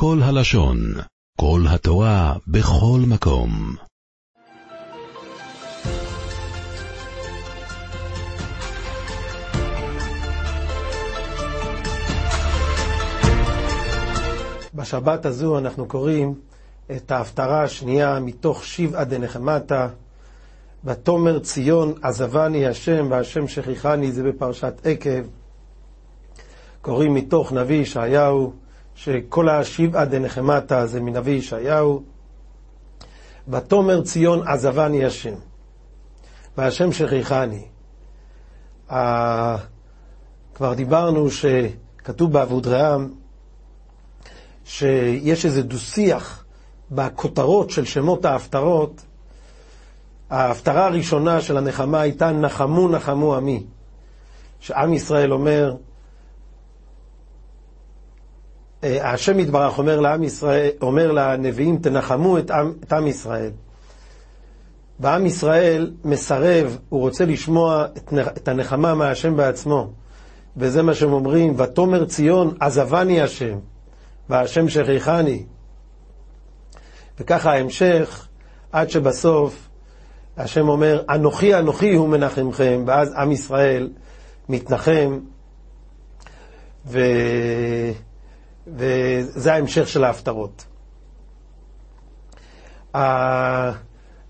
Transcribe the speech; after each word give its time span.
כל 0.00 0.18
הלשון, 0.22 0.78
כל 1.40 1.60
התורה, 1.68 2.34
בכל 2.46 3.00
מקום. 3.08 3.50
בשבת 14.74 15.26
הזו 15.26 15.58
אנחנו 15.58 15.88
קוראים 15.88 16.34
את 16.96 17.10
ההפטרה 17.10 17.62
השנייה 17.62 18.20
מתוך 18.20 18.64
שבעה 18.64 19.04
דנחמתה. 19.04 19.88
ותאמר 20.84 21.38
ציון 21.38 21.94
עזבני 22.02 22.66
השם 22.66 23.06
והשם 23.10 23.48
שכיחני 23.48 24.12
זה 24.12 24.22
בפרשת 24.22 24.74
עקב. 24.84 25.26
קוראים 26.80 27.14
מתוך 27.14 27.52
נביא 27.52 27.76
ישעיהו, 27.76 28.52
שכל 28.98 29.48
השבעה 29.48 30.04
דנחמתה 30.04 30.86
זה 30.86 31.00
מנביא 31.00 31.32
ישעיהו. 31.32 32.02
ותאמר 33.48 34.02
ציון 34.02 34.48
עזבני 34.48 35.04
השם 35.04 35.34
והשם 36.56 36.92
שכיחני. 36.92 37.64
כבר 40.54 40.74
דיברנו 40.74 41.26
שכתוב 41.30 42.32
באבודרעם 42.32 43.12
שיש 44.64 45.46
איזה 45.46 45.62
דו-שיח 45.62 46.44
בכותרות 46.90 47.70
של 47.70 47.84
שמות 47.84 48.24
ההפטרות. 48.24 49.02
ההפטרה 50.30 50.86
הראשונה 50.86 51.40
של 51.40 51.56
הנחמה 51.56 52.00
הייתה 52.00 52.32
נחמו 52.32 52.88
נחמו 52.88 53.36
עמי, 53.36 53.64
שעם 54.60 54.92
ישראל 54.92 55.32
אומר, 55.32 55.74
השם 58.82 59.38
יתברך 59.38 59.78
אומר 59.78 60.00
לעם 60.00 60.22
ישראל, 60.22 60.70
אומר 60.82 61.12
לנביאים, 61.12 61.78
תנחמו 61.78 62.38
את 62.38 62.50
עם, 62.50 62.72
את 62.84 62.92
עם 62.92 63.06
ישראל. 63.06 63.50
ועם 65.00 65.26
ישראל 65.26 65.92
מסרב, 66.04 66.78
הוא 66.88 67.00
רוצה 67.00 67.24
לשמוע 67.24 67.86
את, 67.96 68.12
את 68.36 68.48
הנחמה 68.48 68.94
מהשם 68.94 69.36
בעצמו. 69.36 69.90
וזה 70.56 70.82
מה 70.82 70.94
שהם 70.94 71.12
אומרים, 71.12 71.54
ותאמר 71.60 72.04
ציון, 72.04 72.54
עזבני 72.60 73.22
השם. 73.22 73.58
והשם 74.28 74.68
שכיחני. 74.68 75.44
וככה 77.20 77.52
ההמשך, 77.52 78.28
עד 78.72 78.90
שבסוף 78.90 79.68
השם 80.36 80.68
אומר, 80.68 81.02
אנוכי 81.10 81.54
אנוכי 81.54 81.94
הוא 81.94 82.08
מנחמכם, 82.08 82.84
ואז 82.86 83.14
עם 83.16 83.32
ישראל 83.32 83.90
מתנחם, 84.48 85.18
ו... 86.86 87.00
וזה 88.76 89.54
ההמשך 89.54 89.88
של 89.88 90.04
ההפטרות. 90.04 90.66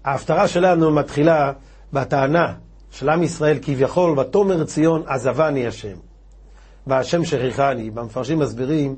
ההפטרה 0.05 0.48
שלנו 0.48 0.91
מתחילה 0.91 1.53
בטענה 1.92 2.55
של 2.91 3.09
עם 3.09 3.22
ישראל 3.22 3.59
כביכול, 3.62 4.19
ותאמר 4.19 4.64
ציון 4.64 5.03
עזבני 5.06 5.66
השם, 5.66 5.97
והשם 6.86 7.25
שכיחני. 7.25 7.91
במפרשים 7.91 8.39
מסבירים 8.39 8.97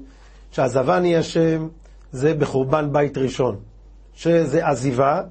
שעזבני 0.50 1.16
השם 1.16 1.68
זה 2.12 2.34
בחורבן 2.34 2.92
בית 2.92 3.18
ראשון, 3.18 3.56
שזה 4.14 4.66
עזיבה, 4.66 5.22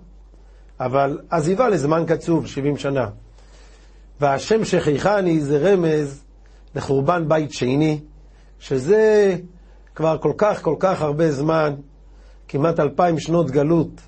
אבל 0.79 1.19
עזיבה 1.29 1.69
לזמן 1.69 2.03
קצוב, 2.07 2.47
70 2.47 2.77
שנה. 2.77 3.07
והשם 4.21 4.65
שכיחני 4.65 5.41
זה 5.41 5.57
רמז 5.57 6.23
לחורבן 6.75 7.29
בית 7.29 7.53
שני, 7.53 7.99
שזה 8.59 9.35
כבר 9.99 10.17
כל 10.17 10.33
כך 10.37 10.61
כל 10.61 10.75
כך 10.79 11.01
הרבה 11.01 11.31
זמן, 11.31 11.75
כמעט 12.47 12.79
אלפיים 12.79 13.19
שנות 13.19 13.51
גלות. 13.51 14.01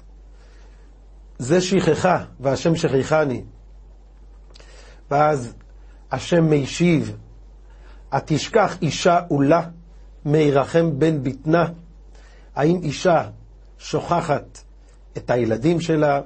זה 1.38 1.62
שכחה, 1.62 2.24
והשם 2.40 2.76
שכיחני. 2.76 3.44
ואז 5.12 5.54
השם 6.12 6.44
מישיב, 6.44 7.18
התשכח 8.12 8.78
אישה 8.82 9.20
עולה 9.28 9.62
מירחם 10.26 11.00
בן 11.00 11.24
בטנה. 11.24 11.66
האם 12.56 12.80
אישה 12.84 13.30
שוכחת 13.78 14.60
את 15.18 15.30
הילדים 15.30 15.82
שלה? 15.82 16.22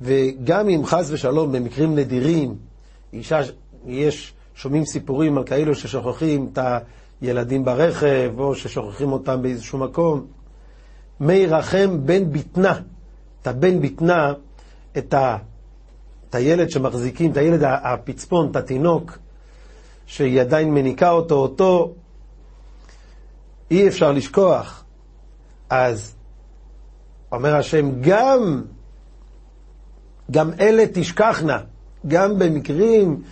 וגם 0.00 0.68
אם 0.68 0.82
חס 0.84 1.10
ושלום 1.10 1.52
במקרים 1.52 1.94
נדירים, 1.94 2.56
אישה, 3.12 3.40
יש, 3.86 4.32
שומעים 4.54 4.84
סיפורים 4.84 5.38
על 5.38 5.44
כאלו 5.44 5.74
ששוכחים 5.74 6.50
את 6.52 6.58
הילדים 7.20 7.64
ברכב, 7.64 8.32
או 8.38 8.54
ששוכחים 8.54 9.12
אותם 9.12 9.42
באיזשהו 9.42 9.78
מקום. 9.78 10.26
מי 11.20 11.46
רחם 11.46 12.06
בן 12.06 12.32
בטנה, 12.32 12.80
את 13.42 13.46
הבן 13.46 13.80
בטנה, 13.80 14.32
את, 14.98 15.14
ה, 15.14 15.36
את 16.30 16.34
הילד 16.34 16.70
שמחזיקים, 16.70 17.32
את 17.32 17.36
הילד 17.36 17.62
הפצפון, 17.64 18.50
את 18.50 18.56
התינוק, 18.56 19.18
שהיא 20.06 20.40
עדיין 20.40 20.74
מניקה 20.74 21.10
אותו, 21.10 21.34
אותו 21.34 21.94
אי 23.70 23.88
אפשר 23.88 24.12
לשכוח. 24.12 24.84
אז 25.70 26.14
אומר 27.32 27.56
השם, 27.56 28.00
גם, 28.00 28.62
גם 30.30 30.50
אלה 30.60 30.84
תשכחנה, 30.92 31.58
גם 32.06 32.38
במקרים 32.38 33.22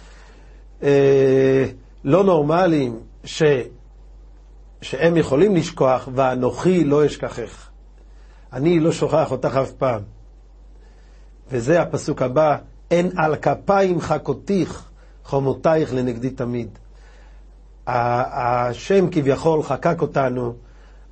אה, 0.83 1.65
לא 2.05 2.25
נורמליים 2.25 3.01
ש, 3.25 3.43
שהם 4.83 5.17
יכולים 5.17 5.57
לשכוח, 5.57 6.09
ואנוכי 6.15 6.85
לא 6.85 7.07
אשכחך. 7.07 7.69
אני 8.53 8.81
לא 8.81 8.93
שוכח 8.93 9.31
אותך 9.31 9.57
אף 9.57 9.73
פעם. 9.73 10.01
וזה 11.51 11.83
הפסוק 11.83 12.23
הבא, 12.23 12.57
אין 12.91 13.11
על 13.17 13.37
כפיים 13.37 14.01
חכותיך, 14.01 14.91
חומותייך 15.25 15.95
לנגדי 15.95 16.31
תמיד. 16.31 16.69
השם 17.87 19.11
כביכול 19.11 19.63
חקק 19.63 20.03
אותנו 20.03 20.55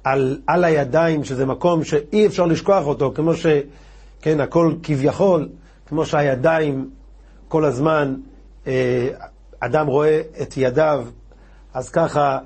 על, 0.04 0.41
על 0.47 0.65
הידיים, 0.65 1.25
שזה 1.25 1.47
מקום 1.47 1.84
שאי 1.84 2.26
אפשר 2.26 2.47
לשכוח 2.47 2.87
אותו, 2.87 3.12
כמו 3.15 3.34
ש... 3.34 3.47
כן, 4.22 4.41
הכל 4.41 4.75
כביכול, 4.82 5.49
כמו 5.87 6.06
שהידיים 6.06 6.91
כל 7.49 7.65
הזמן, 7.65 8.15
אה, 8.66 9.09
אדם 9.60 9.87
רואה 9.87 10.20
את 10.43 10.54
ידיו, 10.56 11.06
אז 11.75 11.91
ככה 11.91 12.38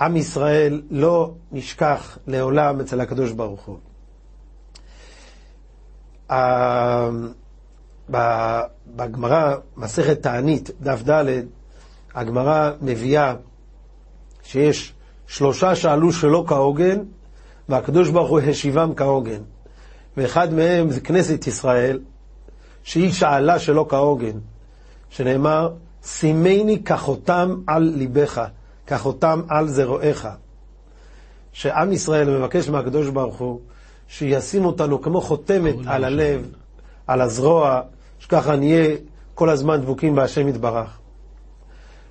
עם 0.00 0.16
ישראל 0.16 0.82
לא 0.90 1.32
נשכח 1.52 2.18
לעולם 2.26 2.80
אצל 2.80 3.00
הקדוש 3.00 3.32
ברוך 3.32 3.60
הוא. 3.64 3.78
בגמרא, 8.96 9.54
מסכת 9.76 10.22
תענית, 10.22 10.70
דף 10.80 11.02
ד', 11.10 11.24
הגמרא 12.14 12.70
מביאה 12.82 13.34
שיש 14.42 14.94
שלושה 15.26 15.74
שאלו 15.74 16.12
שלא 16.12 16.44
כהוגן, 16.46 16.98
והקדוש 17.68 18.10
ברוך 18.10 18.30
הוא 18.30 18.40
השיבם 18.40 18.94
כהוגן. 18.96 19.42
ואחד 20.16 20.54
מהם 20.54 20.90
זה 20.90 21.00
כנסת 21.00 21.46
ישראל, 21.46 22.00
שהיא 22.82 23.12
שאלה 23.12 23.58
שלא 23.58 23.86
כהוגן, 23.88 24.38
שנאמר, 25.08 25.72
שימני 26.04 26.82
כחותם 26.84 27.54
על 27.66 27.92
ליבך, 27.96 28.46
כחותם 28.86 29.40
על 29.48 29.68
זרועיך. 29.68 30.28
שעם 31.52 31.92
ישראל 31.92 32.38
מבקש 32.38 32.68
מהקדוש 32.68 33.08
ברוך 33.08 33.38
הוא 33.38 33.60
שישים 34.08 34.64
אותנו 34.64 35.02
כמו 35.02 35.20
חותמת 35.20 35.74
על 35.86 36.04
הלב, 36.04 36.48
על 37.06 37.20
הזרוע, 37.20 37.80
שככה 38.18 38.56
נהיה 38.56 38.96
כל 39.34 39.50
הזמן 39.50 39.80
דבוקים 39.80 40.14
בהשם 40.14 40.48
יתברך. 40.48 40.98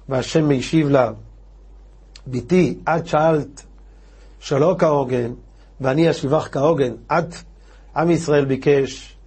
והשם 0.09 0.49
משיב 0.49 0.89
לה, 0.89 1.11
בתי, 2.27 2.77
את 2.89 3.07
שאלת 3.07 3.65
שלא 4.39 4.75
כהוגן, 4.79 5.31
ואני 5.81 6.11
אשיבך 6.11 6.47
כהוגן. 6.51 6.93
את, 7.07 7.35
עם 7.95 8.11
ישראל 8.11 8.45
ביקש, 8.45 9.17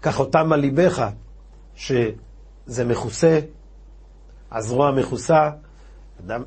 קח 0.00 0.20
אותם 0.20 0.52
על 0.52 0.60
ליבך, 0.60 1.08
שזה 1.76 2.84
מכוסה, 2.84 3.40
הזרוע 4.52 4.90
מכוסה, 4.90 5.50
אדם, 6.26 6.42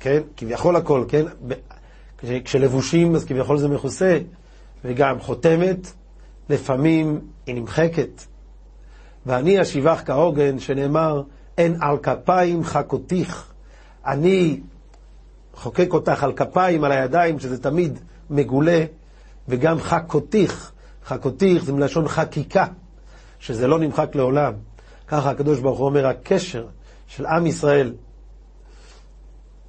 כן, 0.00 0.20
כביכול 0.36 0.76
הכל, 0.76 1.04
כן, 1.08 1.24
כשלבושים 2.44 3.14
אז 3.14 3.24
כביכול 3.24 3.58
זה 3.58 3.68
מכוסה, 3.68 4.18
וגם 4.84 5.20
חותמת, 5.20 5.92
לפעמים 6.48 7.20
היא 7.46 7.54
נמחקת. 7.54 8.22
ואני 9.26 9.62
אשיבך 9.62 10.02
כהוגן, 10.04 10.58
שנאמר, 10.58 11.22
אין 11.58 11.76
על 11.80 11.98
כפיים 11.98 12.64
חכותיך. 12.64 13.52
אני 14.06 14.60
חוקק 15.54 15.92
אותך 15.92 16.24
על 16.24 16.32
כפיים, 16.32 16.84
על 16.84 16.92
הידיים, 16.92 17.38
שזה 17.38 17.62
תמיד 17.62 17.98
מגולה, 18.30 18.84
וגם 19.48 19.80
חכותיך. 19.80 20.72
חכותיך 21.06 21.64
זה 21.64 21.72
מלשון 21.72 22.08
חקיקה, 22.08 22.66
שזה 23.38 23.66
לא 23.66 23.78
נמחק 23.78 24.14
לעולם. 24.14 24.52
ככה 25.08 25.30
הקדוש 25.30 25.60
ברוך 25.60 25.78
הוא 25.78 25.86
אומר, 25.86 26.06
הקשר 26.06 26.66
של 27.08 27.26
עם 27.26 27.46
ישראל 27.46 27.94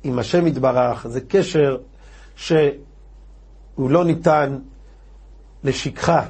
עם 0.03 0.19
השם 0.19 0.47
יתברך 0.47 1.07
זה 1.07 1.21
קשר 1.21 1.77
שהוא 2.36 2.69
לא 3.77 4.06
ניתן 4.06 4.59
לשכחה, 5.63 6.25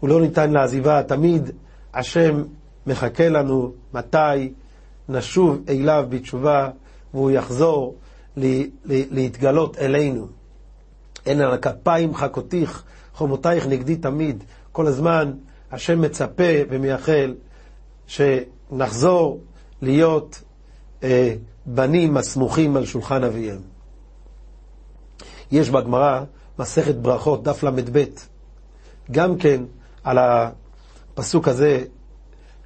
הוא 0.00 0.08
לא 0.08 0.20
ניתן 0.20 0.50
לעזיבה, 0.50 1.02
תמיד 1.02 1.50
השם 1.94 2.42
מחכה 2.86 3.28
לנו 3.28 3.72
מתי 3.94 4.52
נשוב 5.08 5.60
אליו 5.68 6.06
בתשובה 6.08 6.70
והוא 7.14 7.30
יחזור 7.30 7.94
להתגלות 8.86 9.78
אלינו. 9.78 10.26
אין 11.26 11.40
על 11.40 11.52
הכפיים 11.52 12.14
חכותיך, 12.14 12.82
חומותייך 13.14 13.66
נגדי 13.66 13.96
תמיד. 13.96 14.44
כל 14.72 14.86
הזמן 14.86 15.32
השם 15.72 16.00
מצפה 16.00 16.52
ומייחל 16.68 17.34
שנחזור 18.06 19.40
להיות 19.84 20.42
אה, 21.02 21.34
בנים 21.66 22.16
הסמוכים 22.16 22.76
על 22.76 22.86
שולחן 22.86 23.24
אביהם. 23.24 23.60
יש 25.52 25.70
בגמרא 25.70 26.20
מסכת 26.58 26.94
ברכות, 26.94 27.42
דף 27.42 27.62
ל"ב, 27.62 28.04
גם 29.10 29.38
כן 29.38 29.62
על 30.04 30.18
הפסוק 30.18 31.48
הזה, 31.48 31.84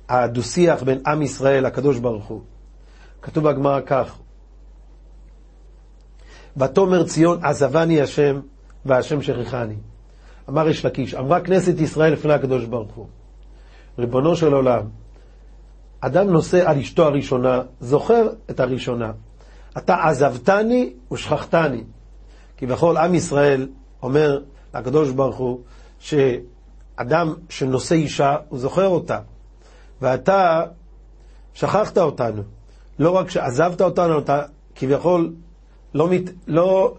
הדו-שיח 0.08 0.82
בין 0.82 1.00
עם 1.06 1.22
ישראל 1.22 1.66
לקדוש 1.66 1.98
ברוך 1.98 2.24
הוא. 2.24 2.42
כתוב 3.22 3.48
בגמרא 3.48 3.80
כך: 3.86 4.18
ותאמר 6.56 7.04
ציון 7.04 7.44
עזבני 7.44 8.00
השם 8.00 8.40
והשם 8.84 9.22
שכחני. 9.22 9.76
אמר 10.48 10.68
יש 10.68 10.84
לקיש, 10.84 11.14
אמרה 11.14 11.40
כנסת 11.40 11.80
ישראל 11.80 12.12
לפני 12.12 12.32
הקדוש 12.32 12.64
ברוך 12.64 12.94
הוא, 12.94 13.06
ריבונו 13.98 14.36
של 14.36 14.52
עולם, 14.52 14.82
אדם 16.00 16.30
נושא 16.30 16.70
על 16.70 16.78
אשתו 16.78 17.04
הראשונה, 17.04 17.62
זוכר 17.80 18.28
את 18.50 18.60
הראשונה. 18.60 19.12
אתה 19.78 20.04
עזבתני 20.04 20.92
ושכחתני. 21.12 21.84
כביכול 22.56 22.96
עם 22.96 23.14
ישראל 23.14 23.68
אומר 24.02 24.40
לקדוש 24.74 25.10
ברוך 25.10 25.36
הוא 25.36 25.60
שאדם 25.98 27.34
שנושא 27.48 27.94
אישה, 27.94 28.36
הוא 28.48 28.58
זוכר 28.58 28.86
אותה. 28.86 29.18
ואתה 30.02 30.64
שכחת 31.54 31.98
אותנו. 31.98 32.42
לא 32.98 33.10
רק 33.10 33.30
שעזבת 33.30 33.80
אותנו, 33.80 34.18
אתה 34.18 34.42
כביכול 34.74 35.32
לא, 35.94 36.08
מת, 36.08 36.22
לא, 36.46 36.94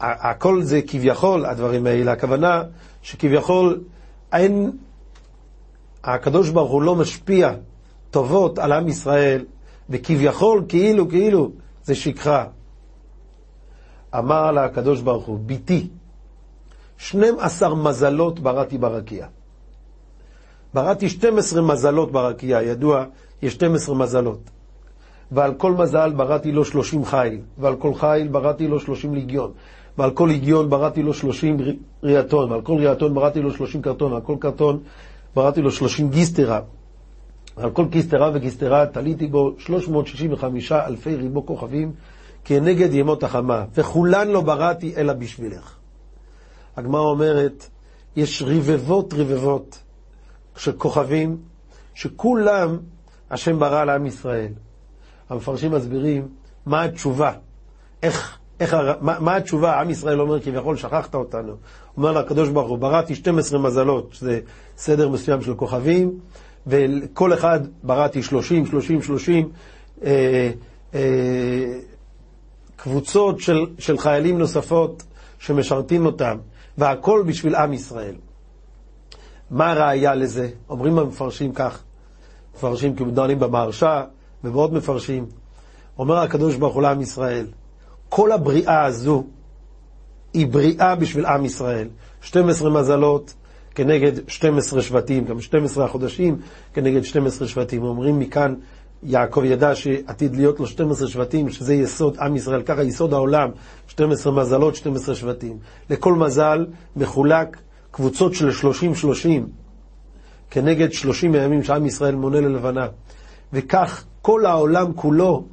הכל 0.00 0.62
זה 0.62 0.80
כביכול 0.86 1.46
הדברים 1.46 1.86
האלה, 1.86 2.12
הכוונה 2.12 2.62
שכביכול 3.02 3.80
אין, 4.32 4.70
הקדוש 6.04 6.50
ברוך 6.50 6.70
הוא 6.70 6.82
לא 6.82 6.94
משפיע 6.96 7.52
טובות 8.16 8.58
על 8.58 8.72
עם 8.72 8.88
ישראל, 8.88 9.44
וכביכול, 9.90 10.64
כאילו, 10.68 11.08
כאילו, 11.08 11.50
זה 11.84 11.94
שכחה. 11.94 12.44
אמר 14.18 14.52
לה 14.52 14.64
הקדוש 14.64 15.00
ברוך 15.00 15.26
הוא, 15.26 15.38
ביתי, 15.38 15.88
12 16.98 17.74
מזלות 17.74 18.40
בראתי 18.40 18.78
ברקיע. 18.78 19.26
בראתי 20.74 21.08
12 21.08 21.62
מזלות 21.62 22.12
ברקיע, 22.12 22.62
ידוע, 22.62 23.04
יש 23.42 23.52
12 23.52 23.94
מזלות. 23.94 24.40
ועל 25.32 25.54
כל 25.54 25.72
מזל 25.72 26.12
בראתי 26.12 26.52
לו 26.52 26.64
30 26.64 27.04
חיל, 27.04 27.40
ועל 27.58 27.76
כל 27.76 27.94
חיל 27.94 28.28
בראתי 28.28 28.68
לו 28.68 28.80
30 28.80 29.14
ליגיון, 29.14 29.52
ועל 29.98 30.10
כל 30.10 30.26
ליגיון 30.26 30.70
בראתי 30.70 31.02
לו 31.02 31.14
30 31.14 31.56
ריאטון, 32.02 32.50
ועל 32.52 32.62
כל 32.62 32.78
ריאטון 32.78 33.14
בראתי 33.14 33.42
לו 33.42 33.50
30 33.50 33.82
קרטון, 33.82 34.12
ועל 34.12 34.22
כל 34.22 34.36
קרטון 34.40 34.80
בראתי 35.34 35.62
לו 35.62 35.70
30 35.70 36.10
גיסטרה. 36.10 36.60
ועל 37.56 37.70
כל 37.70 37.86
גיסטרה 37.86 38.30
וגיסטרה 38.34 38.86
תליתי 38.86 39.26
בו 39.26 39.54
365 39.58 40.72
אלפי 40.72 41.16
ריבו 41.16 41.46
כוכבים 41.46 41.92
כנגד 42.44 42.94
ימות 42.94 43.22
החמה, 43.22 43.64
וכולן 43.74 44.28
לא 44.28 44.40
בראתי 44.40 44.96
אלא 44.96 45.12
בשבילך. 45.12 45.76
הגמרא 46.76 47.00
אומרת, 47.00 47.68
יש 48.16 48.42
רבבות 48.42 49.14
רבבות 49.14 49.82
של 50.56 50.72
כוכבים, 50.72 51.36
שכולם 51.94 52.78
השם 53.30 53.58
ברא 53.58 53.84
לעם 53.84 54.06
ישראל. 54.06 54.52
המפרשים 55.30 55.72
מסבירים 55.72 56.28
מה 56.66 56.82
התשובה, 56.82 57.32
איך, 58.02 58.38
איך, 58.60 58.76
מה, 59.00 59.20
מה 59.20 59.36
התשובה, 59.36 59.80
עם 59.80 59.90
ישראל 59.90 60.20
אומר 60.20 60.40
כביכול 60.40 60.76
שכחת 60.76 61.14
אותנו. 61.14 61.52
אומר 61.96 62.12
לקדוש 62.12 62.48
ברוך 62.48 62.68
הוא, 62.68 62.78
בראתי 62.78 63.14
12 63.14 63.58
מזלות, 63.58 64.12
שזה 64.12 64.40
סדר 64.76 65.08
מסוים 65.08 65.42
של 65.42 65.54
כוכבים, 65.54 66.18
וכל 66.66 67.34
אחד 67.34 67.60
בראתי 67.82 68.22
30, 68.22 68.66
30, 68.66 69.02
30 69.02 69.48
אה, 70.04 70.50
אה, 70.94 71.00
קבוצות 72.76 73.40
של, 73.40 73.66
של 73.78 73.98
חיילים 73.98 74.38
נוספות 74.38 75.02
שמשרתים 75.38 76.06
אותם, 76.06 76.36
והכל 76.78 77.24
בשביל 77.26 77.54
עם 77.54 77.72
ישראל. 77.72 78.14
מה 79.50 79.70
הראיה 79.70 80.14
לזה? 80.14 80.48
אומרים 80.68 80.98
המפרשים 80.98 81.52
כך, 81.52 81.82
מפרשים 82.54 82.96
כמדענים 82.96 83.38
במהרש"א 83.38 84.02
ובעוד 84.44 84.72
מפרשים. 84.72 85.26
אומר 85.98 86.16
הקדוש 86.16 86.56
ברוך 86.56 86.74
הוא 86.74 86.82
לעם 86.82 87.00
ישראל, 87.00 87.46
כל 88.08 88.32
הבריאה 88.32 88.84
הזו 88.84 89.24
היא 90.34 90.46
בריאה 90.46 90.94
בשביל 90.94 91.26
עם 91.26 91.44
ישראל. 91.44 91.88
12 92.20 92.70
מזלות 92.70 93.34
כנגד 93.76 94.28
12 94.28 94.82
שבטים, 94.82 95.24
גם 95.24 95.40
12 95.40 95.84
החודשים 95.84 96.38
כנגד 96.74 97.04
12 97.04 97.48
שבטים. 97.48 97.82
אומרים 97.82 98.18
מכאן, 98.18 98.54
יעקב 99.02 99.44
ידע 99.44 99.74
שעתיד 99.74 100.36
להיות 100.36 100.60
לו 100.60 100.66
12 100.66 101.08
שבטים, 101.08 101.50
שזה 101.50 101.74
יסוד 101.74 102.16
עם 102.20 102.36
ישראל, 102.36 102.62
ככה 102.62 102.82
יסוד 102.82 103.12
העולם, 103.12 103.50
12 103.88 104.32
מזלות, 104.32 104.76
12 104.76 105.14
שבטים. 105.14 105.58
לכל 105.90 106.12
מזל 106.12 106.66
מחולק 106.96 107.56
קבוצות 107.90 108.34
של 108.34 108.48
30-30, 108.48 109.26
כנגד 110.50 110.92
30 110.92 111.34
הימים 111.34 111.62
שעם 111.62 111.86
ישראל 111.86 112.14
מונה 112.14 112.40
ללבנה. 112.40 112.86
וכך 113.52 114.04
כל 114.22 114.46
העולם 114.46 114.92
כולו 114.92 115.44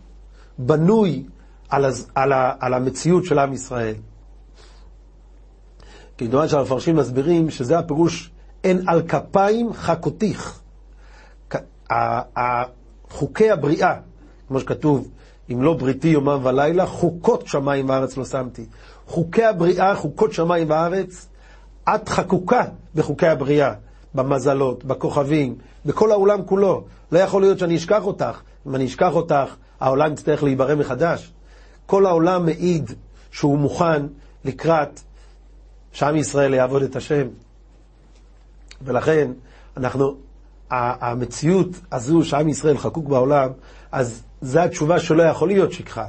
בנוי 0.57 1.23
על, 1.69 1.85
הז, 1.85 2.07
על, 2.15 2.31
ה, 2.31 2.53
על 2.59 2.73
המציאות 2.73 3.25
של 3.25 3.39
עם 3.39 3.53
ישראל. 3.53 3.95
כדומה 6.17 6.47
שהמפרשים 6.47 6.95
מסבירים 6.95 7.49
שזה 7.49 7.79
הפירוש 7.79 8.31
אין 8.63 8.83
על 8.87 9.01
כפיים 9.07 9.73
חכותיך. 9.73 10.59
חוקי 13.09 13.51
הבריאה, 13.51 13.95
כמו 14.47 14.59
שכתוב, 14.59 15.07
אם 15.51 15.61
לא 15.61 15.73
בריתי 15.73 16.07
יומם 16.07 16.39
ולילה, 16.43 16.85
חוקות 16.85 17.47
שמיים 17.47 17.89
וארץ 17.89 18.17
לא 18.17 18.25
שמתי. 18.25 18.65
חוקי 19.07 19.43
הבריאה, 19.43 19.95
חוקות 19.95 20.33
שמיים 20.33 20.69
וארץ, 20.69 21.27
את 21.95 22.09
חקוקה 22.09 22.63
בחוקי 22.95 23.27
הבריאה, 23.27 23.73
במזלות, 24.13 24.83
בכוכבים, 24.83 25.55
בכל 25.85 26.11
העולם 26.11 26.43
כולו. 26.45 26.83
לא 27.11 27.19
יכול 27.19 27.41
להיות 27.41 27.59
שאני 27.59 27.75
אשכח 27.75 28.05
אותך. 28.05 28.41
אם 28.67 28.75
אני 28.75 28.85
אשכח 28.85 29.13
אותך, 29.13 29.55
העולם 29.79 30.13
יצטרך 30.13 30.43
להיברא 30.43 30.75
מחדש. 30.75 31.33
כל 31.85 32.05
העולם 32.05 32.45
מעיד 32.45 32.91
שהוא 33.31 33.57
מוכן 33.57 34.05
לקראת 34.45 34.99
שעם 35.93 36.15
ישראל 36.15 36.53
יעבוד 36.53 36.83
את 36.83 36.95
השם. 36.95 37.27
ולכן 38.81 39.31
אנחנו, 39.77 40.15
המציאות 40.71 41.67
הזו 41.91 42.23
שעם 42.23 42.49
ישראל 42.49 42.77
חקוק 42.77 43.07
בעולם, 43.07 43.49
אז 43.91 44.23
זו 44.41 44.59
התשובה 44.59 44.99
שלא 44.99 45.23
יכול 45.23 45.47
להיות 45.47 45.71
שכחה. 45.71 46.05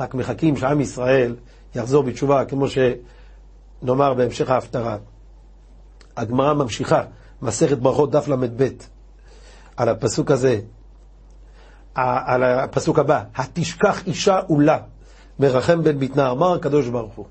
רק 0.00 0.14
מחכים 0.14 0.56
שעם 0.56 0.80
ישראל 0.80 1.36
יחזור 1.74 2.02
בתשובה, 2.02 2.44
כמו 2.44 2.66
שנאמר 2.68 4.14
בהמשך 4.14 4.50
ההפטרה. 4.50 4.96
הגמרא 6.16 6.54
ממשיכה, 6.54 7.02
מסכת 7.42 7.78
ברכות 7.78 8.10
דף 8.10 8.28
ל"ב, 8.28 8.68
על 9.76 9.88
הפסוק 9.88 10.30
הזה, 10.30 10.60
על 11.94 12.42
הפסוק 12.42 12.98
הבא, 12.98 13.22
התשכח 13.36 14.06
אישה 14.06 14.40
עולה, 14.48 14.78
מרחם 15.38 15.82
בן 15.82 15.98
בטנה, 15.98 16.30
אמר 16.30 16.54
הקדוש 16.54 16.88
ברוך 16.88 17.14
הוא. 17.14 17.26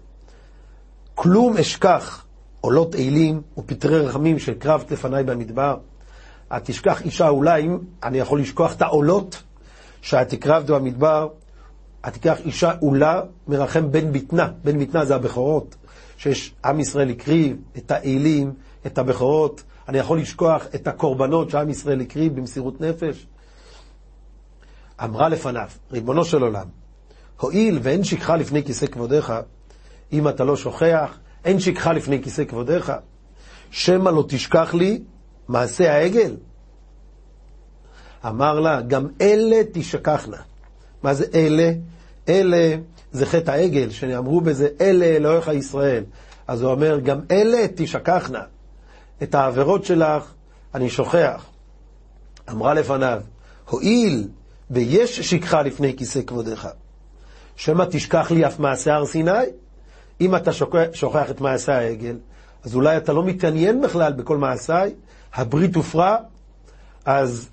כלום 1.15 1.58
אשכח 1.58 2.25
עולות 2.62 2.96
אילים 2.96 3.41
ופטרי 3.58 4.00
רחמים 4.00 4.39
שהקרבת 4.39 4.91
לפניי 4.91 5.24
במדבר. 5.24 5.77
התשכח 6.51 7.01
אישה 7.01 7.29
אולי, 7.29 7.67
אני 8.03 8.17
יכול 8.17 8.39
לשכוח 8.39 8.74
את 8.74 8.82
העולות 8.82 9.43
שאת 10.01 10.34
הקרבת 10.34 10.70
במדבר, 10.70 11.27
התיקח 12.03 12.39
אישה 12.39 12.72
עולה 12.79 13.22
מרחם 13.48 13.91
בן 13.91 14.12
בטנה, 14.12 14.51
בן 14.63 14.79
בטנה 14.79 15.05
זה 15.05 15.15
הבכורות, 15.15 15.75
שיש 16.17 16.53
עם 16.65 16.79
ישראל 16.79 17.10
הקריב 17.10 17.58
את 17.77 17.91
האלים, 17.91 18.53
את 18.86 18.98
הבכורות, 18.98 19.63
אני 19.88 19.98
יכול 19.98 20.20
לשכוח 20.20 20.65
את 20.75 20.88
הקורבנות 20.88 21.50
שעם 21.50 21.70
ישראל 21.70 22.01
הקריב 22.01 22.36
במסירות 22.36 22.82
נפש. 22.82 23.27
אמרה 25.03 25.29
לפניו, 25.29 25.67
ריבונו 25.91 26.25
של 26.25 26.41
עולם, 26.41 26.67
הואיל 27.39 27.79
ואין 27.84 28.03
שכחה 28.03 28.36
לפני 28.36 28.63
כיסא 28.63 28.86
כבודיך, 28.86 29.34
אם 30.13 30.27
אתה 30.27 30.43
לא 30.43 30.58
שוכח, 30.58 31.17
אין 31.46 31.60
שכחה 31.60 31.93
לפני 31.93 32.24
כיסא 32.24 32.43
כבודיך, 32.43 32.91
שמא 33.72 34.10
לא 34.10 34.25
תשכח 34.27 34.74
לי 34.74 35.01
מעשה 35.48 35.93
העגל. 35.93 36.36
אמר 38.25 38.60
לה, 38.60 38.82
גם 38.82 39.08
אלה 39.22 39.62
תשכחנה. 39.74 40.38
מה 41.03 41.13
זה 41.13 41.25
אלה? 41.34 41.72
אלה 42.29 42.75
זה 43.12 43.25
חטא 43.25 43.51
העגל, 43.51 43.89
שנאמרו 43.89 44.41
בזה, 44.41 44.67
אלה 44.82 45.05
אלוהיך 45.05 45.48
ישראל. 45.48 46.03
אז 46.48 46.62
הוא 46.62 46.72
אומר, 46.72 47.00
גם 47.00 47.20
אלה 47.32 47.65
תשכחנה. 47.75 48.41
את 49.24 49.36
העבירות 49.36 49.86
שלך 49.86 50.34
אני 50.75 50.89
שוכח. 50.89 51.46
אמרה 52.50 52.74
לפניו, 52.74 53.22
הואיל 53.70 54.27
ויש 54.72 55.20
שכחה 55.20 55.62
לפני 55.62 55.98
כיסא 55.98 56.22
כבודך, 56.27 56.67
שמא 57.55 57.86
תשכח 57.91 58.32
לי 58.32 58.48
אף 58.48 58.60
מעשה 58.60 58.93
הר 58.93 59.05
סיני? 59.05 59.32
אם 60.24 60.36
אתה 60.36 60.51
שוכח, 60.94 61.30
את 61.30 61.42
מעשה 61.42 61.77
העגל, 61.77 62.18
אז 62.63 62.75
אולי 62.75 62.98
אתה 62.98 63.13
לא 63.13 63.24
מתעניין 63.24 63.82
בכלל 63.82 64.13
בכל 64.13 64.38
מעשיי, 64.38 64.94
הברית 65.34 65.75
הופרה, 65.75 66.18
אז, 67.06 67.50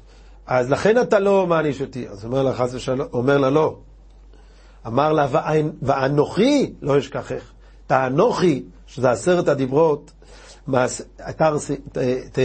אז 0.47 0.71
לכן 0.71 1.01
אתה 1.01 1.19
לא 1.19 1.47
מעניש 1.47 1.81
אותי. 1.81 2.09
אז 2.09 2.25
אומר 2.25 2.43
לה 2.43 2.55
חס 2.55 2.75
ושלום, 2.75 3.09
אומר 3.13 3.39
לה 3.39 3.51
לא. 3.51 3.77
אמר 4.87 5.13
לה, 5.13 5.27
ואנוכי 5.83 6.73
לא 6.83 6.99
אשכחך. 6.99 7.53
תאנוכי, 7.87 8.63
שזה 8.87 9.11
עשרת 9.11 9.49
הדיברות, 9.49 10.13
מעש, 10.67 11.03
אתה, 11.31 11.53
ת, 11.93 11.99
ת, 12.33 12.39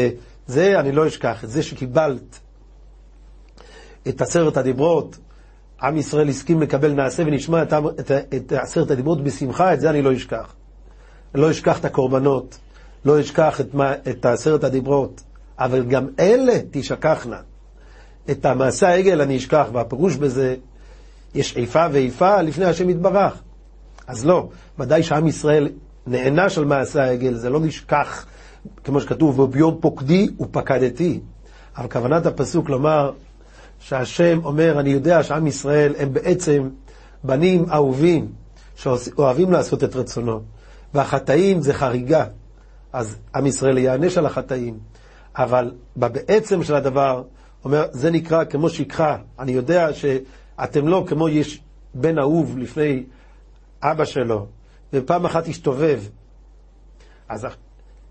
זה 0.47 0.79
אני 0.79 0.91
לא 0.91 1.07
אשכח, 1.07 1.43
את 1.43 1.49
זה 1.49 1.63
שקיבלת 1.63 2.39
את 4.07 4.21
עשרת 4.21 4.57
הדיברות, 4.57 5.17
עם 5.81 5.97
ישראל 5.97 6.29
הסכים 6.29 6.61
לקבל 6.61 6.93
נעשה 6.93 7.23
ונשמע 7.25 7.63
את, 7.63 7.73
את, 7.99 8.11
את 8.35 8.51
עשרת 8.51 8.91
הדיברות 8.91 9.23
בשמחה, 9.23 9.73
את 9.73 9.79
זה 9.79 9.89
אני 9.89 10.01
לא 10.01 10.13
אשכח. 10.13 10.53
לא 11.35 11.51
אשכח 11.51 11.79
את 11.79 11.85
הקורבנות, 11.85 12.57
לא 13.05 13.19
אשכח 13.19 13.61
את, 13.61 13.75
את 14.09 14.25
עשרת 14.25 14.63
הדיברות, 14.63 15.21
אבל 15.59 15.83
גם 15.83 16.07
אלה 16.19 16.53
תשכחנה. 16.71 17.39
את 18.31 18.45
המעשה 18.45 18.87
העגל 18.87 19.21
אני 19.21 19.37
אשכח, 19.37 19.67
והפירוש 19.73 20.15
בזה, 20.15 20.55
יש 21.35 21.57
איפה 21.57 21.85
ואיפה 21.91 22.41
לפני 22.41 22.65
השם 22.65 22.89
יתברך. 22.89 23.41
אז 24.07 24.25
לא, 24.25 24.49
ודאי 24.79 25.03
שעם 25.03 25.27
ישראל 25.27 25.69
נענש 26.07 26.57
על 26.57 26.65
מעשה 26.65 27.03
העגל, 27.03 27.33
זה 27.33 27.49
לא 27.49 27.59
נשכח, 27.59 28.25
כמו 28.83 29.01
שכתוב, 29.01 29.39
וביום 29.39 29.77
פוקדי 29.81 30.27
ופקדתי. 30.39 31.19
אבל 31.77 31.89
כוונת 31.89 32.25
הפסוק 32.25 32.69
לומר, 32.69 33.11
שהשם 33.87 34.39
אומר, 34.43 34.79
אני 34.79 34.89
יודע 34.89 35.23
שעם 35.23 35.47
ישראל 35.47 35.93
הם 35.97 36.13
בעצם 36.13 36.69
בנים 37.23 37.65
אהובים, 37.69 38.31
שאוהבים 38.75 39.51
לעשות 39.51 39.83
את 39.83 39.95
רצונו, 39.95 40.41
והחטאים 40.93 41.61
זה 41.61 41.73
חריגה, 41.73 42.25
אז 42.93 43.17
עם 43.35 43.45
ישראל 43.45 43.77
ייענש 43.77 44.17
על 44.17 44.25
החטאים, 44.25 44.79
אבל 45.35 45.71
בעצם 45.95 46.63
של 46.63 46.75
הדבר, 46.75 47.23
אומר, 47.65 47.85
זה 47.91 48.11
נקרא 48.11 48.43
כמו 48.43 48.69
שכחה, 48.69 49.17
אני 49.39 49.51
יודע 49.51 49.93
שאתם 49.93 50.87
לא 50.87 51.03
כמו 51.07 51.29
יש 51.29 51.61
בן 51.93 52.19
אהוב 52.19 52.57
לפני 52.57 53.03
אבא 53.83 54.05
שלו, 54.05 54.45
ופעם 54.93 55.25
אחת 55.25 55.47
הסתובב, 55.47 55.99
אז 57.29 57.47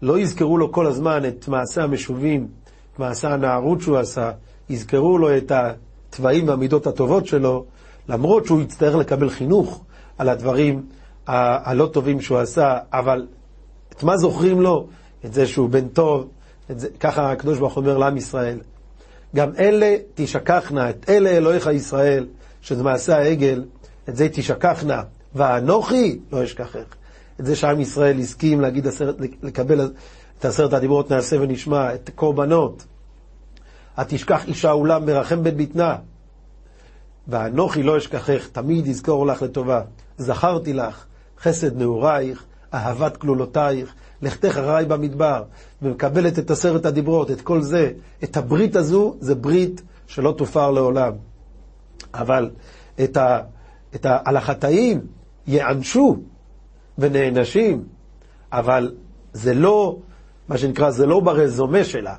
לא 0.03 0.19
יזכרו 0.19 0.59
לו 0.59 0.73
כל 0.73 0.87
הזמן 0.87 1.29
את 1.29 1.49
מעשה 1.49 1.83
המשובים, 1.83 2.49
את 2.93 2.99
מעשה 2.99 3.33
הנערות 3.35 3.81
שהוא 3.81 3.99
עשה, 3.99 4.31
יזכרו 4.71 5.19
לו 5.19 5.37
את 5.37 5.53
התוואים 5.55 6.49
והמידות 6.49 6.87
הטובות 6.87 7.27
שלו, 7.27 7.65
למרות 8.09 8.47
שהוא 8.47 8.63
יצטרך 8.63 8.95
לקבל 8.95 9.31
חינוך 9.31 9.85
על 10.19 10.29
הדברים 10.29 10.87
ה- 11.27 11.71
הלא 11.71 11.87
טובים 11.87 12.21
שהוא 12.21 12.39
עשה, 12.39 12.79
אבל 12.93 13.27
את 13.93 14.03
מה 14.03 14.17
זוכרים 14.17 14.61
לו? 14.61 14.87
את 15.25 15.35
זה 15.35 15.47
שהוא 15.47 15.69
בן 15.69 15.89
טוב, 15.89 16.29
זה, 16.69 16.89
ככה 17.01 17.33
הקדוש 17.33 17.59
ברוך 17.59 17.77
אומר 17.77 17.99
לעם 17.99 18.17
ישראל. 18.17 18.59
גם 19.37 19.51
אלה 19.59 19.97
תשכחנה, 20.15 20.91
את 20.91 21.11
אלה 21.11 21.31
אלוהיך 21.31 21.67
ישראל, 21.67 22.27
שזה 22.63 22.83
מעשה 22.83 23.19
העגל, 23.19 23.65
את 24.09 24.17
זה 24.17 24.29
תשכחנה, 24.29 25.03
ואנוכי 25.35 26.19
לא 26.33 26.45
אשכחך. 26.45 26.95
את 27.41 27.47
זה 27.47 27.57
שעם 27.57 27.81
ישראל 27.81 28.19
הסכים 28.19 28.61
להגיד 28.61 28.87
לקבל 29.43 29.91
את 30.39 30.45
עשרת 30.45 30.73
הדיברות 30.73 31.11
נעשה 31.11 31.37
ונשמע, 31.41 31.95
את 31.95 32.11
קורבנות. 32.15 32.85
התשכח 33.97 34.45
אישה 34.45 34.73
אולם 34.73 35.07
מרחם 35.07 35.43
בן 35.43 35.57
בטנה. 35.57 35.97
ואנוכי 37.29 37.83
לא 37.83 37.99
אשכחך, 37.99 38.49
תמיד 38.53 38.87
יזכור 38.87 39.27
לך 39.27 39.43
לטובה. 39.43 39.83
זכרתי 40.19 40.73
לך, 40.73 41.05
חסד 41.41 41.77
נעורייך, 41.77 42.45
אהבת 42.75 43.17
כלולותייך, 43.17 43.95
לכתך 44.23 44.49
אחריי 44.49 44.85
במדבר, 44.85 45.43
ומקבלת 45.83 46.39
את 46.39 46.51
עשרת 46.51 46.87
הדיברות, 46.87 47.31
את 47.31 47.41
כל 47.41 47.63
זה, 47.63 47.93
את 48.25 48.37
הברית 48.37 48.77
הזו, 48.77 49.17
זה 49.21 49.35
ברית 49.35 49.83
שלא 50.07 50.35
תופר 50.39 50.71
לעולם. 50.71 51.13
אבל 52.15 52.51
את 53.05 53.17
ה, 53.17 53.41
את 53.95 54.07
ה, 54.07 54.19
על 54.25 54.37
החטאים 54.37 55.01
ייענשו 55.47 56.17
ונענשים, 56.99 57.85
אבל 58.53 58.95
זה 59.33 59.55
לא, 59.55 59.99
מה 60.49 60.59
שנקרא, 60.59 60.91
זה 60.91 61.07
לא 61.07 61.21
ברזומה 61.21 61.85
שלה. 61.85 62.17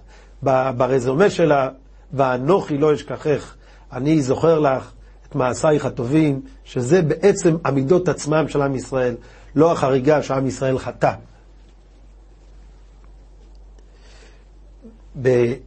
ברזומה 0.77 1.29
שלה, 1.29 1.69
ואנוכי 2.13 2.77
לא 2.77 2.93
אשכחך, 2.93 3.55
אני 3.93 4.21
זוכר 4.21 4.59
לך 4.59 4.91
את 5.29 5.35
מעשייך 5.35 5.85
הטובים, 5.85 6.41
שזה 6.63 7.01
בעצם 7.01 7.55
המידות 7.63 8.09
עצמם 8.09 8.47
של 8.47 8.61
עם 8.61 8.75
ישראל, 8.75 9.15
לא 9.55 9.71
החריגה 9.71 10.23
שעם 10.23 10.47
ישראל 10.47 10.79
חטא. 10.79 11.13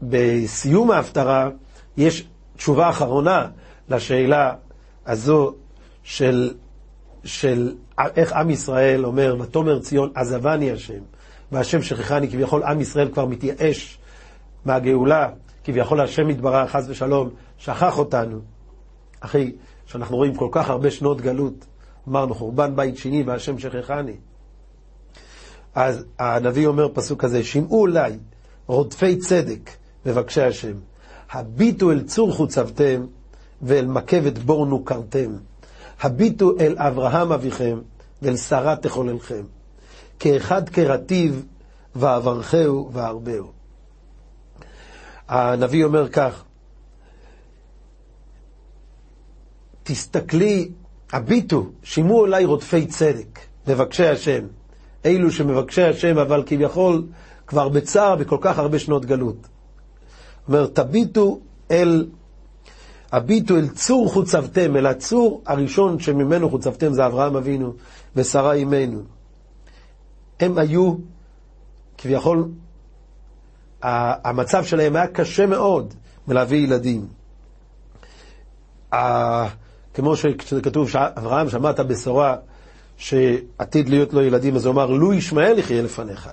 בסיום 0.03 0.91
ההפטרה 0.91 1.51
יש 1.97 2.27
תשובה 2.57 2.89
אחרונה 2.91 3.47
לשאלה 3.89 4.55
הזו 5.07 5.55
של, 6.03 6.55
של 7.25 7.75
איך 8.17 8.33
עם 8.33 8.51
ישראל 8.51 9.05
אומר, 9.05 9.37
ותאמר 9.41 9.79
ציון 9.79 10.11
עזבני 10.15 10.73
השם, 10.73 11.01
והשם 11.53 11.83
שכחני, 11.83 12.29
כביכול 12.31 12.63
עם 12.63 12.81
ישראל 12.81 13.09
כבר 13.13 13.27
מתייאש 13.27 13.98
מהגאולה, 14.69 15.29
כביכול 15.65 16.01
השם 16.01 16.31
יתברך, 16.31 16.71
חס 16.71 16.85
ושלום, 16.89 17.29
שכח 17.59 17.99
אותנו. 17.99 18.39
אחי, 19.21 19.53
שאנחנו 19.87 20.17
רואים 20.17 20.35
כל 20.35 20.49
כך 20.53 20.71
הרבה 20.71 20.91
שנות 20.91 21.21
גלות, 21.21 21.67
אמרנו 22.09 22.35
חורבן 22.35 22.77
בית 22.77 22.97
שני 22.97 23.23
והשם 23.23 23.59
שכחני. 23.59 24.17
אז 25.75 26.05
הנביא 26.19 26.67
אומר 26.67 26.89
פסוק 26.95 27.23
כזה, 27.23 27.45
שמעו 27.45 27.81
אולי 27.81 28.13
רודפי 28.67 29.17
צדק, 29.17 29.71
מבקשי 30.07 30.43
השם, 30.43 30.75
הביטו 31.31 31.93
אל 31.93 32.03
צור 32.03 32.33
חוצבתם 32.33 33.07
ואל 33.63 33.87
מקבת 33.87 34.39
בור 34.39 34.67
נוכרתם. 34.67 35.37
הביטו 36.01 36.53
אל 36.61 36.75
אברהם 36.79 37.33
אביכם 37.33 37.79
ואל 38.23 38.37
שרה 38.37 38.77
תחוללכם. 38.77 39.43
כאחד 40.19 40.69
כרטיב 40.69 41.45
ואברכהו 41.97 42.91
וארבהו. 42.93 43.58
הנביא 45.29 45.85
אומר 45.85 46.09
כך, 46.09 46.45
תסתכלי, 49.83 50.71
הביטו, 51.13 51.67
שימו 51.83 52.27
אליי 52.27 52.45
רודפי 52.45 52.87
צדק, 52.87 53.39
מבקשי 53.67 54.07
השם. 54.07 54.45
אלו 55.05 55.31
שמבקשי 55.31 55.83
השם, 55.83 56.19
אבל 56.19 56.43
כביכול 56.47 57.07
כבר 57.47 57.69
בצער 57.69 58.17
בכל 58.17 58.39
כך 58.41 58.59
הרבה 58.59 58.79
שנות 58.79 59.05
גלות. 59.05 59.49
אומר, 60.49 60.67
תביטו 60.67 61.41
אל, 61.71 62.09
הביטו 63.13 63.57
אל 63.57 63.69
צור 63.69 64.13
חוצבתם, 64.13 64.77
אל 64.77 64.87
הצור 64.87 65.43
הראשון 65.47 65.99
שממנו 65.99 66.51
חוצבתם 66.51 66.93
זה 66.93 67.07
אברהם 67.07 67.37
אבינו 67.37 67.73
ושרה 68.17 68.53
אימנו. 68.53 69.03
הם 70.41 70.59
היו 70.59 70.95
כביכול 71.99 72.49
המצב 73.83 74.65
שלהם 74.65 74.97
היה 74.97 75.07
קשה 75.07 75.47
מאוד 75.47 75.95
מלהביא 76.29 76.59
ילדים. 76.59 77.07
כמו 79.95 80.17
שכתוב 80.17 80.89
שאברהם 80.91 81.51
שמע 81.51 81.71
את 81.71 81.79
הבשורה 81.79 82.37
שעתיד 82.97 83.89
להיות 83.89 84.13
לו 84.13 84.23
ילדים, 84.23 84.57
אז 84.57 84.67
הוא 84.67 84.73
אמר, 84.73 84.87
לו 84.87 85.13
ישמעאל 85.13 85.59
יחיה 85.59 85.83
לפניך. 85.83 86.29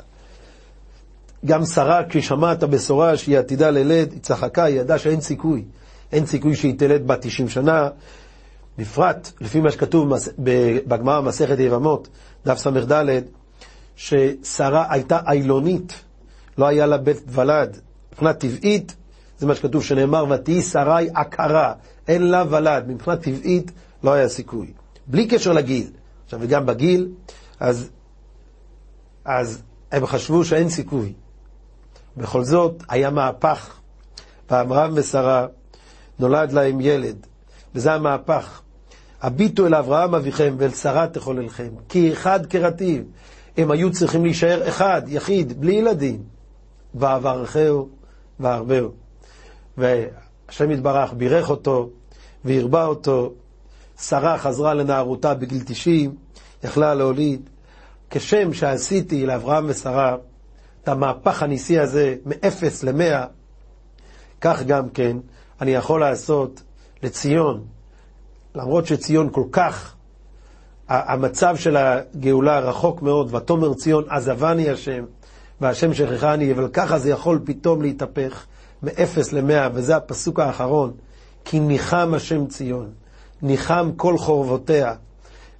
גם 1.46 1.66
שרה, 1.66 2.02
כששמעה 2.10 2.54
את 2.54 2.64
הבשורה 2.64 3.18
שהיא 3.18 3.38
עתידה 3.38 3.70
ללד, 3.70 4.12
היא 4.12 4.22
צחקה, 4.22 4.64
היא 4.64 4.80
ידעה 4.80 4.98
שאין 4.98 5.22
סיכוי. 5.22 5.64
אין 6.12 6.26
סיכוי 6.26 6.56
שהיא 6.56 6.80
תלד 6.80 7.08
בת 7.08 7.22
90 7.22 7.50
שנה, 7.50 7.90
בפרט, 8.78 9.32
לפי 9.42 9.60
מה 9.60 9.72
שכתוב 9.72 10.14
בגמרא 10.88 11.22
מסכת 11.22 11.60
יבמות, 11.60 12.08
דף 12.46 12.58
ס"ד, 12.58 13.04
ששרה 13.96 14.86
הייתה 14.90 15.20
איילונית. 15.28 16.05
לא 16.58 16.66
היה 16.66 16.86
לה 16.86 16.98
בית 16.98 17.22
ולד. 17.28 17.80
מבחינה 18.12 18.34
טבעית, 18.34 18.96
זה 19.38 19.48
מה 19.48 19.56
שכתוב 19.56 19.84
שנאמר, 19.84 20.26
ותהי 20.30 20.62
שרי 20.62 21.10
עקרה, 21.16 21.74
אין 22.08 22.28
לה 22.28 22.44
ולד. 22.50 22.84
מבחינה 22.88 23.18
טבעית 23.18 23.72
לא 24.04 24.14
היה 24.14 24.30
סיכוי. 24.30 24.72
בלי 25.08 25.28
קשר 25.28 25.54
לגיל. 25.54 25.92
עכשיו, 26.26 26.40
וגם 26.42 26.66
בגיל, 26.66 27.10
אז, 27.60 27.90
אז 29.26 29.62
הם 29.92 30.06
חשבו 30.06 30.46
שאין 30.46 30.70
סיכוי. 30.70 31.14
בכל 32.18 32.44
זאת, 32.44 32.84
היה 32.90 33.10
מהפך. 33.10 33.80
ואברהם 34.52 34.92
ושרה, 34.96 35.48
נולד 36.20 36.52
להם 36.52 36.82
ילד, 36.82 37.16
וזה 37.76 37.94
המהפך. 37.94 38.62
הביטו 39.22 39.68
אל 39.68 39.76
אברהם 39.76 40.16
אביכם 40.16 40.56
ואל 40.58 40.72
שרה 40.72 41.08
תחוללכם, 41.08 41.70
כי 41.90 42.14
אחד 42.14 42.46
כרטיב. 42.46 43.04
הם 43.58 43.72
היו 43.72 43.92
צריכים 43.92 44.24
להישאר 44.24 44.68
אחד, 44.70 45.02
יחיד, 45.08 45.62
בלי 45.62 45.74
ילדים. 45.74 46.35
ואברכהו 46.96 47.90
והרבהו. 48.40 48.92
והשם 49.78 50.72
יתברך 50.72 51.14
בירך 51.14 51.50
אותו 51.50 51.90
והרבה 52.46 52.86
אותו. 52.86 53.34
שרה 54.02 54.38
חזרה 54.38 54.74
לנערותה 54.74 55.34
בגיל 55.34 55.64
90, 55.66 56.16
יכלה 56.64 56.96
להוליד. 56.96 57.50
כשם 58.10 58.54
שעשיתי 58.54 59.26
לאברהם 59.26 59.66
ושרה 59.68 60.16
את 60.84 60.88
המהפך 60.88 61.44
הניסי 61.44 61.80
הזה 61.80 62.16
מאפס 62.26 62.84
למאה, 62.84 63.26
כך 64.42 64.64
גם 64.64 64.90
כן 64.90 65.18
אני 65.62 65.72
יכול 65.72 66.00
לעשות 66.00 66.62
לציון, 67.04 67.66
למרות 68.56 68.86
שציון 68.86 69.30
כל 69.32 69.44
כך, 69.52 69.96
המצב 70.88 71.56
של 71.58 71.78
הגאולה 71.78 72.60
רחוק 72.60 73.02
מאוד, 73.02 73.36
ותאמר 73.36 73.74
ציון 73.74 74.04
עזבני 74.10 74.70
השם, 74.70 75.06
והשם 75.62 75.94
שכחני, 75.94 76.52
אבל 76.52 76.68
ככה 76.74 77.00
זה 77.00 77.10
יכול 77.10 77.42
פתאום 77.46 77.82
להתהפך 77.82 78.46
מאפס 78.84 79.34
למאה, 79.34 79.70
וזה 79.74 79.96
הפסוק 79.96 80.40
האחרון, 80.40 80.94
כי 81.46 81.60
ניחם 81.60 82.14
השם 82.14 82.46
ציון, 82.48 82.90
ניחם 83.42 83.92
כל 83.96 84.18
חורבותיה, 84.18 84.94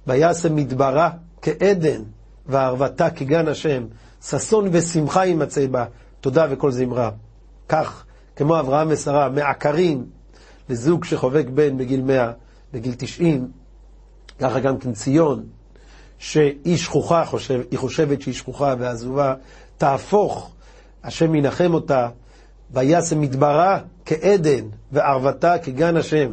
וישם 0.06 0.56
מדברה 0.56 1.10
כעדן, 1.42 2.02
וערבתה 2.46 3.10
כגן 3.10 3.48
השם, 3.48 3.84
ששון 4.22 4.68
ושמחה 4.72 5.26
יימצא 5.26 5.66
בה, 5.66 5.84
תודה 6.20 6.46
וכל 6.50 6.70
זמרה. 6.70 7.10
כך, 7.68 8.04
כמו 8.36 8.60
אברהם 8.60 8.88
ושרה, 8.90 9.28
מעקרים 9.28 10.06
לזוג 10.68 11.04
שחובק 11.04 11.46
בן 11.54 11.78
בגיל 11.78 12.02
מאה, 12.02 12.32
בגיל 12.72 12.94
תשעים, 12.98 13.48
ככה 14.38 14.60
גם 14.60 14.78
כן 14.78 14.92
ציון, 14.92 15.46
שהיא 16.18 16.76
שכוחה, 16.76 17.24
חושב, 17.24 17.60
היא 17.70 17.78
חושבת 17.78 18.22
שהיא 18.22 18.34
שכוחה 18.34 18.74
ועזובה, 18.78 19.34
תהפוך, 19.78 20.50
השם 21.04 21.34
ינחם 21.34 21.74
אותה, 21.74 22.08
וישם 22.70 23.20
מדברה 23.20 23.78
כעדן, 24.04 24.64
וערבתה 24.92 25.58
כגן 25.58 25.96
השם. 25.96 26.32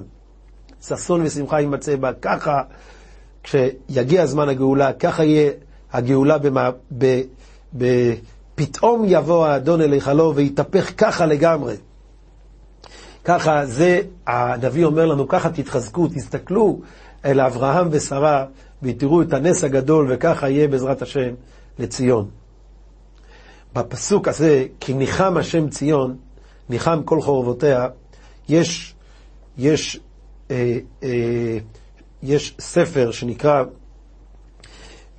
ששון 0.82 1.22
ושמחה 1.22 1.60
יימצא 1.60 1.96
בה. 1.96 2.14
ככה, 2.22 2.62
כשיגיע 3.44 4.26
זמן 4.26 4.50
הגאולה, 4.50 4.94
ככה 4.94 5.24
יהיה 5.24 5.52
הגאולה 5.94 6.38
במה, 6.38 6.70
ב, 6.98 7.22
ב, 7.78 8.14
פתאום 8.56 9.04
יבוא 9.08 9.46
האדון 9.48 9.82
אל 9.82 9.94
היכלו 9.94 10.36
ויתהפך 10.36 10.92
ככה 10.98 11.26
לגמרי. 11.26 11.76
ככה 13.26 13.66
זה, 13.66 14.02
הנביא 14.28 14.86
אומר 14.86 15.06
לנו, 15.06 15.28
ככה 15.28 15.50
תתחזקו, 15.50 16.08
תסתכלו 16.08 16.80
אל 17.26 17.42
אברהם 17.42 17.88
ושרה 17.92 18.46
ותראו 18.84 19.22
את 19.22 19.34
הנס 19.34 19.64
הגדול 19.64 20.08
וככה 20.10 20.50
יהיה 20.50 20.68
בעזרת 20.68 21.02
השם 21.02 21.34
לציון. 21.80 22.30
בפסוק 23.74 24.28
הזה, 24.28 24.66
כי 24.80 24.94
ניחם 24.94 25.38
השם 25.38 25.70
ציון, 25.70 26.18
ניחם 26.70 27.02
כל 27.06 27.22
חורבותיה, 27.22 27.88
יש, 28.50 28.96
יש, 29.58 30.00
אה, 30.52 30.78
אה, 31.04 31.58
יש 32.24 32.56
ספר 32.60 33.12
שנקרא 33.12 33.64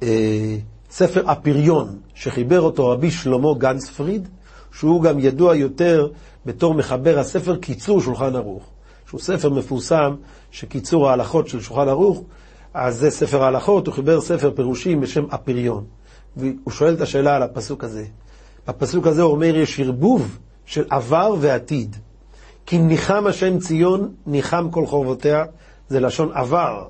אה, 0.02 0.56
ספר 0.90 1.30
הפריון, 1.30 1.99
שחיבר 2.14 2.61
אותו 2.61 2.88
רבי 2.88 3.11
שלמה 3.11 3.54
גנצפריד, 3.58 4.28
שהוא 4.73 5.02
גם 5.02 5.18
ידוע 5.18 5.56
יותר 5.56 6.08
בתור 6.46 6.75
מחבר 6.75 7.18
הספר 7.18 7.56
קיצור 7.56 8.00
שולחן 8.00 8.37
ערוך, 8.37 8.70
שהוא 9.08 9.20
ספר 9.20 9.50
מפורסם 9.50 10.14
שקיצור 10.50 11.11
ההלכות 11.11 11.49
של 11.49 11.61
שולחן 11.61 11.88
ערוך, 11.88 12.23
אז 12.75 12.96
זה 12.96 13.11
ספר 13.11 13.42
ההלכות, 13.42 13.87
הוא 13.87 13.94
חיבר 13.94 14.20
ספר 14.20 14.50
פירושים 14.56 15.00
בשם 15.00 15.25
הפריון. 15.30 15.84
והוא 16.37 16.70
שואל 16.70 16.94
את 16.94 17.00
השאלה 17.00 17.37
על 17.37 17.42
הפסוק 17.42 17.84
הזה. 17.84 18.04
בפסוק 18.68 19.06
הזה 19.06 19.23
אומר, 19.23 19.56
יש 19.56 19.80
ערבוב 19.80 20.38
של 20.66 20.85
עבר 20.90 21.35
ועתיד. 21.40 21.96
כי 22.66 22.79
ניחם 22.79 23.27
השם 23.27 23.59
ציון, 23.59 24.14
ניחם 24.27 24.68
כל 24.70 24.87
חורבותיה, 24.87 25.44
זה 25.88 26.00
לשון 26.00 26.33
עבר. 26.35 26.88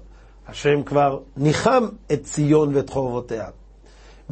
השם 0.49 0.83
כבר 0.83 1.19
ניחם 1.37 1.85
את 2.13 2.23
ציון 2.23 2.77
ואת 2.77 2.91
חורבותיה. 2.91 3.47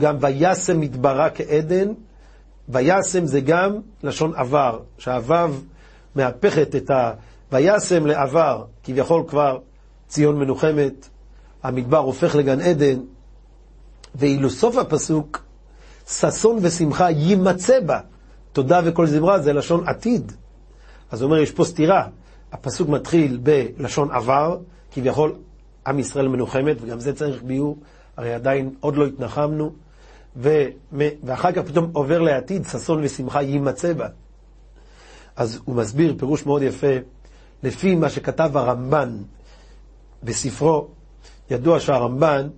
גם 0.00 0.16
וישם 0.20 0.80
מדברה 0.80 1.30
כעדן, 1.30 1.88
וישם 2.68 3.26
זה 3.26 3.40
גם 3.40 3.76
לשון 4.02 4.32
עבר, 4.34 4.80
שהוו 4.98 5.50
מהפכת 6.14 6.76
את 6.76 6.90
ה... 6.90 7.12
וישם 7.52 8.06
לעבר, 8.06 8.64
כביכול 8.84 9.24
כבר 9.28 9.58
ציון 10.08 10.38
מנוחמת, 10.38 11.08
המדבר 11.62 11.98
הופך 11.98 12.34
לגן 12.34 12.60
עדן, 12.60 13.00
ואילו 14.14 14.50
סוף 14.50 14.76
הפסוק, 14.76 15.42
ששון 16.08 16.58
ושמחה 16.62 17.10
יימצא 17.10 17.80
בה. 17.80 18.00
תודה 18.52 18.80
וכל 18.84 19.06
זמרה 19.06 19.38
זה 19.38 19.52
לשון 19.52 19.88
עתיד. 19.88 20.32
אז 21.10 21.22
הוא 21.22 21.30
אומר, 21.30 21.42
יש 21.42 21.50
פה 21.50 21.64
סתירה. 21.64 22.08
הפסוק 22.52 22.88
מתחיל 22.88 23.40
בלשון 23.42 24.10
עבר, 24.10 24.58
כביכול 24.90 25.34
עם 25.86 25.98
ישראל 25.98 26.28
מנוחמת, 26.28 26.76
וגם 26.80 27.00
זה 27.00 27.14
צריך 27.14 27.42
ביור, 27.42 27.76
הרי 28.16 28.34
עדיין 28.34 28.74
עוד 28.80 28.96
לא 28.96 29.06
התנחמנו, 29.06 29.72
ו... 30.36 30.64
ואחר 31.22 31.52
כך 31.52 31.62
פתאום 31.62 31.90
עובר 31.92 32.18
לעתיד, 32.18 32.66
ששון 32.66 33.04
ושמחה 33.04 33.42
יימצא 33.42 33.92
בה. 33.92 34.08
אז 35.36 35.60
הוא 35.64 35.76
מסביר 35.76 36.14
פירוש 36.18 36.46
מאוד 36.46 36.62
יפה, 36.62 36.96
לפי 37.62 37.94
מה 37.94 38.08
שכתב 38.10 38.56
הרמב"ן 38.56 39.16
בספרו, 40.22 40.88
ידוע 41.50 41.80
שהרמב"ן 41.80 42.48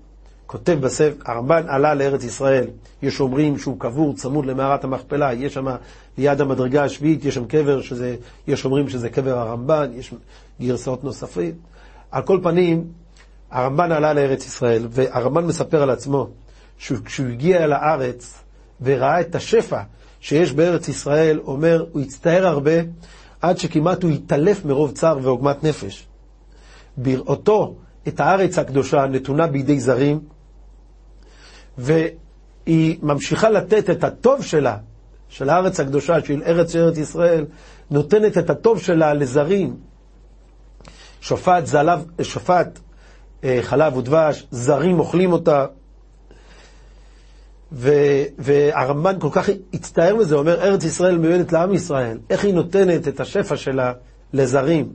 כותב 0.46 0.78
בספר, 0.80 1.14
הרמב"ן 1.24 1.62
עלה 1.68 1.94
לארץ 1.94 2.24
ישראל, 2.24 2.66
יש 3.02 3.20
אומרים 3.20 3.58
שהוא 3.58 3.80
קבור 3.80 4.14
צמוד 4.14 4.46
למערת 4.46 4.84
המכפלה, 4.84 5.32
יש 5.32 5.54
שם 5.54 5.66
ליד 6.18 6.40
המדרגה 6.40 6.84
השביעית, 6.84 7.24
יש 7.24 7.34
שם 7.34 7.44
קבר, 7.44 7.82
שזה, 7.82 8.16
יש 8.46 8.64
אומרים 8.64 8.88
שזה 8.88 9.08
קבר 9.08 9.38
הרמב"ן, 9.38 9.90
יש 9.94 10.14
גרסאות 10.60 11.04
נוספים. 11.04 11.52
על 12.10 12.22
כל 12.22 12.40
פנים, 12.42 12.84
הרמב"ן 13.50 13.92
עלה 13.92 14.12
לארץ 14.12 14.46
ישראל, 14.46 14.86
והרמב"ן 14.90 15.44
מספר 15.44 15.82
על 15.82 15.90
עצמו, 15.90 16.28
שכשהוא 16.78 17.28
הגיע 17.28 17.64
אל 17.64 17.72
הארץ 17.72 18.42
וראה 18.82 19.20
את 19.20 19.34
השפע 19.34 19.80
שיש 20.20 20.52
בארץ 20.52 20.88
ישראל, 20.88 21.40
אומר, 21.44 21.84
הוא 21.92 22.02
הצטער 22.02 22.46
הרבה, 22.46 22.72
עד 23.40 23.58
שכמעט 23.58 24.02
הוא 24.02 24.10
התעלף 24.10 24.64
מרוב 24.64 24.92
צער 24.92 25.18
ועוגמת 25.22 25.64
נפש. 25.64 26.06
בראותו 26.96 27.74
את 28.08 28.20
הארץ 28.20 28.58
הקדושה 28.58 29.06
נתונה 29.06 29.46
בידי 29.46 29.80
זרים, 29.80 30.20
והיא 31.78 32.98
ממשיכה 33.02 33.50
לתת 33.50 33.90
את 33.90 34.04
הטוב 34.04 34.42
שלה, 34.42 34.76
של 35.28 35.50
הארץ 35.50 35.80
הקדושה, 35.80 36.24
של 36.24 36.42
ארץ 36.46 36.76
ארץ 36.76 36.98
ישראל, 36.98 37.44
נותנת 37.90 38.38
את 38.38 38.50
הטוב 38.50 38.80
שלה 38.80 39.14
לזרים. 39.14 39.76
שופט, 41.20 41.66
זלב, 41.66 42.04
שופט 42.22 42.78
אה, 43.44 43.58
חלב 43.62 43.96
ודבש, 43.96 44.46
זרים 44.50 44.98
אוכלים 44.98 45.32
אותה. 45.32 45.66
ו, 47.72 47.92
והרמב"ן 48.38 49.20
כל 49.20 49.28
כך 49.32 49.48
הצטער 49.72 50.16
מזה, 50.16 50.34
אומר, 50.34 50.60
ארץ 50.60 50.84
ישראל 50.84 51.18
מיועדת 51.18 51.52
לעם 51.52 51.74
ישראל, 51.74 52.18
איך 52.30 52.44
היא 52.44 52.54
נותנת 52.54 53.08
את 53.08 53.20
השפע 53.20 53.56
שלה 53.56 53.92
לזרים. 54.32 54.92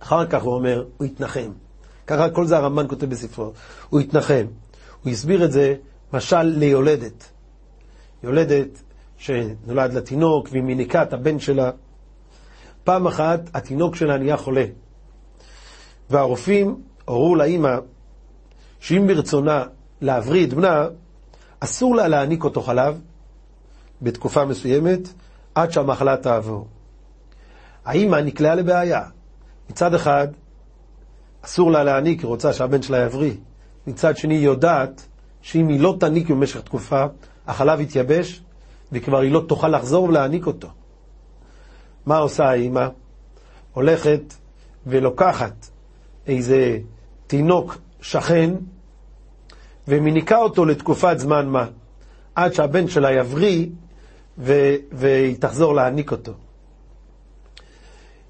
אחר 0.00 0.26
כך 0.26 0.42
הוא 0.42 0.54
אומר, 0.54 0.84
הוא 0.96 1.06
התנחם. 1.06 1.50
ככה 2.06 2.30
כל 2.30 2.46
זה 2.46 2.56
הרמב"ן 2.56 2.88
כותב 2.88 3.10
בספרו, 3.10 3.52
הוא 3.88 4.00
התנחם. 4.00 4.46
הוא 5.08 5.12
הסביר 5.12 5.44
את 5.44 5.52
זה, 5.52 5.74
משל 6.12 6.42
ליולדת. 6.42 7.30
יולדת 8.22 8.82
שנולד 9.16 9.92
לתינוק 9.92 10.48
והיא 10.50 10.62
מיניקה 10.62 11.02
את 11.02 11.12
הבן 11.12 11.38
שלה. 11.38 11.70
פעם 12.84 13.06
אחת 13.06 13.40
התינוק 13.54 13.96
שלה 13.96 14.18
נהיה 14.18 14.36
חולה. 14.36 14.64
והרופאים 16.10 16.82
הורו 17.04 17.36
לאימא 17.36 17.76
שאם 18.80 19.06
ברצונה 19.06 19.64
להבריא 20.00 20.46
את 20.46 20.52
בנה, 20.52 20.86
אסור 21.60 21.96
לה 21.96 22.08
להעניק 22.08 22.44
אותו 22.44 22.62
חלב 22.62 23.00
בתקופה 24.02 24.44
מסוימת 24.44 25.08
עד 25.54 25.70
שהמחלה 25.72 26.16
תעבור. 26.16 26.68
האימא 27.84 28.16
נקלעה 28.16 28.54
לבעיה. 28.54 29.02
מצד 29.70 29.94
אחד, 29.94 30.28
אסור 31.42 31.70
לה 31.70 31.84
להעניק, 31.84 32.20
היא 32.20 32.28
רוצה 32.28 32.52
שהבן 32.52 32.82
שלה 32.82 32.98
יבריא. 32.98 33.34
מצד 33.88 34.16
שני, 34.16 34.34
היא 34.34 34.44
יודעת 34.44 35.06
שאם 35.42 35.68
היא 35.68 35.80
לא 35.80 35.96
תעניק 36.00 36.30
במשך 36.30 36.60
תקופה, 36.60 37.06
החלב 37.46 37.80
יתייבש, 37.80 38.42
וכבר 38.92 39.18
היא 39.18 39.32
לא 39.32 39.44
תוכל 39.48 39.68
לחזור 39.68 40.04
ולהעניק 40.04 40.46
אותו. 40.46 40.68
מה 42.06 42.16
עושה 42.18 42.44
האימא? 42.44 42.88
הולכת 43.72 44.34
ולוקחת 44.86 45.66
איזה 46.26 46.78
תינוק 47.26 47.78
שכן, 48.00 48.54
ומיניקה 49.88 50.38
אותו 50.38 50.64
לתקופת 50.64 51.18
זמן 51.18 51.46
מה, 51.46 51.66
עד 52.34 52.52
שהבן 52.52 52.88
שלה 52.88 53.12
יבריא 53.12 53.66
ו- 54.38 54.74
והיא 54.92 55.36
תחזור 55.40 55.74
להעניק 55.74 56.10
אותו. 56.12 56.32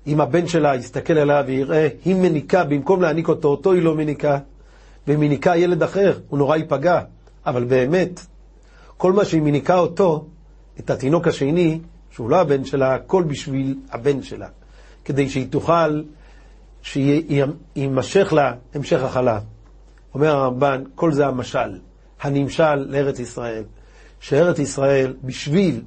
אם 0.06 0.20
הבן 0.20 0.46
שלה 0.46 0.74
יסתכל 0.76 1.18
עליה 1.18 1.42
ויראה, 1.46 1.88
היא 2.04 2.14
מניקה, 2.14 2.64
במקום 2.64 3.02
להעניק 3.02 3.28
אותו, 3.28 3.48
אותו 3.48 3.72
היא 3.72 3.82
לא 3.82 3.94
מניקה, 3.94 4.38
ומניקה 5.08 5.56
ילד 5.56 5.82
אחר, 5.82 6.18
הוא 6.28 6.38
נורא 6.38 6.56
ייפגע. 6.56 7.00
אבל 7.46 7.64
באמת, 7.64 8.20
כל 8.96 9.12
מה 9.12 9.24
שהיא 9.24 9.42
מניקה 9.42 9.78
אותו, 9.78 10.26
את 10.78 10.90
התינוק 10.90 11.28
השני, 11.28 11.80
שהוא 12.10 12.30
לא 12.30 12.40
הבן 12.40 12.64
שלה, 12.64 12.94
הכל 12.94 13.22
בשביל 13.22 13.78
הבן 13.90 14.22
שלה. 14.22 14.48
כדי 15.04 15.28
שהיא 15.28 15.46
תוכל, 15.50 16.02
שיימשך 16.82 18.32
לה 18.32 18.52
המשך 18.74 19.02
החלב. 19.02 19.42
אומר 20.14 20.36
הרמב"ן, 20.36 20.82
כל 20.94 21.12
זה 21.12 21.26
המשל, 21.26 21.78
הנמשל 22.20 22.74
לארץ 22.74 23.18
ישראל. 23.18 23.64
שארץ 24.20 24.58
ישראל, 24.58 25.14
בשביל 25.24 25.82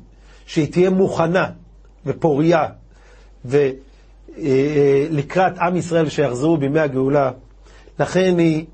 שהיא 0.45 0.71
תהיה 0.71 0.89
מוכנה 0.89 1.49
ופוריה, 2.05 2.65
ולקראת 3.45 5.57
עם 5.57 5.75
ישראל 5.75 6.09
שיחזרו 6.09 6.57
בימי 6.57 6.79
הגאולה, 6.79 7.31
לכן 7.99 8.35
היא 8.37 8.65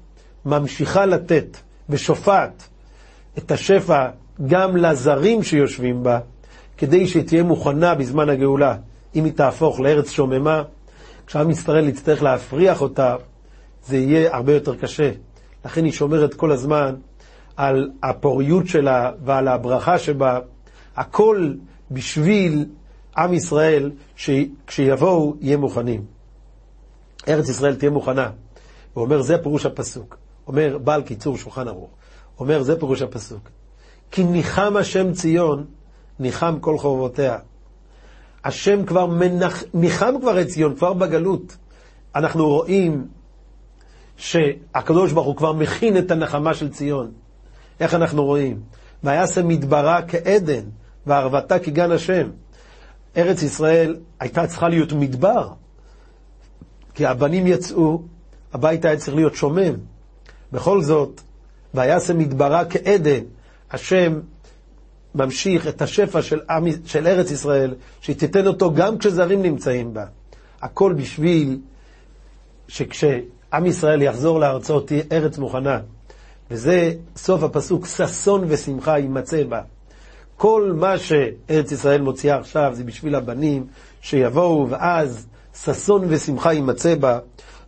ממשיכה 0.48 1.06
לתת 1.06 1.58
ושופעת 1.90 2.68
את 3.38 3.52
השפע 3.52 4.10
גם 4.48 4.78
לזרים 4.78 5.44
שיושבים 5.44 6.04
בה, 6.04 6.20
כדי 6.78 7.08
שהיא 7.08 7.24
תהיה 7.24 7.44
מוכנה 7.44 7.96
בזמן 7.96 8.30
הגאולה. 8.30 8.76
אם 9.16 9.26
היא 9.26 9.34
תהפוך 9.34 9.80
לארץ 9.80 10.10
שוממה, 10.12 10.64
כשעם 11.28 11.50
ישראל 11.50 11.90
יצטרך 11.90 12.24
להפריח 12.24 12.82
אותה, 12.82 13.16
זה 13.86 13.98
יהיה 13.98 14.36
הרבה 14.36 14.54
יותר 14.54 14.76
קשה. 14.76 15.12
לכן 15.66 15.84
היא 15.84 15.92
שומרת 15.92 16.34
כל 16.34 16.52
הזמן 16.52 16.96
על 17.58 17.90
הפוריות 18.04 18.68
שלה 18.68 19.12
ועל 19.24 19.48
הברכה 19.48 20.00
שבה, 20.00 20.40
הכל 20.96 21.54
בשביל 21.92 22.66
עם 23.18 23.34
ישראל, 23.34 23.92
שכשיבואו 24.16 25.36
יהיה 25.42 25.58
מוכנים. 25.58 26.06
ארץ 27.28 27.50
ישראל 27.50 27.76
תהיה 27.76 27.92
מוכנה. 27.92 28.30
הוא 28.94 29.04
אומר, 29.04 29.22
זה 29.22 29.38
פירוש 29.38 29.66
הפסוק. 29.66 30.18
אומר 30.48 30.78
בעל 30.78 31.02
קיצור 31.02 31.38
שולחן 31.38 31.68
ערוך. 31.68 31.90
אומר, 32.40 32.64
זה 32.64 32.80
פירוש 32.80 33.02
הפסוק. 33.02 33.50
כי 34.12 34.24
ניחם 34.24 34.78
השם 34.78 35.14
ציון, 35.14 35.66
ניחם 36.20 36.60
כל 36.60 36.78
חורבותיה. 36.78 37.38
השם 38.44 38.86
כבר 38.86 39.06
מנח... 39.06 39.64
ניחם 39.74 40.14
כבר 40.22 40.42
את 40.42 40.48
ציון, 40.48 40.76
כבר 40.76 40.94
בגלות. 40.94 41.58
אנחנו 42.16 42.48
רואים 42.48 43.08
שהקדוש 44.18 45.12
ברוך 45.12 45.28
הוא 45.28 45.36
כבר 45.36 45.54
מכין 45.54 45.98
את 45.98 46.12
הנחמה 46.12 46.54
של 46.54 46.70
ציון. 46.70 47.12
איך 47.80 47.94
אנחנו 47.94 48.26
רואים? 48.26 48.62
ויעשה 49.04 49.44
מדברה 49.44 50.02
כעדן, 50.08 50.64
וערבתה 51.08 51.60
כגן 51.60 51.92
השם. 51.92 52.30
ארץ 53.18 53.42
ישראל 53.42 53.98
הייתה 54.20 54.48
צריכה 54.48 54.70
להיות 54.70 54.94
מדבר, 54.94 55.50
כי 56.94 57.06
הבנים 57.06 57.48
יצאו, 57.48 58.02
הבית 58.54 58.86
היה 58.86 58.98
צריך 58.98 59.16
להיות 59.16 59.36
שומם. 59.36 59.74
בכל 60.52 60.82
זאת, 60.82 61.22
ויעשה 61.74 62.14
מדברה 62.14 62.66
כעדן, 62.66 63.24
השם 63.72 64.20
ממשיך 65.16 65.68
את 65.68 65.82
השפע 65.82 66.22
של, 66.22 66.40
עם, 66.50 66.66
של 66.86 67.08
ארץ 67.08 67.32
ישראל, 67.32 67.76
שהיא 68.02 68.16
תיתן 68.16 68.48
אותו 68.48 68.74
גם 68.74 68.98
כשזרים 68.98 69.42
נמצאים 69.42 69.94
בה. 69.94 70.06
הכל 70.62 70.94
בשביל 70.94 71.60
שכשעם 72.68 73.66
ישראל 73.66 74.02
יחזור 74.02 74.40
לארצו 74.40 74.80
תהיה 74.80 75.04
ארץ 75.12 75.38
מוכנה. 75.38 75.80
וזה 76.52 76.94
סוף 77.16 77.44
הפסוק, 77.44 77.86
ששון 77.86 78.44
ושמחה 78.48 79.00
יימצא 79.00 79.44
בה. 79.44 79.62
כל 80.38 80.74
מה 80.76 80.98
שארץ 80.98 81.72
ישראל 81.72 82.02
מוציאה 82.02 82.38
עכשיו 82.38 82.72
זה 82.74 82.84
בשביל 82.84 83.16
הבנים 83.16 83.68
שיבואו, 84.02 84.70
ואז 84.70 85.28
ששון 85.64 86.06
ושמחה 86.08 86.54
יימצא 86.54 86.96
בה. 86.96 87.20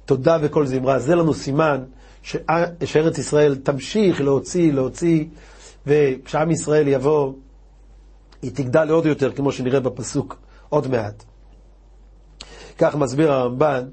תודה 0.06 0.38
וכל 0.42 0.66
זמרה. 0.66 1.00
זה 1.00 1.16
לנו 1.16 1.34
סימן 1.34 1.84
שארץ 2.24 3.18
ישראל 3.18 3.56
תמשיך 3.56 4.22
להוציא, 4.22 4.74
להוציא, 4.74 5.26
וכשעם 5.88 6.52
ישראל 6.52 6.88
יבוא, 6.88 7.34
היא 8.42 8.52
תגדל 8.54 8.90
עוד 8.90 9.06
יותר, 9.06 9.32
כמו 9.32 9.52
שנראה 9.52 9.80
בפסוק 9.80 10.38
עוד 10.70 10.88
מעט. 10.88 11.24
כך 12.78 12.96
מסביר 12.96 13.32
הרמב"ן, 13.32 13.84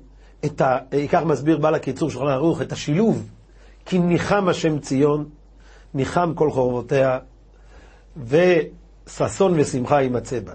ה... 0.60 0.76
כך 1.12 1.22
מסביר 1.22 1.58
בעל 1.58 1.74
הקיצור 1.74 2.10
שולחן 2.10 2.32
ערוך, 2.32 2.62
את 2.62 2.72
השילוב, 2.72 3.28
כי 3.86 3.98
ניחם 3.98 4.48
השם 4.48 4.78
ציון, 4.78 5.28
ניחם 5.94 6.32
כל 6.34 6.50
חורבותיה, 6.50 7.18
וששון 8.26 9.60
ושמחה 9.60 10.02
יימצא 10.02 10.40
בה. 10.40 10.52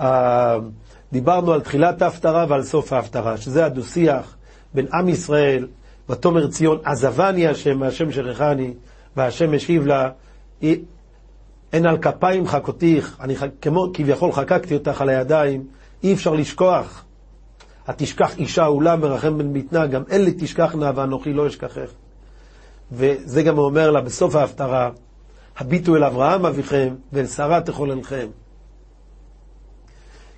אה, 0.00 0.58
דיברנו 1.12 1.52
על 1.52 1.60
תחילת 1.60 2.02
ההפטרה 2.02 2.46
ועל 2.48 2.62
סוף 2.62 2.92
ההפטרה, 2.92 3.36
שזה 3.36 3.66
הדו-שיח 3.66 4.36
בין 4.74 4.86
עם 4.92 5.08
ישראל, 5.08 5.66
ותאמר 6.08 6.46
ציון, 6.46 6.78
עזבני 6.84 7.46
השם, 7.46 7.78
מהשם 7.78 8.12
שכחני, 8.12 8.74
והשם 9.16 9.54
משיב 9.54 9.86
לה, 9.86 10.10
אין 11.72 11.86
על 11.86 11.98
כפיים 11.98 12.46
חכותיך, 12.46 13.16
אני 13.20 13.34
כמו 13.60 13.86
כביכול 13.94 14.32
חקקתי 14.32 14.74
אותך 14.74 15.00
על 15.00 15.08
הידיים, 15.08 15.64
אי 16.02 16.14
אפשר 16.14 16.34
לשכוח. 16.34 17.04
התשכח 17.86 18.38
אישה 18.38 18.66
אולה 18.66 18.96
מרחם 18.96 19.38
בן 19.38 19.52
בטנה, 19.52 19.86
גם 19.86 20.02
אלה 20.10 20.30
תשכחנה 20.38 20.90
ואנוכי 20.94 21.32
לא 21.32 21.46
אשכחך. 21.46 21.90
וזה 22.92 23.42
גם 23.42 23.58
אומר 23.58 23.90
לה 23.90 24.00
בסוף 24.00 24.34
ההפטרה, 24.34 24.90
הביטו 25.58 25.96
אל 25.96 26.04
אברהם 26.04 26.46
אביכם 26.46 26.94
ואל 27.12 27.26
שרה 27.26 27.60
תחוללכם. 27.60 28.26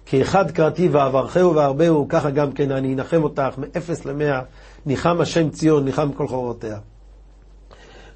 כי 0.07 0.23
אחד 0.23 0.51
קראתי 0.51 0.89
ואברכהו 0.89 1.55
והרבהו, 1.55 2.07
ככה 2.09 2.31
גם 2.31 2.53
כן 2.53 2.71
אני 2.71 2.95
אנחם 2.95 3.23
אותך 3.23 3.59
מאפס 3.59 4.05
למאה, 4.05 4.41
ניחם 4.87 5.21
השם 5.21 5.51
ציון, 5.51 5.85
ניחם 5.85 6.13
כל 6.13 6.29
חורותיה. 6.29 6.79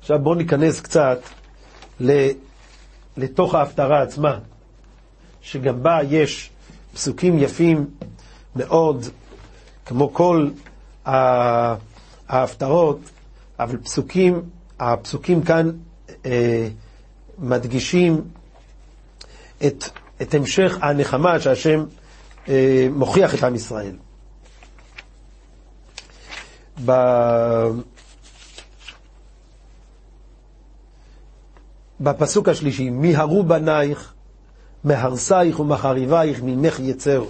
עכשיו 0.01 0.19
בואו 0.19 0.35
ניכנס 0.35 0.81
קצת 0.81 1.19
לתוך 3.17 3.55
ההפטרה 3.55 4.03
עצמה, 4.03 4.39
שגם 5.43 5.83
בה 5.83 5.99
יש 6.09 6.51
פסוקים 6.95 7.39
יפים 7.39 7.87
מאוד, 8.57 9.07
כמו 9.87 10.15
כל 10.15 10.49
ההפטרות, 12.29 13.01
אבל 13.61 13.77
פסוקים, 13.77 14.43
הפסוקים 14.81 15.43
כאן 15.43 15.71
אה, 16.27 16.69
מדגישים 17.39 18.21
את, 19.67 19.85
את 20.23 20.35
המשך 20.35 20.79
הנחמה 20.83 21.41
שהשם 21.41 21.85
אה, 22.49 22.89
מוכיח 22.91 23.35
את 23.35 23.45
עם 23.45 23.55
ישראל. 23.55 23.97
ב... 26.85 26.93
בפסוק 32.01 32.49
השלישי, 32.49 32.91
מיהרו 32.91 33.43
בנייך, 33.43 34.13
מהרסייך 34.85 35.61
ומחריבייך 35.61 36.41
ממך 36.43 36.81
יצר. 36.81 37.25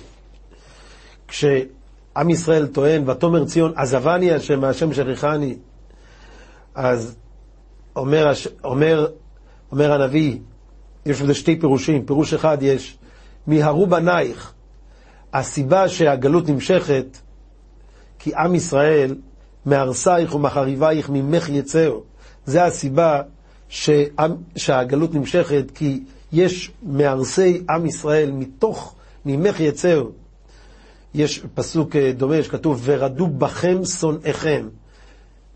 כשעם 1.28 2.30
ישראל 2.30 2.66
טוען, 2.66 3.08
ותאמר 3.08 3.44
ציון, 3.44 3.72
עזבני 3.76 4.32
השם 4.32 4.60
מהשם 4.60 4.92
שכחני, 4.94 5.56
אז 6.74 7.16
אומר, 7.96 8.32
אומר, 8.64 9.06
אומר 9.72 9.92
הנביא, 9.92 10.38
יש 11.10 11.22
לזה 11.22 11.34
שתי 11.34 11.60
פירושים. 11.60 12.06
פירוש 12.06 12.34
אחד 12.34 12.58
יש, 12.60 12.98
מיהרו 13.46 13.86
בנייך. 13.86 14.52
הסיבה 15.32 15.88
שהגלות 15.88 16.48
נמשכת, 16.48 17.18
כי 18.18 18.34
עם 18.34 18.54
ישראל, 18.54 19.14
מהרסייך 19.66 20.34
ומחריבייך 20.34 21.10
ממך 21.10 21.48
יצר. 21.48 21.98
זה 22.46 22.64
הסיבה 22.64 23.22
שהגלות 24.56 25.14
נמשכת, 25.14 25.64
כי 25.74 26.02
יש 26.32 26.70
מהרסי 26.82 27.62
עם 27.70 27.86
ישראל, 27.86 28.30
מתוך 28.30 28.94
ממך 29.26 29.60
יצר, 29.60 30.06
יש 31.14 31.42
פסוק 31.54 31.96
אה, 31.96 32.12
דומה 32.12 32.42
שכתוב, 32.42 32.80
ורדו 32.84 33.26
בכם 33.26 33.84
שונאיכם. 33.84 34.68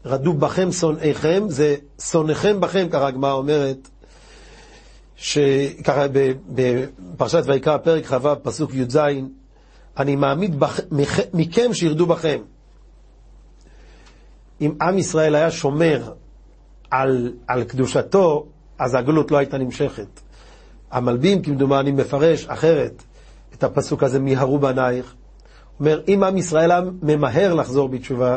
רדו 0.06 0.32
בכם 0.32 0.72
שונאיכם, 0.72 1.44
זה 1.48 1.76
שונאיכם 2.00 2.60
בכם, 2.60 2.86
ככה 2.90 3.06
הגמרא 3.06 3.32
אומרת, 3.32 3.88
שככה 5.16 6.06
בפרשת 6.48 7.42
ויקרא, 7.46 7.76
פרק 7.76 8.06
כ"ו, 8.06 8.28
פסוק 8.42 8.74
י"ז, 8.74 8.98
אני 9.98 10.16
מעמיד 10.16 10.60
בכ... 10.60 10.80
מכם 11.34 11.74
שירדו 11.74 12.06
בכם. 12.06 12.38
אם 14.60 14.74
עם 14.82 14.98
ישראל 14.98 15.34
היה 15.34 15.50
שומר 15.50 16.12
על, 16.90 17.32
על 17.46 17.64
קדושתו, 17.64 18.46
אז 18.78 18.94
הגלות 18.94 19.30
לא 19.30 19.36
הייתה 19.36 19.58
נמשכת. 19.58 20.20
המלבים, 20.90 21.42
כמדומני, 21.42 21.92
מפרש 21.92 22.46
אחרת 22.46 23.02
את 23.54 23.64
הפסוק 23.64 24.02
הזה, 24.02 24.18
מיהרו 24.18 24.58
בנייך. 24.58 25.14
אומר, 25.80 26.00
אם 26.08 26.24
עם 26.24 26.36
ישראל 26.36 26.70
היה 26.70 26.80
ממהר 27.02 27.54
לחזור 27.54 27.88
בתשובה, 27.88 28.36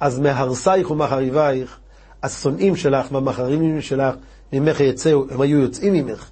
אז 0.00 0.18
מהרסייך 0.18 0.90
ומחריבייך, 0.90 1.78
השונאים 2.22 2.76
שלך 2.76 3.12
והמחרימים 3.12 3.80
שלך 3.80 4.14
ממך 4.52 4.80
יצאו, 4.80 5.24
הם 5.30 5.40
היו 5.40 5.58
יוצאים 5.58 5.92
ממך. 5.92 6.30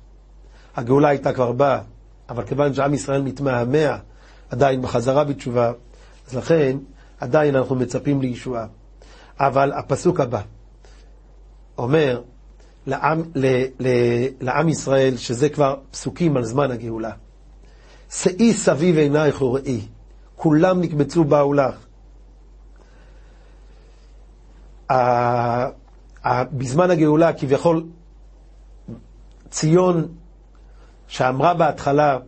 הגאולה 0.77 1.09
הייתה 1.09 1.33
כבר 1.33 1.53
באה, 1.53 1.81
אבל 2.29 2.45
כיוון 2.45 2.75
שעם 2.75 2.95
ישראל 2.95 3.23
מתמהמה 3.23 3.99
עדיין 4.51 4.83
בחזרה 4.83 5.25
בתשובה, 5.25 5.73
אז 6.29 6.37
לכן 6.37 6.77
עדיין 7.21 7.57
אנחנו 7.57 7.75
מצפים 7.75 8.21
לישועה. 8.21 8.67
אבל 9.41 9.73
הפסוק 9.73 10.21
הבא 10.21 10.41
אומר 11.79 12.23
לעם, 12.87 13.23
ל, 13.35 13.47
ל, 13.81 13.89
לעם 14.41 14.69
ישראל, 14.69 15.17
שזה 15.17 15.49
כבר 15.49 15.77
פסוקים 15.91 16.37
על 16.37 16.45
זמן 16.45 16.71
הגאולה, 16.71 17.11
שאי 18.11 18.53
סביב 18.53 18.97
עינייך 18.99 19.43
וראי, 19.43 19.81
כולם 20.37 20.81
נקבצו 20.81 21.25
באו 21.25 21.53
לך. 21.53 21.75
בזמן 26.53 26.91
הגאולה, 26.91 27.33
כביכול, 27.33 27.85
ציון 29.57 30.09
שאמרה 31.09 31.55
בהתחלה, 31.55 32.19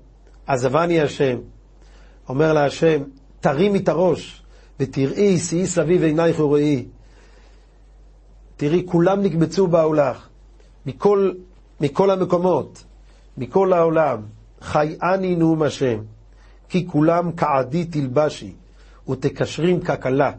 עזבני 0.46 1.00
השם, 1.00 1.38
אומר 2.28 2.52
לה 2.52 2.64
השם, 2.64 3.02
תרימי 3.40 3.78
את 3.78 3.88
הראש 3.88 4.42
ותראי, 4.80 5.38
שאי 5.38 5.66
סביב 5.66 6.02
עינייך 6.02 6.40
וראי. 6.40 6.84
תראי, 8.56 8.82
כולם 8.86 9.22
נקבצו 9.22 9.66
באו 9.66 9.94
לך, 9.94 10.28
מכל, 10.86 11.32
מכל 11.80 12.10
המקומות, 12.10 12.84
מכל 13.38 13.72
העולם. 13.72 14.22
חייאני 14.60 15.36
נאום 15.36 15.62
השם, 15.62 15.98
כי 16.68 16.86
כולם 16.86 17.32
כעדי 17.36 17.84
תלבשי, 17.84 18.52
ותקשרים 19.08 19.80
ככלה. 19.80 20.32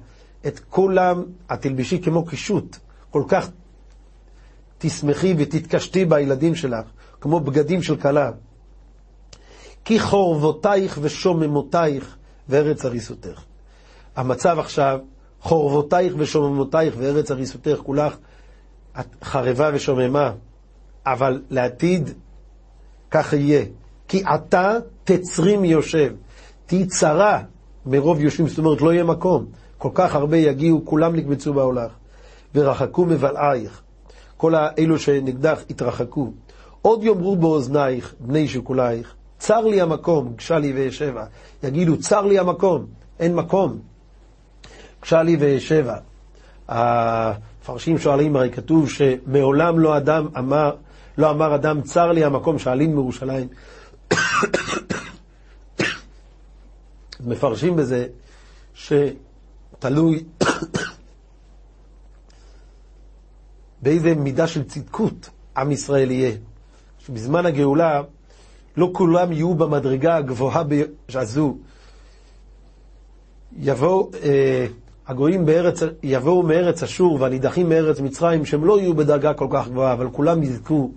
את 0.47 0.59
כולם 0.59 1.23
התלבשי 1.49 2.01
כמו 2.01 2.25
קישוט, 2.25 2.77
כל 3.09 3.23
כך 3.27 3.49
תשמחי 4.79 5.35
ותתקשתי 5.37 6.05
בילדים 6.05 6.55
שלך, 6.55 6.85
כמו 7.21 7.39
בגדים 7.39 7.81
של 7.81 7.95
כלה. 7.95 8.31
כי 9.85 9.99
חורבותייך 9.99 10.99
ושוממותייך 11.01 12.15
וארץ 12.49 12.85
הריסותך. 12.85 13.43
המצב 14.15 14.59
עכשיו, 14.59 14.99
חורבותייך 15.41 16.13
ושוממותייך 16.17 16.95
וארץ 16.97 17.31
הריסותך, 17.31 17.77
כולך 17.83 18.17
חרבה 19.23 19.69
ושוממה, 19.73 20.31
אבל 21.05 21.41
לעתיד 21.49 22.09
כך 23.11 23.33
יהיה. 23.33 23.65
כי 24.07 24.23
עתה 24.25 24.77
תצרים 25.03 25.65
יושב, 25.65 26.13
תהי 26.65 26.85
צרה 26.85 27.41
מרוב 27.85 28.21
יושבים, 28.21 28.47
זאת 28.47 28.57
אומרת 28.57 28.81
לא 28.81 28.93
יהיה 28.93 29.03
מקום. 29.03 29.45
כל 29.77 29.89
כך 29.93 30.15
הרבה 30.15 30.37
יגיעו, 30.37 30.85
כולם 30.85 31.15
נקבצו 31.15 31.53
בהולך. 31.53 31.91
ורחקו 32.55 33.05
מבלעייך. 33.05 33.81
כל 34.39 34.55
האלו 34.55 34.99
שנגדך 34.99 35.59
התרחקו. 35.69 36.31
עוד 36.81 37.03
יאמרו 37.03 37.35
באוזנייך, 37.35 38.13
בני 38.19 38.47
שכולייך, 38.47 39.13
צר 39.37 39.61
לי 39.61 39.81
המקום, 39.81 40.33
גשה 40.35 40.59
לי 40.59 40.73
ואשבה. 40.75 41.25
יגידו, 41.63 41.97
צר 41.97 42.21
לי 42.21 42.39
המקום, 42.39 42.85
אין 43.19 43.35
מקום. 43.35 43.79
גשה 45.01 45.23
לי 45.23 45.37
ואשבה. 45.39 45.97
המפרשים 46.67 47.97
שואלים, 47.97 48.35
הרי 48.35 48.49
כתוב 48.51 48.89
שמעולם 48.89 49.79
לא 49.79 49.97
אדם 49.97 50.27
אמר, 50.37 50.75
לא 51.17 51.29
אמר 51.29 51.55
אדם, 51.55 51.81
צר 51.81 52.11
לי 52.11 52.23
המקום, 52.23 52.59
שאלין 52.59 52.95
מירושלים. 52.95 53.47
מפרשים 57.27 57.75
בזה 57.75 58.07
שתלוי 58.73 60.23
באיזה 63.81 64.15
מידה 64.15 64.47
של 64.47 64.63
צדקות 64.63 65.29
עם 65.57 65.71
ישראל 65.71 66.11
יהיה. 66.11 66.31
שבזמן 66.99 67.45
הגאולה 67.45 68.01
לא 68.77 68.89
כולם 68.93 69.31
יהיו 69.31 69.55
במדרגה 69.55 70.15
הגבוהה 70.15 70.63
הזו. 71.13 71.57
יבואו, 73.57 74.11
אה, 74.23 74.65
הגויים 75.07 75.45
בארץ, 75.45 75.79
יבואו 76.03 76.43
מארץ 76.43 76.83
אשור 76.83 77.17
והנידחים 77.21 77.69
מארץ 77.69 77.99
מצרים, 77.99 78.45
שהם 78.45 78.65
לא 78.65 78.79
יהיו 78.79 78.93
בדרגה 78.93 79.33
כל 79.33 79.47
כך 79.51 79.67
גבוהה, 79.67 79.93
אבל 79.93 80.09
כולם 80.11 80.43
יזכו 80.43 80.91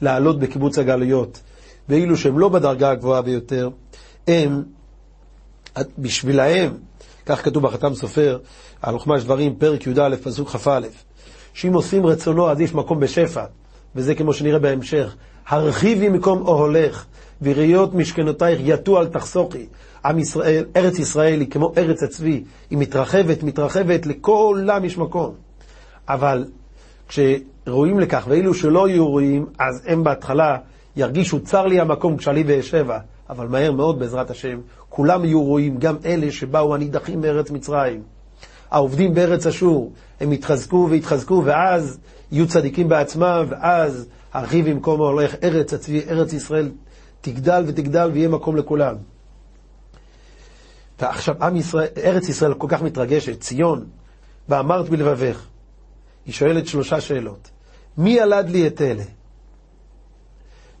לעלות 0.00 0.38
בקיבוץ 0.38 0.78
הגלויות. 0.78 1.40
ואילו 1.88 2.16
שהם 2.16 2.38
לא 2.38 2.48
בדרגה 2.48 2.90
הגבוהה 2.90 3.22
ביותר, 3.22 3.70
הם, 4.28 4.62
בשבילהם, 5.98 6.72
כך 7.26 7.44
כתוב 7.44 7.62
בחתם 7.62 7.94
סופר, 7.94 8.38
על 8.82 8.98
חומש 8.98 9.24
דברים, 9.24 9.54
פרק 9.54 9.86
י"א, 9.86 10.16
פסוק 10.22 10.48
כ"א, 10.48 10.80
שאם 11.58 11.74
עושים 11.74 12.06
רצונו 12.06 12.50
אז 12.50 12.60
יש 12.60 12.74
מקום 12.74 13.00
בשפע, 13.00 13.44
וזה 13.96 14.14
כמו 14.14 14.32
שנראה 14.32 14.58
בהמשך. 14.58 15.16
הרחיבי 15.48 16.08
מקום 16.08 16.46
אוהלך, 16.46 17.06
וראיות 17.42 17.94
משכנותייך 17.94 18.60
יטו 18.64 19.00
אל 19.00 19.06
תחסוכי. 19.06 19.66
עם 20.04 20.18
ישראל, 20.18 20.64
ארץ 20.76 20.98
ישראל 20.98 21.40
היא 21.40 21.50
כמו 21.50 21.72
ארץ 21.76 22.02
הצבי, 22.02 22.44
היא 22.70 22.78
מתרחבת, 22.78 23.42
מתרחבת, 23.42 24.06
לכולם 24.06 24.84
יש 24.84 24.98
מקום. 24.98 25.34
אבל 26.08 26.44
כשראויים 27.08 28.00
לכך, 28.00 28.24
ואילו 28.28 28.54
שלא 28.54 28.88
יהיו 28.88 29.06
ראויים, 29.06 29.46
אז 29.58 29.82
הם 29.86 30.04
בהתחלה 30.04 30.56
ירגישו 30.96 31.40
צר 31.40 31.66
לי 31.66 31.80
המקום 31.80 32.16
כשאלי 32.16 32.44
ואשבה, 32.46 32.98
אבל 33.30 33.48
מהר 33.48 33.72
מאוד 33.72 33.98
בעזרת 33.98 34.30
השם, 34.30 34.58
כולם 34.88 35.24
יהיו 35.24 35.46
ראויים, 35.46 35.78
גם 35.78 35.96
אלה 36.04 36.32
שבאו 36.32 36.74
הנידחים 36.74 37.20
מארץ 37.20 37.50
מצרים. 37.50 38.17
העובדים 38.70 39.14
בארץ 39.14 39.46
אשור, 39.46 39.92
הם 40.20 40.32
יתחזקו 40.32 40.86
ויתחזקו, 40.90 41.42
ואז 41.44 41.98
יהיו 42.32 42.48
צדיקים 42.48 42.88
בעצמם, 42.88 43.46
ואז 43.48 44.08
הרחיב 44.32 44.70
במקום 44.70 45.00
ההולך 45.00 45.34
ארץ 45.42 45.74
הצבי, 45.74 46.00
ארץ 46.08 46.32
ישראל 46.32 46.70
תגדל 47.20 47.64
ותגדל 47.66 48.10
ויהיה 48.12 48.28
מקום 48.28 48.56
לכולם. 48.56 48.94
ועכשיו 51.00 51.44
עם 51.44 51.56
ישראל, 51.56 51.88
ארץ 52.04 52.28
ישראל 52.28 52.54
כל 52.54 52.66
כך 52.70 52.82
מתרגשת, 52.82 53.40
ציון, 53.40 53.86
ואמרת 54.48 54.88
בלבבך, 54.88 55.46
היא 56.26 56.34
שואלת 56.34 56.66
שלושה 56.66 57.00
שאלות. 57.00 57.50
מי 57.98 58.10
ילד 58.10 58.48
לי 58.48 58.66
את 58.66 58.80
אלה? 58.80 59.02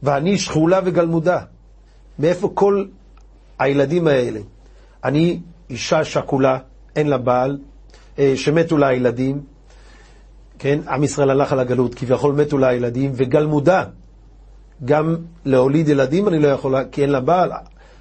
ואני 0.02 0.38
שכולה 0.38 0.80
וגלמודה. 0.84 1.40
מאיפה 2.18 2.50
כל 2.54 2.84
הילדים 3.58 4.06
האלה? 4.06 4.40
אני 5.04 5.40
אישה 5.70 6.04
שכולה, 6.04 6.58
אין 6.96 7.06
לה 7.06 7.18
בעל, 7.18 7.58
שמתו 8.34 8.78
לה 8.78 8.86
הילדים, 8.86 9.40
כן, 10.58 10.78
עם 10.88 11.04
ישראל 11.04 11.30
הלך 11.30 11.52
על 11.52 11.60
הגלות, 11.60 11.94
כביכול 11.94 12.34
מתו 12.34 12.58
לה 12.58 12.68
הילדים, 12.68 13.12
וגלמודה, 13.14 13.84
גם 14.84 15.16
להוליד 15.44 15.88
ילדים 15.88 16.28
אני 16.28 16.38
לא 16.38 16.48
יכול, 16.48 16.74
כי 16.92 17.02
אין 17.02 17.10
לה 17.10 17.20
בעל, 17.20 17.50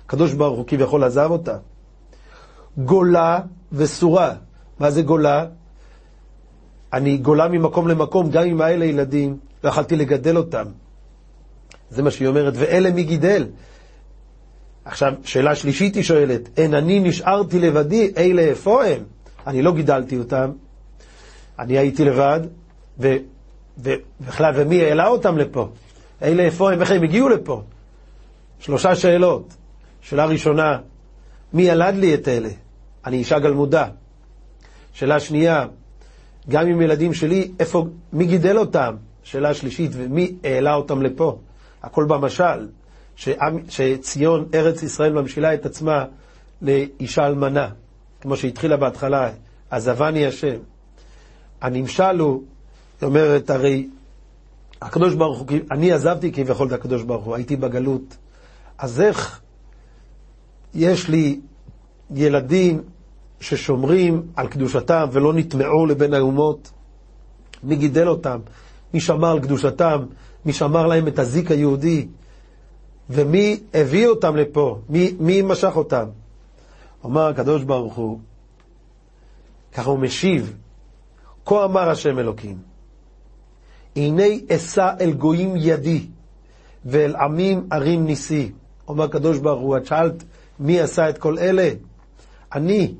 הקדוש 0.06 0.34
ברוך 0.34 0.58
הוא 0.58 0.66
כביכול 0.68 1.04
עזב 1.04 1.28
אותה. 1.32 1.58
גולה 2.78 3.40
וסורה, 3.72 4.34
מה 4.80 4.92
זה 4.92 5.02
גולה? 5.02 5.46
אני 6.94 7.18
גולה 7.18 7.48
ממקום 7.48 7.88
למקום, 7.88 8.30
גם 8.30 8.44
אם 8.44 8.62
היה 8.62 8.78
לה 8.78 8.86
ילדים, 8.86 9.38
לא 9.64 9.70
יכלתי 9.70 9.96
לגדל 9.96 10.38
אותם. 10.38 10.66
זה 11.90 12.04
מה 12.04 12.12
שהיא 12.12 12.28
אומרת, 12.28 12.54
ואלה 12.58 12.92
מי 12.92 13.04
גידל? 13.04 13.48
עכשיו, 14.86 15.14
שאלה 15.24 15.56
שלישית 15.56 15.96
היא 15.96 16.04
שואלת, 16.04 16.50
אין 16.58 16.74
אני 16.74 17.00
נשארתי 17.00 17.60
לבדי, 17.60 18.12
אלה 18.18 18.42
איפה 18.42 18.86
הם? 18.86 19.04
אני 19.48 19.62
לא 19.62 19.74
גידלתי 19.74 20.18
אותם, 20.18 20.52
אני 21.60 21.78
הייתי 21.78 22.06
לבד, 22.06 22.40
ובכלל, 23.78 24.54
ומי 24.56 24.82
העלה 24.82 25.08
אותם 25.08 25.38
לפה? 25.38 25.70
אלה 26.22 26.44
איפה 26.44 26.72
הם, 26.72 26.82
איך 26.82 26.92
הם 26.92 27.04
הגיעו 27.04 27.30
לפה? 27.30 27.62
שלושה 28.60 28.96
שאלות. 28.96 29.54
שאלה 30.02 30.26
ראשונה, 30.26 30.78
מי 31.54 31.64
ילד 31.64 31.96
לי 31.96 32.14
את 32.14 32.28
אלה? 32.28 32.50
אני 33.06 33.18
אישה 33.18 33.40
גלמודה. 33.40 33.88
שאלה 34.94 35.20
שנייה, 35.20 35.66
גם 36.50 36.68
עם 36.68 36.82
ילדים 36.82 37.14
שלי, 37.14 37.52
איפה, 37.60 37.88
מי 38.14 38.26
גידל 38.26 38.58
אותם? 38.58 38.96
שאלה 39.24 39.54
שלישית, 39.54 39.92
ומי 39.94 40.36
העלה 40.44 40.74
אותם 40.74 41.02
לפה? 41.02 41.40
הכל 41.84 42.06
במשל, 42.06 42.68
שציון, 43.70 44.46
ארץ 44.54 44.84
ישראל 44.84 45.14
ממשילה 45.14 45.54
את 45.54 45.66
עצמה 45.66 46.06
לאישה 46.62 47.28
אלמנה, 47.28 47.70
כמו 48.22 48.38
שהתחילה 48.38 48.78
בהתחלה, 48.78 49.30
עזבני 49.70 50.26
השם. 50.26 50.58
הנמשל 51.62 52.20
הוא, 52.20 52.44
היא 53.02 53.08
אומרת, 53.08 53.50
הרי 53.50 53.88
הקדוש 54.82 55.14
ברוך 55.14 55.40
הוא, 55.40 55.48
אני 55.72 55.92
עזבתי 55.92 56.32
כביכול 56.32 56.68
את 56.68 56.72
הקדוש 56.72 57.04
ברוך 57.04 57.26
הוא, 57.26 57.36
הייתי 57.36 57.56
בגלות. 57.56 58.18
אז 58.78 59.02
איך 59.02 59.42
יש 60.74 61.10
לי 61.10 61.40
ילדים 62.12 62.82
ששומרים 63.40 64.24
על 64.36 64.48
קדושתם 64.48 65.08
ולא 65.12 65.34
נטמעו 65.34 65.86
לבין 65.86 66.14
האומות? 66.14 66.72
מי 67.64 67.76
גידל 67.76 68.08
אותם? 68.08 68.40
מי 68.94 69.00
שמר 69.00 69.32
על 69.32 69.40
קדושתם? 69.40 70.06
מי 70.46 70.54
שמר 70.54 70.88
להם 70.88 71.08
את 71.08 71.20
הזיק 71.20 71.52
היהודי? 71.52 72.08
ומי 73.10 73.60
הביא 73.74 74.08
אותם 74.08 74.36
לפה? 74.36 74.80
מי, 74.90 75.14
מי 75.20 75.42
משך 75.42 75.72
אותם? 75.76 76.06
אומר 77.04 77.28
הקדוש 77.28 77.64
ברוך 77.64 77.96
הוא, 77.96 78.20
ככה 79.74 79.90
הוא 79.90 80.00
משיב, 80.00 80.58
כה 81.46 81.66
אמר 81.66 81.90
השם 81.90 82.20
אלוקים, 82.20 82.58
הנה 83.96 84.24
אשא 84.56 84.94
אל 85.00 85.14
גויים 85.14 85.54
ידי, 85.56 86.08
ואל 86.86 87.16
עמים 87.16 87.68
ערים 87.72 88.06
ניסי. 88.06 88.52
אומר 88.88 89.04
הקדוש 89.04 89.38
ברוך 89.38 89.62
הוא, 89.62 89.78
את 89.78 89.86
שאלת 89.86 90.24
מי 90.60 90.82
עשה 90.82 91.10
את 91.10 91.18
כל 91.18 91.40
אלה? 91.40 91.70
אני. 92.54 92.96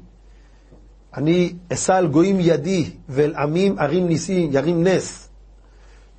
אני 1.18 1.54
אשא 1.74 1.96
על 1.96 2.08
גויים 2.08 2.38
ידי, 2.40 2.92
ואל 3.10 3.36
עמים 3.36 3.80
ארים 3.80 4.08
ניסים, 4.08 4.50
ירים 4.52 4.84
נס. 4.84 5.30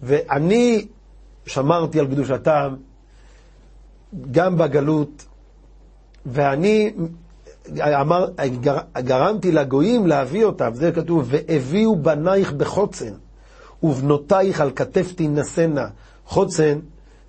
ואני 0.03 0.87
שמרתי 1.47 2.01
על 2.01 2.07
קדושתם 2.07 2.75
גם 4.31 4.59
בגלות, 4.59 5.27
ואני 6.27 6.93
אמר, 7.81 8.29
גרמתי 8.99 9.53
לגויים 9.53 10.07
להביא 10.07 10.45
אותם, 10.45 10.71
זה 10.75 10.93
כתוב, 10.93 11.29
והביאו 11.31 11.97
בנייך 11.97 12.53
בחוצן, 12.53 13.13
ובנותייך 13.83 14.61
על 14.61 14.71
כתף 14.77 15.13
תינשאנה. 15.13 15.87
חוצן 16.27 16.79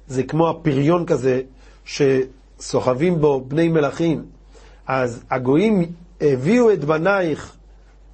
זה 0.07 0.23
כמו 0.23 0.49
הפריון 0.49 1.05
כזה 1.05 1.41
שסוחבים 1.85 3.21
בו 3.21 3.41
בני 3.47 3.67
מלכים. 3.67 4.25
אז 4.87 5.23
הגויים 5.31 5.85
הביאו 6.21 6.73
את 6.73 6.85
בנייך 6.85 7.55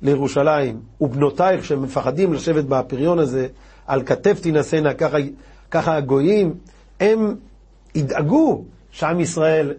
לירושלים, 0.02 0.80
ובנותייך 1.02 1.66
שמפחדים 1.66 2.34
לשבת 2.34 2.64
בפריון 2.64 3.20
הזה, 3.20 3.48
על 3.88 4.04
כתף 4.04 4.40
תינשאנה, 4.40 4.94
ככה, 4.94 5.18
ככה 5.72 5.96
הגויים, 5.96 6.54
הם 7.00 7.36
ידאגו 7.96 8.64
שעם 8.92 9.20
ישראל, 9.20 9.74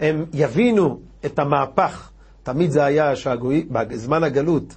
הם 0.00 0.24
יבינו 0.34 0.98
את 1.26 1.38
המהפך. 1.38 2.10
תמיד 2.42 2.70
זה 2.70 2.84
היה 2.84 3.16
שהגויים, 3.16 3.66
בזמן 3.70 4.24
הגלות, 4.24 4.74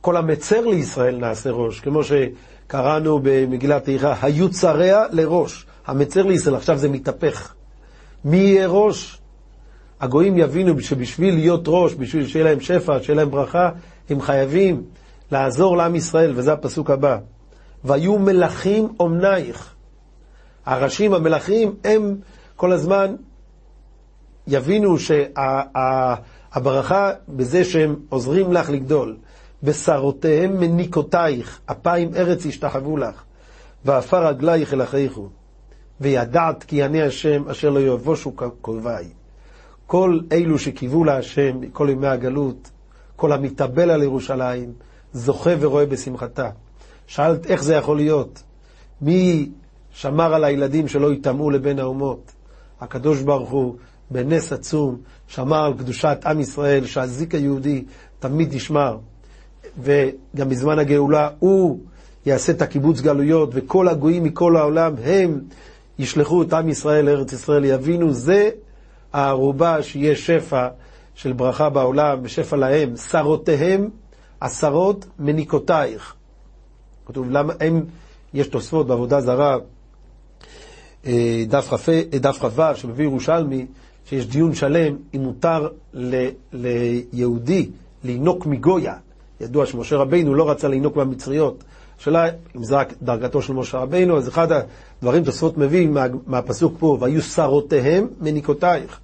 כל 0.00 0.16
המצר 0.16 0.66
לישראל 0.66 1.16
נעשה 1.16 1.50
ראש, 1.50 1.80
כמו 1.80 2.00
שקראנו 2.04 3.20
במגילת 3.22 3.88
איכה, 3.88 4.14
היו 4.22 4.50
צריה 4.50 5.04
לראש. 5.10 5.66
המצר 5.86 6.22
לישראל, 6.22 6.54
עכשיו 6.54 6.78
זה 6.78 6.88
מתהפך. 6.88 7.54
מי 8.24 8.36
יהיה 8.36 8.66
ראש? 8.68 9.20
הגויים 10.00 10.38
יבינו 10.38 10.80
שבשביל 10.80 11.34
להיות 11.34 11.64
ראש, 11.66 11.94
בשביל 11.94 12.26
שיהיה 12.26 12.44
להם 12.44 12.60
שפע, 12.60 12.98
שיהיה 13.02 13.16
להם 13.16 13.30
ברכה, 13.30 13.70
הם 14.10 14.20
חייבים 14.20 14.82
לעזור 15.30 15.76
לעם 15.76 15.94
ישראל, 15.94 16.32
וזה 16.34 16.52
הפסוק 16.52 16.90
הבא. 16.90 17.18
והיו 17.84 18.18
מלכים 18.18 18.88
אומנייך. 19.00 19.74
הראשים, 20.66 21.14
המלכים, 21.14 21.74
הם 21.84 22.16
כל 22.56 22.72
הזמן 22.72 23.14
יבינו 24.46 24.96
שהברכה 24.98 26.42
בזה 27.28 27.64
שהם 27.64 27.96
עוזרים 28.08 28.52
לך 28.52 28.70
לגדול. 28.70 29.16
בשרותיהם 29.62 30.60
מניקותייך, 30.60 31.60
אפיים 31.66 32.14
ארץ 32.14 32.44
ישתחוו 32.44 32.96
לך, 32.96 33.22
ועפר 33.84 34.26
רגלייך 34.26 34.74
אל 34.74 34.82
אחיכו. 34.82 35.28
וידעת 36.00 36.64
כי 36.64 36.84
אני 36.84 37.02
השם 37.02 37.48
אשר 37.48 37.70
לא 37.70 37.80
יבושו 37.80 38.32
קרוביי. 38.62 39.08
כל 39.86 40.20
אלו 40.32 40.58
שקיוו 40.58 41.04
להשם 41.04 41.60
כל 41.72 41.88
ימי 41.90 42.06
הגלות, 42.06 42.70
כל 43.16 43.32
המתאבל 43.32 43.90
על 43.90 44.02
ירושלים, 44.02 44.72
זוכה 45.12 45.50
ורואה 45.60 45.86
בשמחתה. 45.86 46.50
שאלת 47.06 47.46
איך 47.46 47.62
זה 47.62 47.74
יכול 47.74 47.96
להיות? 47.96 48.42
מי 49.00 49.50
שמר 49.90 50.34
על 50.34 50.44
הילדים 50.44 50.88
שלא 50.88 51.12
יטמאו 51.12 51.50
לבין 51.50 51.78
האומות? 51.78 52.32
הקדוש 52.80 53.22
ברוך 53.22 53.50
הוא, 53.50 53.76
בנס 54.10 54.52
עצום, 54.52 54.96
שמר 55.26 55.64
על 55.64 55.74
קדושת 55.74 56.18
עם 56.26 56.40
ישראל, 56.40 56.86
שהזיק 56.86 57.34
היהודי 57.34 57.84
תמיד 58.18 58.54
ישמר. 58.54 58.98
וגם 59.78 60.48
בזמן 60.48 60.78
הגאולה 60.78 61.28
הוא 61.38 61.80
יעשה 62.26 62.52
את 62.52 62.62
הקיבוץ 62.62 63.00
גלויות, 63.00 63.50
וכל 63.52 63.88
הגויים 63.88 64.24
מכל 64.24 64.56
העולם 64.56 64.94
הם 65.04 65.40
ישלחו 65.98 66.42
את 66.42 66.52
עם 66.52 66.68
ישראל 66.68 67.04
לארץ 67.04 67.32
ישראל, 67.32 67.64
יבינו, 67.64 68.12
זה 68.12 68.50
הערובה 69.12 69.82
שיהיה 69.82 70.16
שפע 70.16 70.68
של 71.14 71.32
ברכה 71.32 71.70
בעולם, 71.70 72.18
ושפע 72.22 72.56
להם. 72.56 72.96
שרותיהם 72.96 73.90
עשרות 74.40 75.06
מניקותייך. 75.18 76.14
כתוב, 77.06 77.30
למה 77.30 77.52
הם, 77.60 77.84
יש 78.34 78.46
תוספות 78.46 78.86
בעבודה 78.86 79.20
זרה, 79.20 79.56
אה, 81.06 81.44
דף 82.20 82.38
כ"ו, 82.40 82.62
שמביא 82.74 83.04
ירושלמי, 83.04 83.66
שיש 84.06 84.26
דיון 84.26 84.54
שלם 84.54 84.96
אם 85.14 85.20
מותר 85.20 85.68
ל, 85.94 86.28
ליהודי 86.52 87.70
לינוק 88.04 88.46
מגויה. 88.46 88.94
ידוע 89.40 89.66
שמשה 89.66 89.96
רבינו 89.96 90.34
לא 90.34 90.50
רצה 90.50 90.68
לינוק 90.68 90.96
מהמצריות. 90.96 91.64
השאלה 92.00 92.28
אם 92.56 92.64
זה 92.64 92.76
רק 92.76 92.92
דרגתו 93.02 93.42
של 93.42 93.52
משה 93.52 93.78
רבינו, 93.78 94.16
אז 94.18 94.28
אחד 94.28 94.48
הדברים 94.52 95.24
תוספות 95.24 95.58
מביא 95.58 95.88
מה, 95.88 96.06
מהפסוק 96.26 96.74
פה, 96.78 96.96
והיו 97.00 97.22
שרותיהם 97.22 98.08
מניקותייך. 98.20 99.00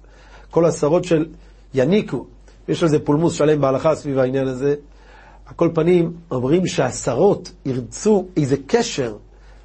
כל 0.51 0.65
השרות 0.65 1.03
של 1.03 1.25
יניקו, 1.73 2.25
יש 2.67 2.83
על 2.83 2.89
זה 2.89 2.99
פולמוס 2.99 3.33
שלם 3.33 3.61
בהלכה 3.61 3.95
סביב 3.95 4.19
העניין 4.19 4.47
הזה. 4.47 4.75
על 5.45 5.53
כל 5.55 5.69
פנים, 5.73 6.13
אומרים 6.31 6.67
שהשרות 6.67 7.51
ירצו 7.65 8.25
איזה 8.37 8.55
קשר 8.67 9.15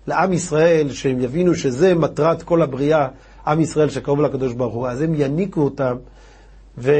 לעם 0.06 0.32
ישראל, 0.32 0.90
שהם 0.90 1.20
יבינו 1.20 1.54
שזה 1.54 1.94
מטרת 1.94 2.42
כל 2.42 2.62
הבריאה, 2.62 3.08
עם 3.46 3.60
ישראל 3.60 3.88
שקרוב 3.88 4.20
לקדוש 4.20 4.52
ברוך 4.52 4.74
הוא, 4.74 4.88
אז 4.88 5.00
הם 5.00 5.14
יניקו 5.16 5.60
אותם 5.60 5.96
ו, 6.78 6.92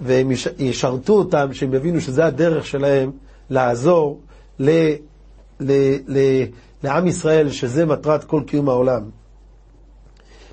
והם 0.00 0.30
ישרתו 0.58 1.12
אותם, 1.12 1.52
שהם 1.52 1.74
יבינו 1.74 2.00
שזה 2.00 2.24
הדרך 2.24 2.66
שלהם 2.66 3.10
לעזור 3.50 4.20
ל, 4.58 4.70
ל, 5.60 5.72
ל, 6.08 6.18
לעם 6.82 7.06
ישראל, 7.06 7.50
שזה 7.50 7.86
מטרת 7.86 8.24
כל 8.24 8.42
קיום 8.46 8.68
העולם. 8.68 9.02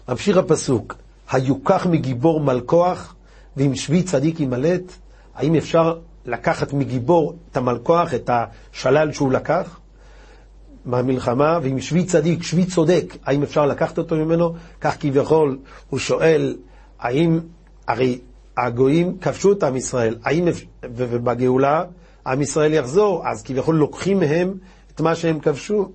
ממשיך 0.10 0.38
הפסוק, 0.38 0.96
היוקח 1.32 1.86
מגיבור 1.86 2.40
מלכוח, 2.40 3.16
ואם 3.58 3.76
שבי 3.76 4.04
צדיק 4.04 4.40
ימלט, 4.40 4.94
האם 5.36 5.56
אפשר 5.56 6.00
לקחת 6.26 6.74
מגיבור 6.74 7.36
את 7.52 7.58
המלכוח, 7.58 8.14
את 8.14 8.30
השלל 8.34 9.12
שהוא 9.12 9.32
לקח? 9.32 9.80
מהמלחמה, 10.86 11.60
ואם 11.63 11.80
שבי 11.80 12.06
צדיק, 12.06 12.44
שבי 12.44 12.65
צודק, 12.65 13.17
האם 13.26 13.44
אפשר 13.44 13.65
לקחת 13.65 13.98
אותו 13.98 14.15
ממנו? 14.15 14.54
כך 14.82 14.96
כביכול 15.00 15.58
הוא 15.89 16.00
שואל, 16.00 16.56
האם, 17.00 17.39
הרי 17.88 18.20
הגויים 18.58 19.17
כבשו 19.17 19.52
את 19.52 19.63
עם 19.63 19.76
ישראל, 19.76 20.15
האם, 20.24 20.46
ובגאולה 20.84 21.84
עם 22.28 22.41
ישראל 22.41 22.74
יחזור, 22.74 23.28
אז 23.28 23.44
כביכול 23.44 23.76
לוקחים 23.76 24.20
מהם 24.20 24.54
את 24.96 25.02
מה 25.02 25.15
שהם 25.15 25.39
כבשו. 25.39 25.91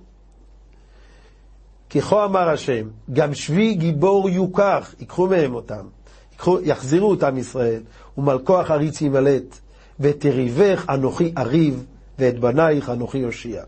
ככה 1.89 2.25
אמר 2.25 2.49
השם, 2.49 2.87
גם 3.13 3.33
שבי 3.33 3.73
גיבור 3.73 4.29
יוקח, 4.29 4.95
ייקחו 4.99 5.27
מהם 5.27 5.55
אותם, 5.55 5.85
ייקחו, 6.31 6.59
יחזירו 6.63 7.13
את 7.13 7.23
עם 7.23 7.37
ישראל, 7.37 7.81
ומלכוח 8.17 8.71
עריץ 8.71 9.01
ימלט, 9.01 9.59
ואת 9.99 10.25
יריבך 10.25 10.85
אנוכי 10.89 11.33
אריב, 11.37 11.85
ואת 12.19 12.39
בנייך 12.39 12.89
אנוכי 12.89 13.17
יושיע. 13.17 13.63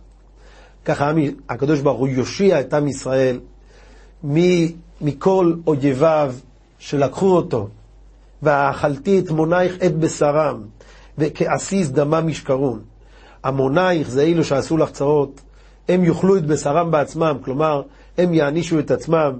ככה 0.89 1.11
הקדוש 1.49 1.79
ברוך 1.79 1.99
הוא 1.99 2.07
יושיע 2.07 2.59
את 2.59 2.73
עם 2.73 2.87
ישראל 2.87 3.39
מכל 5.01 5.53
אויביו 5.67 6.35
שלקחו 6.79 7.35
אותו. 7.35 7.67
ואכלתי 8.43 9.19
את 9.19 9.31
מונייך 9.31 9.75
את 9.85 9.95
בשרם, 9.95 10.61
וכעסיס 11.17 11.89
דמם 11.89 12.29
ישכרון. 12.29 12.81
המונייך 13.43 14.09
זה 14.09 14.23
אלו 14.23 14.43
שעשו 14.43 14.77
לך 14.77 14.91
צרות, 14.91 15.41
הם 15.89 16.03
יאכלו 16.03 16.37
את 16.37 16.45
בשרם 16.45 16.91
בעצמם, 16.91 17.37
כלומר, 17.43 17.81
הם 18.17 18.33
יענישו 18.33 18.79
את 18.79 18.91
עצמם. 18.91 19.31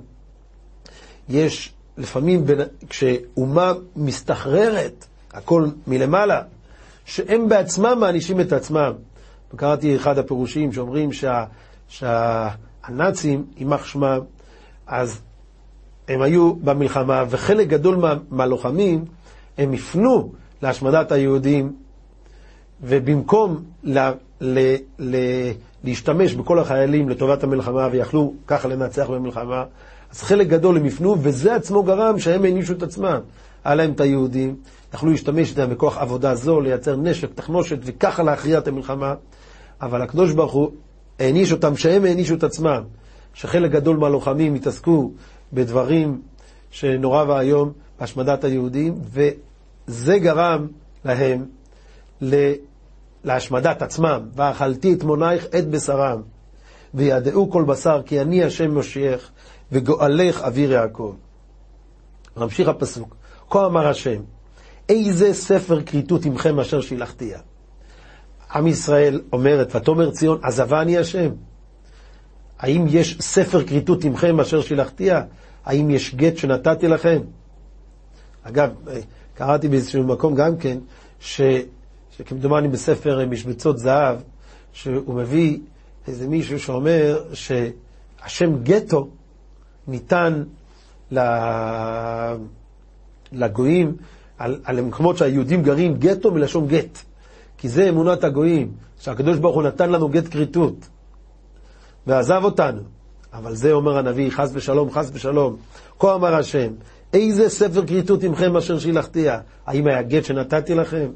יש 1.29 1.73
לפעמים, 1.97 2.45
כשאומה 2.89 3.73
מסתחררת, 3.95 5.05
הכל 5.33 5.67
מלמעלה, 5.87 6.41
שהם 7.05 7.49
בעצמם 7.49 7.97
מענישים 7.99 8.39
את 8.39 8.53
עצמם. 8.53 8.93
וקראתי 9.53 9.95
אחד 9.95 10.17
הפירושים 10.17 10.73
שאומרים 10.73 11.13
שה, 11.13 11.45
שהנאצים, 11.87 13.45
יימח 13.57 13.85
שמם, 13.85 14.19
אז 14.87 15.21
הם 16.07 16.21
היו 16.21 16.55
במלחמה, 16.55 17.23
וחלק 17.29 17.67
גדול 17.67 17.95
מה, 17.95 18.15
מהלוחמים, 18.29 19.05
הם 19.57 19.73
הפנו 19.73 20.31
להשמדת 20.61 21.11
היהודים, 21.11 21.73
ובמקום 22.81 23.63
ל, 23.83 23.99
ל, 24.41 24.75
ל, 24.99 25.15
להשתמש 25.83 26.33
בכל 26.33 26.59
החיילים 26.59 27.09
לטובת 27.09 27.43
המלחמה, 27.43 27.87
ויכלו 27.91 28.33
ככה 28.47 28.67
לנצח 28.67 29.09
במלחמה, 29.09 29.63
אז 30.11 30.21
חלק 30.21 30.47
גדול 30.47 30.77
הם 30.77 30.85
הפנו, 30.85 31.15
וזה 31.21 31.55
עצמו 31.55 31.83
גרם 31.83 32.19
שהם 32.19 32.43
הענישו 32.43 32.73
את 32.73 32.83
עצמם. 32.83 33.19
היה 33.63 33.75
להם 33.75 33.91
את 33.91 34.01
היהודים, 34.01 34.55
יכלו 34.93 35.11
להשתמש 35.11 35.49
איתם 35.51 35.69
בכוח 35.69 35.97
עבודה 35.97 36.35
זו, 36.35 36.61
לייצר 36.61 36.95
נשק, 36.95 37.33
תחמושת, 37.35 37.77
וככה 37.81 38.23
להכריע 38.23 38.57
את 38.57 38.67
המלחמה. 38.67 39.13
אבל 39.81 40.01
הקדוש 40.01 40.33
ברוך 40.33 40.51
הוא 40.51 40.71
העניש 41.19 41.51
אותם, 41.51 41.75
שהם 41.75 42.05
הענישו 42.05 42.33
את 42.33 42.43
עצמם, 42.43 42.83
שחלק 43.33 43.71
גדול 43.71 43.97
מהלוחמים 43.97 44.55
התעסקו 44.55 45.11
בדברים 45.53 46.21
שנורא 46.71 47.23
ואיום, 47.27 47.71
בהשמדת 47.99 48.43
היהודים, 48.43 48.95
וזה 49.87 50.19
גרם 50.19 50.67
להם 51.05 51.45
להשמדת 53.23 53.81
עצמם. 53.81 54.21
ואכלתי 54.35 54.93
את 54.93 55.03
מונייך 55.03 55.45
את 55.45 55.69
בשרם, 55.69 56.21
וידעו 56.93 57.51
כל 57.51 57.63
בשר 57.63 58.01
כי 58.05 58.21
אני 58.21 58.43
השם 58.43 58.73
מושיעך, 58.73 59.31
וגואלך 59.71 60.43
אוויר 60.43 60.71
יעקב. 60.71 61.15
ממשיך 62.37 62.67
הפסוק, 62.67 63.15
כה 63.49 63.65
אמר 63.65 63.87
השם, 63.87 64.21
איזה 64.89 65.33
ספר 65.33 65.81
כריתות 65.83 66.25
עמכם 66.25 66.59
אשר 66.59 66.81
שילחתיה. 66.81 67.39
עם 68.53 68.67
ישראל 68.67 69.21
אומרת, 69.33 69.75
ותאמר 69.75 70.11
ציון, 70.11 70.39
עזבה 70.43 70.81
אני 70.81 70.97
השם. 70.97 71.29
האם 72.59 72.85
יש 72.89 73.17
ספר 73.21 73.63
כריתות 73.67 74.03
עמכם 74.03 74.39
אשר 74.39 74.61
שילחתיה? 74.61 75.23
האם 75.65 75.89
יש 75.89 76.15
גט 76.15 76.37
שנתתי 76.37 76.87
לכם? 76.87 77.19
אגב, 78.43 78.69
קראתי 79.33 79.67
באיזשהו 79.67 80.03
מקום 80.03 80.35
גם 80.35 80.57
כן, 80.57 80.77
ש, 81.19 81.41
שכמדומני 82.17 82.67
בספר 82.67 83.25
משבצות 83.25 83.77
זהב, 83.79 84.17
שהוא 84.73 85.15
מביא 85.15 85.59
איזה 86.07 86.27
מישהו 86.27 86.59
שאומר 86.59 87.23
שהשם 87.33 88.63
גטו 88.63 89.09
ניתן 89.87 90.43
לגויים, 93.31 93.95
על, 94.37 94.59
על 94.63 94.79
המקומות 94.79 95.17
שהיהודים 95.17 95.63
גרים, 95.63 95.93
גטו 95.93 96.31
מלשון 96.31 96.67
גט. 96.67 96.99
כי 97.59 97.69
זה 97.69 97.89
אמונת 97.89 98.23
הגויים, 98.23 98.71
שהקדוש 98.99 99.37
ברוך 99.37 99.55
הוא 99.55 99.63
נתן 99.63 99.89
לנו 99.89 100.09
גט 100.09 100.27
כריתות, 100.31 100.87
ועזב 102.07 102.41
אותנו. 102.43 102.81
אבל 103.33 103.55
זה 103.55 103.71
אומר 103.71 103.97
הנביא, 103.97 104.31
חס 104.31 104.51
ושלום, 104.53 104.91
חס 104.91 105.09
ושלום. 105.13 105.55
כה 105.99 106.15
אמר 106.15 106.35
השם, 106.35 106.69
איזה 107.13 107.49
ספר 107.49 107.85
כריתות 107.85 108.23
עמכם 108.23 108.57
אשר 108.57 108.79
שילחתיה? 108.79 109.39
האם 109.65 109.87
היה 109.87 110.01
גט 110.01 110.25
שנתתי 110.25 110.75
לכם? 110.75 111.07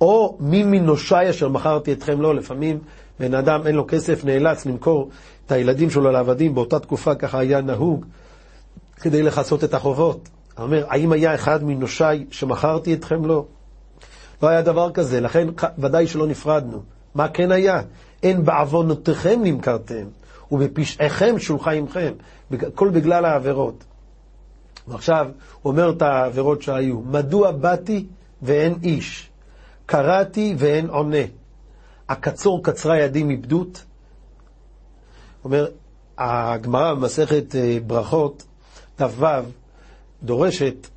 או 0.00 0.36
מי 0.40 0.62
מנושי 0.62 1.30
אשר 1.30 1.48
מכרתי 1.48 1.92
אתכם 1.92 2.20
לו? 2.20 2.32
לפעמים 2.32 2.78
בן 3.20 3.34
אדם 3.34 3.66
אין 3.66 3.74
לו 3.74 3.86
כסף, 3.88 4.24
נאלץ 4.24 4.66
למכור 4.66 5.08
את 5.46 5.52
הילדים 5.52 5.90
שלו 5.90 6.10
לעבדים, 6.10 6.54
באותה 6.54 6.78
תקופה 6.78 7.14
ככה 7.14 7.38
היה 7.38 7.60
נהוג, 7.60 8.04
כדי 8.96 9.22
לכסות 9.22 9.64
את 9.64 9.74
החובות. 9.74 10.28
אומר, 10.58 10.84
האם 10.88 11.12
היה 11.12 11.34
אחד 11.34 11.64
מנושי 11.64 12.04
שמכרתי 12.30 12.94
אתכם 12.94 13.24
לו? 13.24 13.46
לא 14.42 14.48
היה 14.48 14.62
דבר 14.62 14.90
כזה, 14.90 15.20
לכן 15.20 15.48
ודאי 15.78 16.06
שלא 16.06 16.26
נפרדנו. 16.26 16.82
מה 17.14 17.28
כן 17.28 17.52
היה? 17.52 17.82
אין 18.22 18.44
בעוונותיכם 18.44 19.40
נמכרתם, 19.42 20.06
ובפשעיכם 20.52 21.38
שולחה 21.38 21.70
עמכם. 21.70 22.12
הכל 22.50 22.88
בגלל 22.88 23.24
העבירות. 23.24 23.84
ועכשיו 24.88 25.26
הוא 25.62 25.70
אומר 25.70 25.90
את 25.90 26.02
העבירות 26.02 26.62
שהיו. 26.62 27.00
מדוע 27.00 27.52
באתי 27.52 28.06
ואין 28.42 28.74
איש? 28.82 29.30
קראתי 29.86 30.54
ואין 30.58 30.88
עונה. 30.88 31.24
הקצור 32.08 32.62
קצרה 32.62 32.98
ידי 32.98 33.22
מבדות. 33.22 33.84
אומר, 35.44 35.66
הגמרא 36.18 36.94
במסכת 36.94 37.56
אה, 37.56 37.78
ברכות, 37.86 38.44
ט"ו, 38.96 39.26
דורשת 40.22 40.88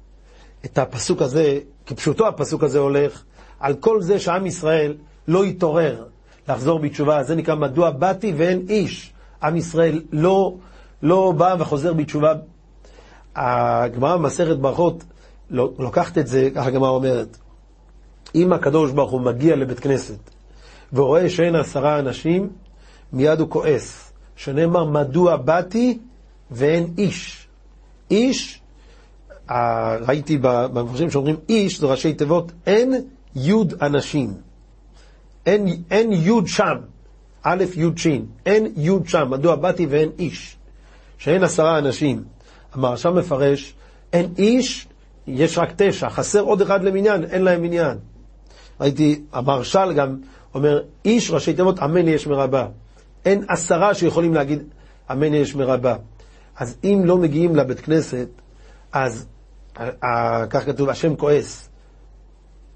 את 0.66 0.78
הפסוק 0.78 1.22
הזה, 1.22 1.60
כפשוטו 1.86 2.28
הפסוק 2.28 2.64
הזה 2.64 2.80
הולך, 2.80 3.24
על 3.62 3.74
כל 3.74 4.01
זה 4.01 4.20
שעם 4.20 4.45
ישראל 4.45 4.93
לא 5.28 5.45
יתעורר 5.45 6.03
לחזור 6.49 6.80
בתשובה. 6.80 7.24
זה 7.24 7.36
נקרא 7.36 7.55
מדוע 7.55 7.89
באתי 7.89 8.34
ואין 8.38 8.66
איש. 8.70 9.14
עם 9.43 9.57
ישראל 9.57 10.01
לא, 10.12 10.55
לא 11.03 11.34
בא 11.38 11.55
וחוזר 11.59 11.93
בתשובה. 11.93 12.34
הגמרא 13.36 14.18
במסכת 14.18 14.57
ברכות 14.57 15.03
לוקחת 15.49 16.18
את 16.18 16.28
זה, 16.28 16.49
ככה 16.55 16.68
הגמרא 16.68 16.89
אומרת, 16.89 17.38
אם 18.36 18.53
הקדוש 18.53 18.91
ברוך 18.91 19.12
הוא 19.12 19.22
מגיע 19.22 19.55
לבית 19.55 19.80
כנסת 19.80 20.20
ורואה 20.93 21.30
שאין 21.30 21.55
עשרה 21.55 21.99
אנשים, 21.99 22.49
מיד 23.14 23.39
הוא 23.39 23.49
כועס. 23.49 24.12
שנאמר, 24.36 24.86
מדוע 24.86 25.38
באתי 25.38 25.99
ואין 26.51 26.93
איש. 26.97 27.47
איש, 28.12 28.62
ראיתי 30.07 30.38
במפרשים 30.41 31.12
שאומרים 31.12 31.36
איש, 31.49 31.80
זה 31.80 31.88
ראשי 31.88 32.14
תיבות, 32.14 32.51
אין 32.66 32.93
יוד 33.36 33.73
אנשים. 33.82 34.34
אין, 35.45 35.84
אין 35.91 36.11
יוד 36.11 36.47
שם, 36.47 36.75
א' 37.43 37.63
יוד 37.75 37.97
שין, 37.97 38.25
אין 38.45 38.73
יוד 38.75 39.07
שם, 39.07 39.29
מדוע 39.29 39.55
באתי 39.55 39.86
ואין 39.86 40.09
איש, 40.19 40.57
שאין 41.17 41.43
עשרה 41.43 41.77
אנשים. 41.77 42.23
המרשם 42.73 43.15
מפרש, 43.15 43.73
אין 44.13 44.34
איש, 44.38 44.88
יש 45.27 45.57
רק 45.57 45.73
תשע, 45.75 46.09
חסר 46.09 46.41
עוד 46.41 46.61
אחד 46.61 46.84
למניין, 46.84 47.23
אין 47.23 47.41
להם 47.41 47.61
מניין. 47.61 47.97
ראיתי, 48.82 49.21
המרשל 49.34 49.93
גם 49.93 50.17
אומר, 50.53 50.82
איש 51.05 51.32
ראשי 51.32 51.53
תיבות, 51.53 51.79
אמן 51.79 52.07
יש 52.07 52.27
מרבה. 52.27 52.67
אין 53.25 53.45
עשרה 53.47 53.93
שיכולים 53.93 54.34
להגיד, 54.34 54.63
אמן 55.11 55.34
יש 55.34 55.55
מרבה. 55.55 55.95
אז 56.57 56.77
אם 56.84 57.01
לא 57.05 57.17
מגיעים 57.17 57.55
לבית 57.55 57.79
כנסת, 57.79 58.27
אז 58.91 59.25
כך 60.49 60.65
כתוב, 60.65 60.89
השם 60.89 61.15
כועס. 61.15 61.70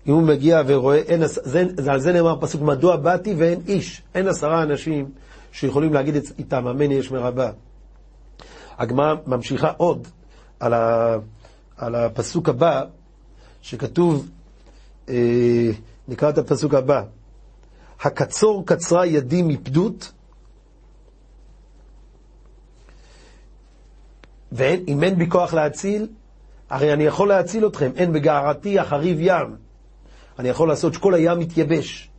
אם 0.07 0.13
הוא 0.13 0.21
מגיע 0.21 0.61
ורואה, 0.67 0.97
אין, 0.97 1.21
זה, 1.25 1.63
על 1.91 1.99
זה 1.99 2.13
נאמר 2.13 2.35
פסוק, 2.41 2.61
מדוע 2.61 2.95
באתי 2.95 3.33
ואין 3.37 3.61
איש, 3.67 4.01
אין 4.15 4.27
עשרה 4.27 4.63
אנשים 4.63 5.09
שיכולים 5.51 5.93
להגיד 5.93 6.15
איתם, 6.37 6.67
אמן 6.67 6.91
יש 6.91 7.11
מרבה. 7.11 7.51
הגמרא 8.77 9.15
ממשיכה 9.27 9.71
עוד 9.77 10.07
על, 10.59 10.73
ה, 10.73 11.15
על 11.77 11.95
הפסוק 11.95 12.49
הבא, 12.49 12.83
שכתוב, 13.61 14.29
אה, 15.09 15.71
נקרא 16.07 16.29
את 16.29 16.37
הפסוק 16.37 16.73
הבא, 16.73 17.03
הקצור 18.01 18.65
קצרה 18.65 19.05
ידי 19.05 19.41
מפדות, 19.41 20.11
ואם 24.51 25.03
אין 25.03 25.15
בי 25.15 25.29
כוח 25.29 25.53
להציל, 25.53 26.07
הרי 26.69 26.93
אני 26.93 27.03
יכול 27.03 27.27
להציל 27.27 27.67
אתכם, 27.67 27.91
אין 27.95 28.13
בגערתי 28.13 28.79
החריב 28.79 29.17
ים. 29.19 29.64
אני 30.39 30.49
יכול 30.49 30.67
לעשות 30.67 30.93
שכל 30.93 31.13
הים 31.13 31.41
יתייבש. 31.41 32.09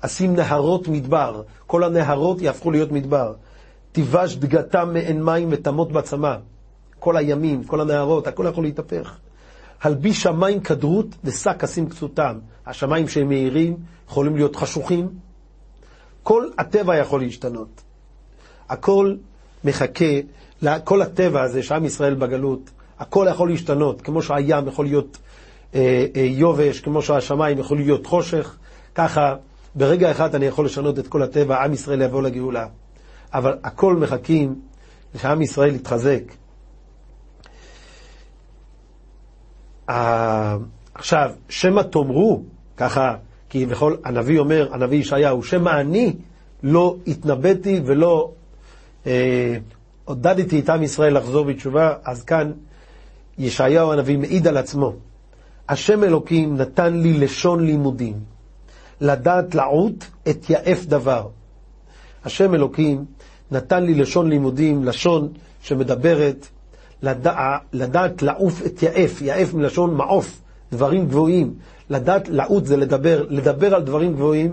אשים 0.00 0.36
נהרות 0.36 0.88
מדבר, 0.88 1.42
כל 1.66 1.84
הנהרות 1.84 2.42
יהפכו 2.42 2.70
להיות 2.70 2.92
מדבר. 2.92 3.32
תיבש 3.92 4.36
דגתם 4.36 4.90
מעין 4.92 5.22
מים 5.24 5.48
ותמות 5.50 5.92
בצמא. 5.92 6.36
כל 6.98 7.16
הימים, 7.16 7.64
כל 7.64 7.80
הנהרות, 7.80 8.26
הכל 8.26 8.46
יכול 8.50 8.64
להתהפך. 8.64 9.16
הלביש 9.82 10.22
שמיים 10.22 10.60
כדרות 10.60 11.06
ושק 11.24 11.64
אשים 11.64 11.88
כסותם. 11.90 12.38
השמיים 12.66 13.08
שהם 13.08 13.28
מאירים 13.28 13.76
יכולים 14.08 14.36
להיות 14.36 14.56
חשוכים. 14.56 15.08
כל 16.22 16.48
הטבע 16.58 16.96
יכול 16.96 17.20
להשתנות. 17.20 17.82
הכל 18.68 19.16
מחכה, 19.64 20.04
כל 20.84 21.02
הטבע 21.02 21.42
הזה 21.42 21.62
שעם 21.62 21.84
ישראל 21.84 22.14
בגלות, 22.14 22.70
הכל 22.98 23.26
יכול 23.30 23.48
להשתנות, 23.48 24.02
כמו 24.02 24.22
שהים 24.22 24.68
יכול 24.68 24.84
להיות 24.84 25.18
יובש, 26.14 26.80
כמו 26.80 27.02
שהשמיים 27.02 27.58
יכול 27.58 27.76
להיות 27.76 28.06
חושך, 28.06 28.56
ככה 28.94 29.34
ברגע 29.74 30.10
אחד 30.10 30.34
אני 30.34 30.46
יכול 30.46 30.64
לשנות 30.64 30.98
את 30.98 31.08
כל 31.08 31.22
הטבע, 31.22 31.64
עם 31.64 31.72
ישראל 31.72 32.02
יבוא 32.02 32.22
לגאולה. 32.22 32.66
אבל 33.34 33.58
הכל 33.64 33.96
מחכים 33.96 34.60
שעם 35.16 35.42
ישראל 35.42 35.74
יתחזק. 35.74 36.22
עכשיו, 40.94 41.30
שמא 41.48 41.80
תאמרו, 41.80 42.42
ככה, 42.76 43.14
כי 43.48 43.66
בכל, 43.66 43.96
הנביא 44.04 44.38
אומר, 44.38 44.68
הנביא 44.72 44.98
ישעיהו, 44.98 45.42
שמא 45.42 45.80
אני 45.80 46.16
לא 46.62 46.96
התנבאתי 47.06 47.80
ולא 47.84 48.32
אה, 49.06 49.56
עודדתי 50.04 50.60
את 50.60 50.70
עם 50.70 50.82
ישראל 50.82 51.16
לחזור 51.16 51.44
בתשובה, 51.44 51.94
אז 52.04 52.24
כאן 52.24 52.52
ישעיהו 53.38 53.92
הנביא 53.92 54.18
מעיד 54.18 54.46
על 54.46 54.56
עצמו. 54.56 54.92
השם 55.68 56.04
אלוקים 56.04 56.56
נתן 56.56 56.96
לי 56.96 57.12
לשון 57.12 57.66
לימודים, 57.66 58.14
לדעת 59.00 59.54
לעוט 59.54 60.04
את 60.28 60.50
יעף 60.50 60.84
דבר. 60.84 61.28
השם 62.24 62.54
אלוקים 62.54 63.04
נתן 63.50 63.82
לי 63.82 63.94
לשון 63.94 64.28
לימודים, 64.28 64.84
לשון 64.84 65.32
שמדברת 65.62 66.48
לדע, 67.02 67.56
לדעת 67.72 68.22
לעוף 68.22 68.66
את 68.66 68.82
יעף, 68.82 69.22
יעף 69.22 69.54
מלשון 69.54 69.94
מעוף, 69.94 70.40
דברים 70.72 71.08
גבוהים. 71.08 71.54
לדעת 71.90 72.28
לעוט 72.28 72.64
זה 72.64 72.76
לדבר, 72.76 73.26
לדבר 73.28 73.74
על 73.74 73.82
דברים 73.82 74.12
גבוהים, 74.12 74.52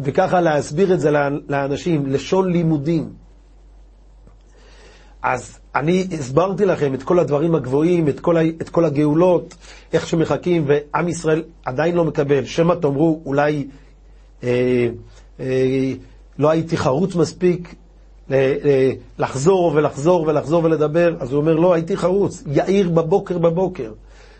וככה 0.00 0.40
להסביר 0.40 0.94
את 0.94 1.00
זה 1.00 1.10
לאנשים, 1.48 2.06
לשון 2.06 2.52
לימודים. 2.52 3.12
אז 5.22 5.58
אני 5.76 6.06
הסברתי 6.12 6.64
לכם 6.64 6.94
את 6.94 7.02
כל 7.02 7.18
הדברים 7.18 7.54
הגבוהים, 7.54 8.08
את 8.08 8.20
כל, 8.20 8.36
ה, 8.36 8.40
את 8.60 8.68
כל 8.68 8.84
הגאולות, 8.84 9.54
איך 9.92 10.06
שמחכים, 10.06 10.64
ועם 10.66 11.08
ישראל 11.08 11.42
עדיין 11.64 11.94
לא 11.94 12.04
מקבל. 12.04 12.44
שמא 12.44 12.74
תאמרו, 12.74 13.20
אולי 13.26 13.66
אה, 14.44 14.88
אה, 15.40 15.92
לא 16.38 16.50
הייתי 16.50 16.76
חרוץ 16.76 17.14
מספיק 17.14 17.74
אה, 18.30 18.56
אה, 18.64 18.92
לחזור 19.18 19.72
ולחזור 19.74 20.22
ולחזור 20.26 20.64
ולדבר, 20.64 21.16
אז 21.20 21.32
הוא 21.32 21.40
אומר, 21.40 21.54
לא, 21.54 21.74
הייתי 21.74 21.96
חרוץ, 21.96 22.42
יאיר 22.46 22.90
בבוקר 22.90 23.38
בבוקר. 23.38 23.92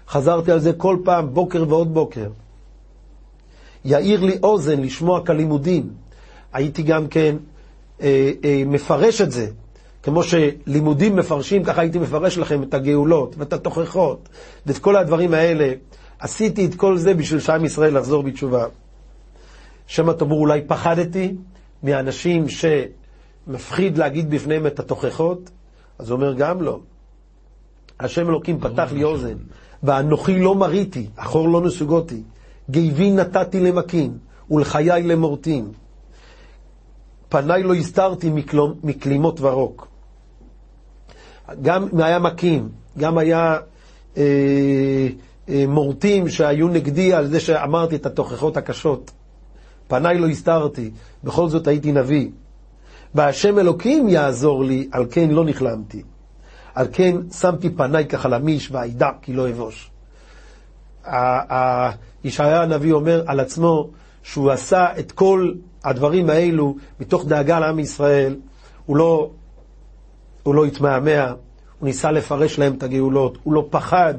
חזרתי 0.09 0.53
על 0.53 0.59
זה 0.59 0.72
כל 0.72 0.97
פעם, 1.05 1.34
בוקר 1.34 1.64
ועוד 1.68 1.95
בוקר. 1.95 2.28
יאיר 3.84 4.24
לי 4.24 4.39
אוזן 4.43 4.80
לשמוע 4.80 5.26
כלימודים. 5.26 5.89
הייתי 6.53 6.82
גם 6.82 7.09
כן 7.09 7.37
אה, 8.01 8.32
אה, 8.45 8.62
מפרש 8.66 9.20
את 9.20 9.32
זה. 9.32 9.47
כמו 10.07 10.22
שלימודים 10.22 11.16
מפרשים, 11.16 11.64
ככה 11.64 11.80
הייתי 11.80 11.98
מפרש 11.98 12.38
לכם 12.38 12.62
את 12.62 12.74
הגאולות 12.74 13.34
ואת 13.38 13.52
התוכחות 13.52 14.28
ואת 14.66 14.78
כל 14.78 14.96
הדברים 14.96 15.34
האלה. 15.34 15.72
עשיתי 16.18 16.66
את 16.66 16.74
כל 16.74 16.96
זה 16.96 17.14
בשביל 17.14 17.40
שעם 17.40 17.64
ישראל 17.64 17.98
לחזור 17.98 18.22
בתשובה. 18.22 18.66
שמא 19.86 20.12
תאמרו, 20.12 20.38
אולי 20.38 20.62
פחדתי 20.66 21.34
מאנשים 21.82 22.44
שמפחיד 22.48 23.98
להגיד 23.98 24.30
בפניהם 24.30 24.66
את 24.66 24.80
התוכחות? 24.80 25.50
אז 25.98 26.11
הוא 26.11 26.16
אומר, 26.16 26.34
גם 26.34 26.62
לא. 26.62 26.80
השם 28.00 28.28
אלוקים 28.28 28.61
פתח 28.61 28.88
לי 28.92 29.04
אוזן, 29.04 29.36
ואנוכי 29.82 30.38
לא 30.38 30.54
מריתי, 30.54 31.07
אחור 31.16 31.48
לא 31.48 31.61
נסוגותי. 31.61 32.22
גיבי 32.70 33.11
נתתי 33.11 33.61
למכים, 33.61 34.18
ולחיי 34.50 35.02
למורטים. 35.02 35.72
פניי 37.28 37.62
לא 37.62 37.74
הסתרתי 37.74 38.30
מכלימות 38.82 39.40
ורוק. 39.40 39.95
גם 41.62 41.88
היה 41.99 42.18
מכים, 42.18 42.68
גם 42.99 43.18
היה 43.18 43.59
אה, 44.16 44.22
אה, 45.49 45.64
מורטים 45.68 46.28
שהיו 46.28 46.68
נגדי 46.68 47.12
על 47.12 47.26
זה 47.26 47.40
שאמרתי 47.40 47.97
את 47.97 48.07
התוכחות 48.07 48.57
הקשות. 48.57 49.11
פניי 49.88 50.18
לא 50.18 50.28
הסתרתי, 50.28 50.90
בכל 51.24 51.49
זאת 51.49 51.66
הייתי 51.66 51.92
נביא. 51.92 52.28
והשם 53.14 53.59
אלוקים 53.59 54.09
יעזור 54.09 54.64
לי, 54.64 54.88
על 54.92 55.07
כן 55.11 55.30
לא 55.30 55.44
נכלמתי. 55.44 56.03
על 56.74 56.86
כן 56.92 57.16
שמתי 57.40 57.70
פניי 57.70 58.07
כחלמיש 58.07 58.70
ואידע 58.70 59.11
כי 59.22 59.32
לא 59.32 59.51
אבוש. 59.51 59.90
ישעיה 62.24 62.62
הנביא 62.62 62.92
אומר 62.92 63.22
על 63.26 63.40
עצמו 63.40 63.88
שהוא 64.22 64.51
עשה 64.51 64.86
את 64.99 65.12
כל 65.12 65.53
הדברים 65.84 66.30
האלו 66.30 66.76
מתוך 67.01 67.24
דאגה 67.24 67.61
לעם 67.61 67.78
ישראל, 67.78 68.36
הוא 68.86 68.97
לא, 68.97 69.30
הוא 70.47 70.55
לא 70.55 70.64
התמהמה, 70.64 71.26
הוא 71.28 71.36
ניסה 71.82 72.11
לפרש 72.11 72.59
להם 72.59 72.74
את 72.74 72.82
הגאולות, 72.82 73.38
הוא 73.42 73.55
לא 73.55 73.66
פחד. 73.70 74.14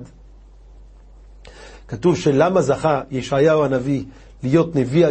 כתוב 1.88 2.15
שלמה 2.15 2.61
זכה 2.61 3.01
ישעיהו 3.11 3.63
הנביא 3.63 4.03
להיות 4.43 4.75
נביא 4.75 5.07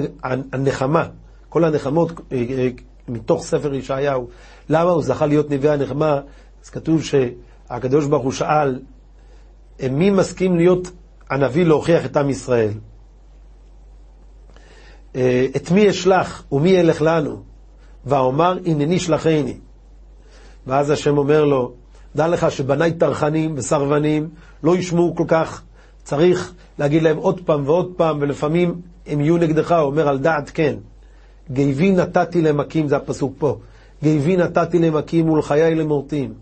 הנחמה, 0.53 1.09
כל 1.49 1.65
הנחמות 1.65 2.13
אה, 2.33 2.45
אה, 2.51 2.69
מתוך 3.09 3.43
ספר 3.43 3.75
ישעיהו, 3.75 4.29
למה 4.69 4.91
הוא 4.91 5.03
זכה 5.03 5.27
להיות 5.27 5.51
נביא 5.51 5.71
הנחמה? 5.71 6.21
אז 6.65 6.71
כתוב 6.71 7.03
שהקדוש 7.03 8.07
ברוך 8.07 8.25
הוא 8.25 8.33
שאל, 8.33 8.81
מי 9.91 10.11
מסכים 10.11 10.57
להיות 10.57 10.91
הנביא 11.31 11.65
להוכיח 11.65 12.05
את 12.05 12.17
עם 12.17 12.31
ישראל? 12.31 12.73
אה, 15.17 15.47
את 15.57 15.71
מי 15.71 15.91
אשלח 15.91 16.45
ומי 16.53 16.71
ילך 16.71 17.03
לנו? 17.03 17.43
ואומר 18.07 18.59
הנני 18.67 18.99
שלחני. 18.99 19.57
ואז 20.67 20.91
השם 20.91 21.19
אומר 21.19 21.45
לו, 21.45 21.73
דע 22.17 22.29
לך 22.29 22.51
שבניי 22.51 22.93
טרחנים 22.93 23.55
וסרבנים 23.57 24.29
לא 24.63 24.77
ישמעו 24.77 25.15
כל 25.17 25.25
כך, 25.29 25.63
צריך 26.05 26.53
להגיד 26.79 27.03
להם 27.03 27.17
עוד 27.17 27.41
פעם 27.45 27.63
ועוד 27.67 27.93
פעם, 27.97 28.19
ולפעמים 28.21 28.81
הם 29.07 29.21
יהיו 29.21 29.37
נגדך, 29.37 29.73
הוא 29.73 29.81
אומר 29.81 30.09
על 30.09 30.19
דעת 30.19 30.51
כן. 30.55 30.77
גיבי 31.51 31.93
נתתי 31.93 32.43
למכים, 32.43 32.89
זה 32.89 32.97
הפסוק 32.97 33.35
פה. 33.39 33.59
גיבי 34.03 34.37
נתתי 34.37 34.79
למכים 34.79 35.31
ולחיי 35.31 35.75
למורטים. 35.75 36.35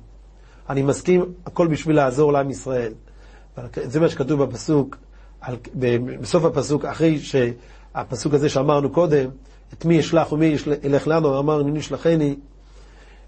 אני 0.71 0.83
מסכים, 0.83 1.25
הכל 1.47 1.69
בשביל 1.69 1.97
לעזור 1.97 2.33
לעם 2.33 2.51
ישראל. 2.51 2.93
זה 3.85 4.01
מה 4.01 4.09
שכתוב 4.09 4.45
בפסוק, 4.45 4.97
על, 5.41 5.57
בסוף 6.21 6.45
הפסוק, 6.45 6.85
אחרי 6.85 7.19
שהפסוק 7.19 8.35
הזה 8.35 8.49
שאמרנו 8.49 8.91
קודם, 8.91 9.31
את 9.73 9.85
מי 9.85 10.01
אשלח 10.01 10.33
ומי 10.33 10.57
ילך 10.83 11.09
לנו, 11.09 11.39
אמר 11.39 11.61
הנני 11.61 11.83
שלחני, 11.83 12.37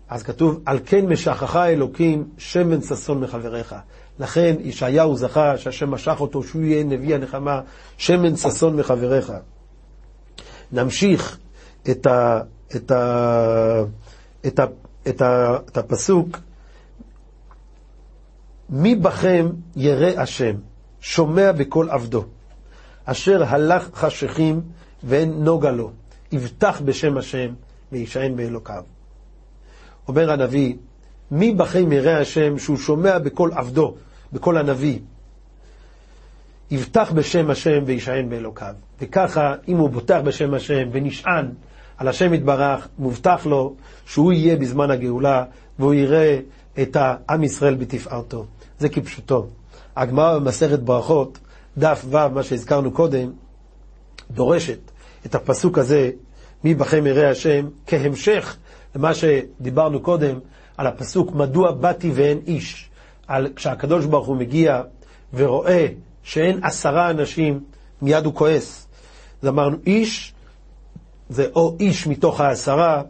אז 0.09 0.23
כתוב, 0.23 0.61
על 0.67 0.79
כן 0.87 1.07
משכך 1.07 1.57
אלוקים 1.57 2.29
שמן 2.39 2.83
ששון 2.83 3.21
מחבריך. 3.21 3.75
לכן 4.19 4.57
ישעיהו 4.61 5.17
זכה 5.17 5.59
שהשם 5.59 5.91
משך 5.91 6.17
אותו, 6.21 6.43
שהוא 6.43 6.63
יהיה 6.63 6.85
נביא 6.85 7.15
הנחמה, 7.15 7.61
שמן 7.97 8.37
ששון 8.37 8.77
מחבריך. 8.77 9.33
נמשיך 10.73 11.39
את, 11.91 12.07
ה, 12.07 12.41
את, 12.77 12.91
ה, 12.91 13.83
את, 14.47 14.59
ה, 14.59 14.65
את, 15.09 15.23
ה, 15.23 15.57
את 15.69 15.77
הפסוק, 15.77 16.39
מי 18.71 18.95
בכם 18.95 19.49
ירא 19.77 20.21
השם, 20.21 20.55
שומע 21.01 21.53
בקול 21.53 21.91
עבדו, 21.91 22.25
אשר 23.05 23.45
הלך 23.45 23.89
חשכים 23.95 24.61
ואין 25.05 25.45
נוגה 25.45 25.71
לו, 25.71 25.91
יבטח 26.33 26.81
בשם 26.85 27.19
השם 27.19 27.55
וישען 27.93 28.37
באלוקיו. 28.37 28.96
אומר 30.09 30.31
הנביא, 30.33 30.75
מי 31.31 31.55
בכם 31.55 31.93
ירא 31.93 32.11
השם 32.11 32.59
שהוא 32.59 32.77
שומע 32.77 33.19
בקול 33.19 33.53
עבדו, 33.53 33.95
בקול 34.33 34.59
הנביא, 34.59 34.99
יבטח 36.71 37.13
בשם 37.13 37.51
השם 37.51 37.83
וישען 37.87 38.29
באלוקיו. 38.29 38.75
וככה, 39.01 39.55
אם 39.69 39.77
הוא 39.77 39.91
בוטח 39.91 40.21
בשם 40.25 40.55
השם 40.55 40.89
ונשען 40.93 41.49
על 41.99 42.09
השם 42.09 42.35
יתברך, 42.35 42.89
מובטח 42.99 43.47
לו 43.47 43.75
שהוא 44.07 44.33
יהיה 44.33 44.57
בזמן 44.57 44.91
הגאולה, 44.91 45.45
והוא 45.79 45.95
יראה 45.95 46.39
את 46.83 46.97
העם 47.01 47.45
ישראל 47.45 47.75
בתפארתו. 47.75 48.47
זה 48.79 48.89
כפשוטו. 48.89 49.47
הגמרא 49.97 50.39
במסכת 50.39 50.79
ברכות, 50.79 51.39
דף 51.79 52.05
ו', 52.11 52.29
מה 52.35 52.43
שהזכרנו 52.43 52.91
קודם, 52.91 53.31
דורשת 54.31 54.79
את 55.27 55.35
הפסוק 55.35 55.79
הזה, 55.79 56.11
מי 56.65 56.75
בכם 56.75 57.07
ירא 57.07 57.27
השם, 57.27 57.69
כהמשך 57.87 58.57
למה 58.97 59.15
שדיברנו 59.15 60.01
קודם, 60.01 60.39
על 60.77 60.87
הפסוק, 60.87 61.33
מדוע 61.35 61.73
באתי 61.73 62.11
ואין 62.15 62.39
איש. 62.47 62.91
על 63.27 63.49
כשהקדוש 63.57 64.05
ברוך 64.05 64.27
הוא 64.27 64.37
מגיע 64.37 64.83
ורואה 65.35 65.87
שאין 66.23 66.65
עשרה 66.65 67.11
אנשים, 67.11 67.61
מיד 68.03 68.25
הוא 68.25 68.35
כועס. 68.35 68.89
אז 69.43 69.49
אמרנו, 69.49 69.77
איש 69.87 70.33
זה 71.29 71.47
או 71.55 71.77
איש 71.81 72.07
מתוך 72.07 72.41
העשרה, 72.41 73.03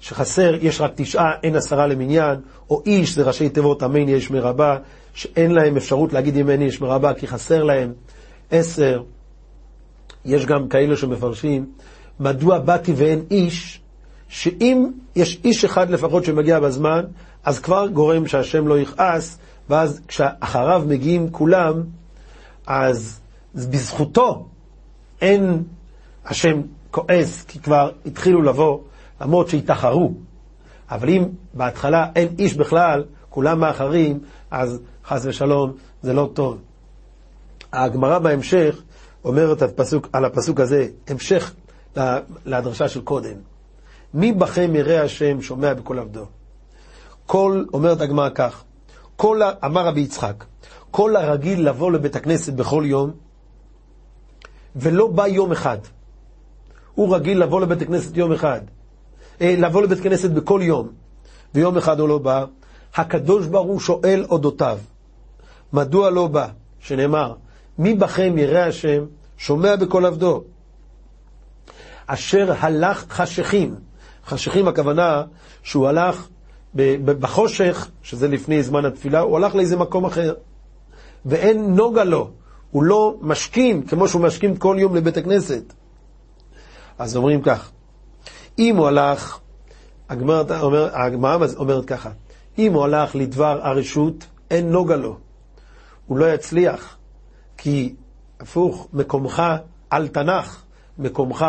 שחסר, 0.00 0.54
יש 0.60 0.80
רק 0.80 0.92
תשעה, 0.94 1.32
אין 1.42 1.56
עשרה 1.56 1.86
למניין, 1.86 2.40
או 2.70 2.82
איש 2.86 3.14
זה 3.14 3.22
ראשי 3.22 3.48
תיבות 3.48 3.82
אמן 3.82 4.08
יש 4.08 4.30
מרבה, 4.30 4.78
שאין 5.14 5.50
להם 5.50 5.76
אפשרות 5.76 6.12
להגיד 6.12 6.36
אם 6.36 6.50
אין 6.50 6.62
יש 6.62 6.80
מרבה, 6.80 7.14
כי 7.14 7.26
חסר 7.26 7.62
להם 7.62 7.92
עשר. 8.50 9.02
יש 10.24 10.46
גם 10.46 10.68
כאלה 10.68 10.96
שמפרשים, 10.96 11.66
מדוע 12.20 12.58
באתי 12.58 12.92
ואין 12.96 13.24
איש, 13.30 13.81
שאם 14.32 14.86
יש 15.16 15.40
איש 15.44 15.64
אחד 15.64 15.90
לפחות 15.90 16.24
שמגיע 16.24 16.60
בזמן, 16.60 17.04
אז 17.44 17.58
כבר 17.60 17.86
גורם 17.86 18.26
שהשם 18.26 18.68
לא 18.68 18.78
יכעס, 18.78 19.38
ואז 19.70 20.00
כשאחריו 20.08 20.82
מגיעים 20.86 21.30
כולם, 21.30 21.82
אז 22.66 23.20
בזכותו 23.54 24.46
אין 25.20 25.62
השם 26.24 26.60
כועס, 26.90 27.44
כי 27.44 27.58
כבר 27.58 27.90
התחילו 28.06 28.42
לבוא, 28.42 28.78
למרות 29.20 29.48
שהתאחרו. 29.48 30.12
אבל 30.90 31.08
אם 31.08 31.24
בהתחלה 31.54 32.06
אין 32.16 32.28
איש 32.38 32.54
בכלל, 32.54 33.04
כולם 33.30 33.60
מאחרים, 33.60 34.20
אז 34.50 34.80
חס 35.04 35.26
ושלום, 35.26 35.72
זה 36.02 36.12
לא 36.12 36.30
טוב. 36.34 36.58
הגמרא 37.72 38.18
בהמשך 38.18 38.82
אומרת 39.24 39.62
על 40.12 40.24
הפסוק 40.24 40.60
הזה, 40.60 40.88
המשך 41.08 41.54
לדרשה 42.44 42.88
של 42.88 43.00
קודם. 43.00 43.51
מי 44.14 44.32
בכם 44.32 44.74
ירא 44.74 45.04
השם 45.04 45.42
שומע 45.42 45.74
בקול 45.74 45.98
עבדו? 45.98 46.24
כל, 47.26 47.64
אומרת 47.72 48.00
הגמרא 48.00 48.28
כך, 48.34 48.64
כל, 49.16 49.40
אמר 49.64 49.86
רבי 49.86 50.00
יצחק, 50.00 50.44
כל 50.90 51.16
הרגיל 51.16 51.68
לבוא 51.68 51.92
לבית 51.92 52.16
הכנסת 52.16 52.52
בכל 52.52 52.84
יום, 52.86 53.10
ולא 54.76 55.06
בא 55.06 55.26
יום 55.26 55.52
אחד. 55.52 55.78
הוא 56.94 57.14
רגיל 57.14 57.42
לבוא 57.42 57.60
לבית 57.60 57.82
הכנסת 57.82 58.16
יום 58.16 58.32
אחד. 58.32 58.60
אה, 59.40 59.54
לבוא 59.58 59.82
לבית 59.82 60.00
כנסת 60.00 60.30
בכל 60.30 60.60
יום, 60.62 60.88
ויום 61.54 61.76
אחד 61.76 62.00
הוא 62.00 62.08
לא 62.08 62.18
בא. 62.18 62.44
הקדוש 62.94 63.46
ברוך 63.46 63.66
הוא 63.66 63.80
שואל 63.80 64.24
אודותיו, 64.30 64.78
מדוע 65.72 66.10
לא 66.10 66.26
בא? 66.26 66.48
שנאמר, 66.80 67.34
מי 67.78 67.94
בכם 67.94 68.38
ירא 68.38 68.58
השם, 68.58 69.04
שומע 69.36 69.76
בקול 69.76 70.06
עבדו. 70.06 70.44
אשר 72.06 72.52
הלך 72.58 73.04
חשכים. 73.10 73.91
חשכים 74.26 74.68
הכוונה 74.68 75.22
שהוא 75.62 75.88
הלך 75.88 76.28
בחושך, 77.04 77.88
שזה 78.02 78.28
לפני 78.28 78.62
זמן 78.62 78.84
התפילה, 78.84 79.20
הוא 79.20 79.36
הלך 79.36 79.54
לאיזה 79.54 79.76
מקום 79.76 80.04
אחר. 80.04 80.34
ואין 81.26 81.74
נוגה 81.74 82.04
לו, 82.04 82.30
הוא 82.70 82.82
לא 82.82 83.14
משכים 83.20 83.82
כמו 83.82 84.08
שהוא 84.08 84.22
משכים 84.22 84.56
כל 84.56 84.76
יום 84.78 84.96
לבית 84.96 85.16
הכנסת. 85.16 85.72
אז 86.98 87.16
אומרים 87.16 87.42
כך, 87.42 87.70
אם 88.58 88.76
הוא 88.76 88.86
הלך, 88.86 89.38
הגמרא 90.08 90.60
אומר, 90.60 90.88
אומרת 91.56 91.84
ככה, 91.84 92.10
אם 92.58 92.72
הוא 92.72 92.84
הלך 92.84 93.16
לדבר 93.16 93.60
הרשות, 93.62 94.26
אין 94.50 94.70
נוגה 94.70 94.96
לו. 94.96 95.16
הוא 96.06 96.18
לא 96.18 96.32
יצליח, 96.34 96.96
כי 97.56 97.94
הפוך, 98.40 98.88
מקומך 98.92 99.42
על 99.90 100.08
תנ"ך, 100.08 100.62
מקומך 100.98 101.46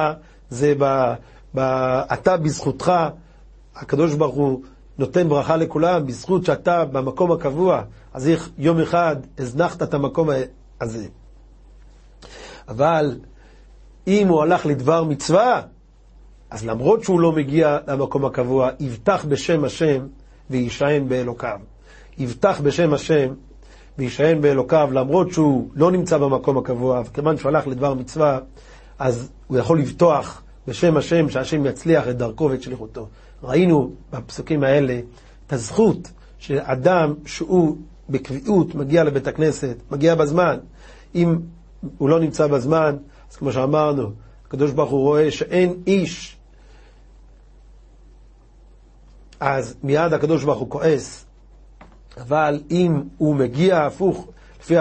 זה 0.50 0.74
ב... 0.78 1.14
אתה 1.58 2.38
בזכותך, 2.38 2.94
הקדוש 3.76 4.14
ברוך 4.14 4.36
הוא 4.36 4.62
נותן 4.98 5.30
ברכה 5.30 5.58
לכולם, 5.58 6.08
בזכות 6.08 6.46
שאתה 6.46 6.86
במקום 6.86 7.32
הקבוע, 7.32 7.82
אז 8.14 8.28
איך 8.28 8.50
יום 8.58 8.80
אחד 8.80 9.16
הזנחת 9.38 9.84
את 9.84 9.94
המקום 9.94 10.30
הזה. 10.82 11.08
אבל 12.68 13.20
אם 14.08 14.28
הוא 14.28 14.42
הלך 14.42 14.66
לדבר 14.66 15.04
מצווה, 15.04 15.62
אז 16.50 16.66
למרות 16.66 17.04
שהוא 17.04 17.20
לא 17.20 17.32
מגיע 17.32 17.78
למקום 17.88 18.26
הקבוע, 18.26 18.70
יבטח 18.80 19.26
בשם 19.26 19.64
השם 19.64 20.08
ויישען 20.50 21.10
באלוקיו. 21.10 21.60
יבטח 22.18 22.62
בשם 22.62 22.94
השם 22.94 23.34
ויישען 23.98 24.42
באלוקיו, 24.42 24.90
למרות 24.92 25.32
שהוא 25.32 25.70
לא 25.76 25.92
נמצא 25.92 26.18
במקום 26.18 26.58
הקבוע, 26.58 27.02
וכיוון 27.06 27.38
שהוא 27.38 27.50
הלך 27.50 27.68
לדבר 27.68 27.94
מצווה, 27.94 28.40
אז 29.00 29.32
הוא 29.48 29.58
יכול 29.58 29.80
לבטוח 29.80 30.43
בשם 30.68 30.98
השם, 30.98 31.30
שהשם 31.30 31.66
יצליח 31.66 32.08
את 32.08 32.18
דרכו 32.18 32.44
ואת 32.52 32.62
שליחותו. 32.62 33.08
ראינו 33.44 33.92
בפסוקים 34.12 34.64
האלה 34.64 35.00
את 35.48 35.54
הזכות 35.54 36.12
של 36.40 36.60
אדם 36.64 37.14
שהוא 37.26 37.78
בקביעות 38.10 38.76
מגיע 38.76 39.04
לבית 39.04 39.28
הכנסת, 39.28 39.78
מגיע 39.92 40.16
בזמן. 40.16 40.58
אם 41.16 41.40
הוא 41.98 42.10
לא 42.10 42.20
נמצא 42.20 42.48
בזמן, 42.48 42.96
אז 43.32 43.36
כמו 43.36 43.52
שאמרנו, 43.52 44.12
הקדוש 44.48 44.72
ברוך 44.72 44.92
הוא 44.92 45.02
רואה 45.02 45.32
שאין 45.32 45.74
איש, 45.88 46.38
אז 49.40 49.76
מיד 49.84 50.14
הקדוש 50.14 50.44
ברוך 50.44 50.60
הוא 50.60 50.70
כועס. 50.70 51.26
אבל 52.18 52.62
אם 52.72 53.04
הוא 53.18 53.36
מגיע 53.36 53.86
הפוך, 53.86 54.28
לפי 54.62 54.76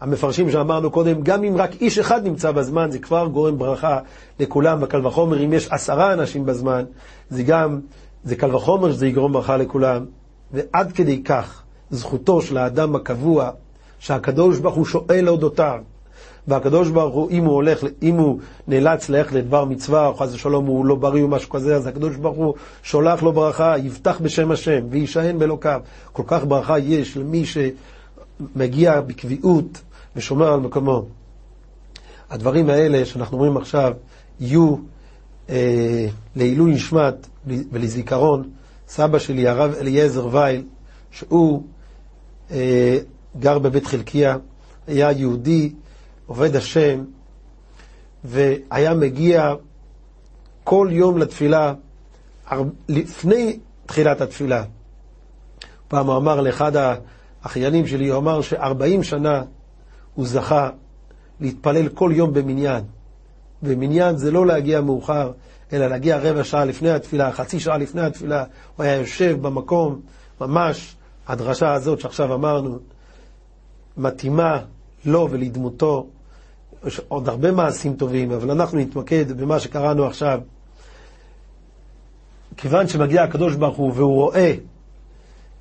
המפרשים 0.00 0.50
שאמרנו 0.50 0.90
קודם, 0.90 1.22
גם 1.22 1.44
אם 1.44 1.56
רק 1.56 1.70
איש 1.80 1.98
אחד 1.98 2.26
נמצא 2.26 2.50
בזמן, 2.52 2.90
זה 2.90 2.98
כבר 2.98 3.26
גורם 3.26 3.58
ברכה 3.58 3.98
לכולם, 4.40 4.78
וקל 4.82 5.06
וחומר 5.06 5.44
אם 5.44 5.52
יש 5.52 5.68
עשרה 5.70 6.12
אנשים 6.12 6.46
בזמן, 6.46 6.84
זה 7.30 7.42
גם, 7.42 7.80
זה 8.24 8.36
קל 8.36 8.54
וחומר 8.54 8.92
שזה 8.92 9.06
יגרום 9.06 9.32
ברכה 9.32 9.56
לכולם. 9.56 10.04
ועד 10.52 10.92
כדי 10.92 11.22
כך, 11.22 11.62
זכותו 11.90 12.42
של 12.42 12.56
האדם 12.56 12.96
הקבוע, 12.96 13.50
שהקדוש 13.98 14.58
ברוך 14.58 14.74
הוא 14.74 14.84
שואל 14.84 15.28
אודותיו. 15.28 15.80
והקדוש 16.48 16.88
ברוך 16.88 17.14
הוא, 17.14 17.30
אם 17.30 17.44
הוא 17.44 17.54
הולך, 17.54 17.84
אם 18.02 18.16
הוא 18.16 18.38
נאלץ 18.68 19.08
ללכת 19.08 19.32
לדבר 19.32 19.64
מצווה, 19.64 20.06
או 20.06 20.14
חס 20.14 20.34
ושלום 20.34 20.66
הוא 20.66 20.86
לא 20.86 20.94
בריא 20.94 21.22
או 21.22 21.28
משהו 21.28 21.50
כזה, 21.50 21.76
אז 21.76 21.86
הקדוש 21.86 22.16
ברוך 22.16 22.36
הוא 22.36 22.54
שולח 22.82 23.22
לו 23.22 23.32
ברכה, 23.32 23.78
יבטח 23.78 24.20
בשם 24.20 24.50
השם, 24.50 24.80
ויישען 24.90 25.38
באלוקיו. 25.38 25.80
כל 26.12 26.22
כך 26.26 26.44
ברכה 26.44 26.78
יש 26.78 27.16
למי 27.16 27.44
שמגיע 28.38 29.00
בקביעות 29.00 29.82
ושומר 30.16 30.52
על 30.52 30.60
מקומו. 30.60 31.04
הדברים 32.30 32.70
האלה 32.70 33.04
שאנחנו 33.04 33.36
אומרים 33.36 33.56
עכשיו, 33.56 33.92
יהיו 34.40 34.76
אה, 35.50 36.08
לעילוי 36.36 36.70
נשמת 36.70 37.26
ולזיכרון 37.46 38.50
סבא 38.88 39.18
שלי, 39.18 39.48
הרב 39.48 39.74
אליעזר 39.80 40.28
וייל, 40.32 40.64
שהוא 41.10 41.62
אה, 42.50 42.98
גר 43.38 43.58
בבית 43.58 43.86
חלקיה, 43.86 44.36
היה 44.86 45.12
יהודי, 45.12 45.72
עובד 46.26 46.56
השם, 46.56 47.04
והיה 48.24 48.94
מגיע 48.94 49.54
כל 50.64 50.88
יום 50.90 51.18
לתפילה, 51.18 51.74
לפני 52.88 53.58
תחילת 53.86 54.20
התפילה. 54.20 54.64
פעם 55.88 56.06
הוא 56.06 56.16
אמר 56.16 56.40
לאחד 56.40 56.76
האחיינים 57.46 57.86
שלי, 57.86 58.08
הוא 58.08 58.18
אמר 58.18 58.40
שארבעים 58.40 59.02
שנה 59.02 59.42
הוא 60.14 60.26
זכה 60.26 60.70
להתפלל 61.40 61.88
כל 61.88 62.10
יום 62.14 62.32
במניין. 62.32 62.84
ומניין 63.62 64.16
זה 64.16 64.30
לא 64.30 64.46
להגיע 64.46 64.80
מאוחר, 64.80 65.32
אלא 65.72 65.86
להגיע 65.86 66.18
רבע 66.18 66.44
שעה 66.44 66.64
לפני 66.64 66.90
התפילה, 66.90 67.32
חצי 67.32 67.60
שעה 67.60 67.78
לפני 67.78 68.00
התפילה, 68.00 68.44
הוא 68.76 68.84
היה 68.84 68.94
יושב 68.94 69.38
במקום, 69.40 70.00
ממש, 70.40 70.96
הדרשה 71.26 71.72
הזאת 71.72 72.00
שעכשיו 72.00 72.34
אמרנו, 72.34 72.78
מתאימה 73.96 74.58
לו 75.04 75.28
ולדמותו. 75.30 76.06
יש 76.86 77.00
עוד 77.08 77.28
הרבה 77.28 77.52
מעשים 77.52 77.94
טובים, 77.94 78.32
אבל 78.32 78.50
אנחנו 78.50 78.78
נתמקד 78.78 79.32
במה 79.32 79.60
שקראנו 79.60 80.06
עכשיו. 80.06 80.40
כיוון 82.56 82.88
שמגיע 82.88 83.22
הקדוש 83.22 83.54
ברוך 83.54 83.76
הוא 83.76 83.92
והוא 83.94 84.14
רואה 84.14 84.54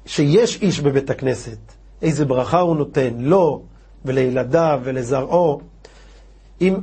שיש 0.06 0.62
איש 0.62 0.80
בבית 0.80 1.10
הכנסת, 1.10 1.58
איזה 2.02 2.26
ברכה 2.26 2.60
הוא 2.60 2.76
נותן 2.76 3.14
לו 3.20 3.64
ולילדיו 4.06 4.80
ולזרעו, 4.84 5.62
אם 6.62 6.76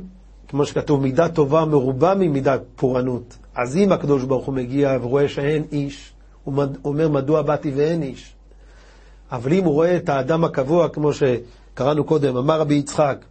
כמו 0.47 0.65
שכתוב, 0.65 1.01
מידה 1.01 1.29
טובה 1.29 1.65
מרובה 1.65 2.15
ממידה 2.15 2.57
פורענות. 2.75 3.37
אז 3.55 3.77
אם 3.77 3.91
הקדוש 3.91 4.23
ברוך 4.23 4.45
הוא 4.45 4.55
מגיע 4.55 4.97
ורואה 5.01 5.27
שאין 5.27 5.63
איש, 5.71 6.13
הוא 6.43 6.63
אומר 6.85 7.09
מדוע 7.09 7.41
באתי 7.41 7.71
ואין 7.75 8.03
איש. 8.03 8.33
אבל 9.31 9.53
אם 9.53 9.63
הוא 9.63 9.73
רואה 9.73 9.97
את 9.97 10.09
האדם 10.09 10.43
הקבוע, 10.43 10.89
כמו 10.89 11.11
שקראנו 11.13 12.03
קודם, 12.03 12.37
אמר 12.37 12.59
רבי 12.59 12.75
יצחק, 12.75 13.25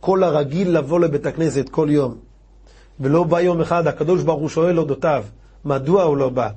כל 0.00 0.22
הרגיל 0.22 0.70
לבוא 0.78 1.00
לבית 1.00 1.26
הכנסת 1.26 1.68
כל 1.68 1.88
יום, 1.90 2.14
ולא 3.00 3.24
בא 3.24 3.40
יום 3.40 3.60
אחד, 3.60 3.86
הקדוש 3.86 4.22
ברוך 4.22 4.40
הוא 4.40 4.48
שואל 4.48 4.78
אודותיו, 4.78 5.24
מדוע 5.64 6.02
הוא 6.02 6.16
לא 6.16 6.28
בא? 6.28 6.48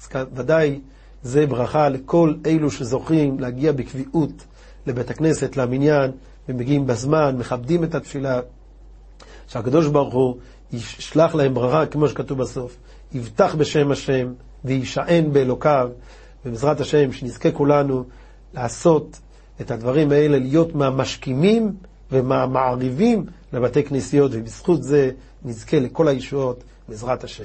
אז 0.00 0.08
ודאי 0.34 0.80
זה 1.24 1.46
ברכה 1.46 1.88
לכל 1.88 2.34
אלו 2.46 2.70
שזוכים 2.70 3.40
להגיע 3.40 3.72
בקביעות 3.72 4.32
לבית 4.86 5.10
הכנסת, 5.10 5.56
למניין, 5.56 6.10
ומגיעים 6.48 6.86
בזמן, 6.86 7.36
מכבדים 7.38 7.84
את 7.84 7.94
התפילה. 7.94 8.40
שהקדוש 9.48 9.86
ברוך 9.86 10.14
הוא 10.14 10.36
ישלח 10.72 11.34
להם 11.34 11.54
ברכה, 11.54 11.86
כמו 11.86 12.08
שכתוב 12.08 12.38
בסוף, 12.38 12.76
יבטח 13.12 13.54
בשם 13.54 13.90
השם 13.90 14.32
ויישען 14.64 15.32
באלוקיו, 15.32 15.90
ובעזרת 16.46 16.80
השם 16.80 17.12
שנזכה 17.12 17.50
כולנו 17.50 18.04
לעשות 18.54 19.20
את 19.60 19.70
הדברים 19.70 20.12
האלה, 20.12 20.38
להיות 20.38 20.74
מהמשכימים 20.74 21.72
ומהמעריבים 22.12 23.26
לבתי 23.52 23.82
כנסיות, 23.82 24.30
ובזכות 24.34 24.82
זה 24.82 25.10
נזכה 25.44 25.78
לכל 25.78 26.08
הישועות 26.08 26.64
בעזרת 26.88 27.24
השם. 27.24 27.44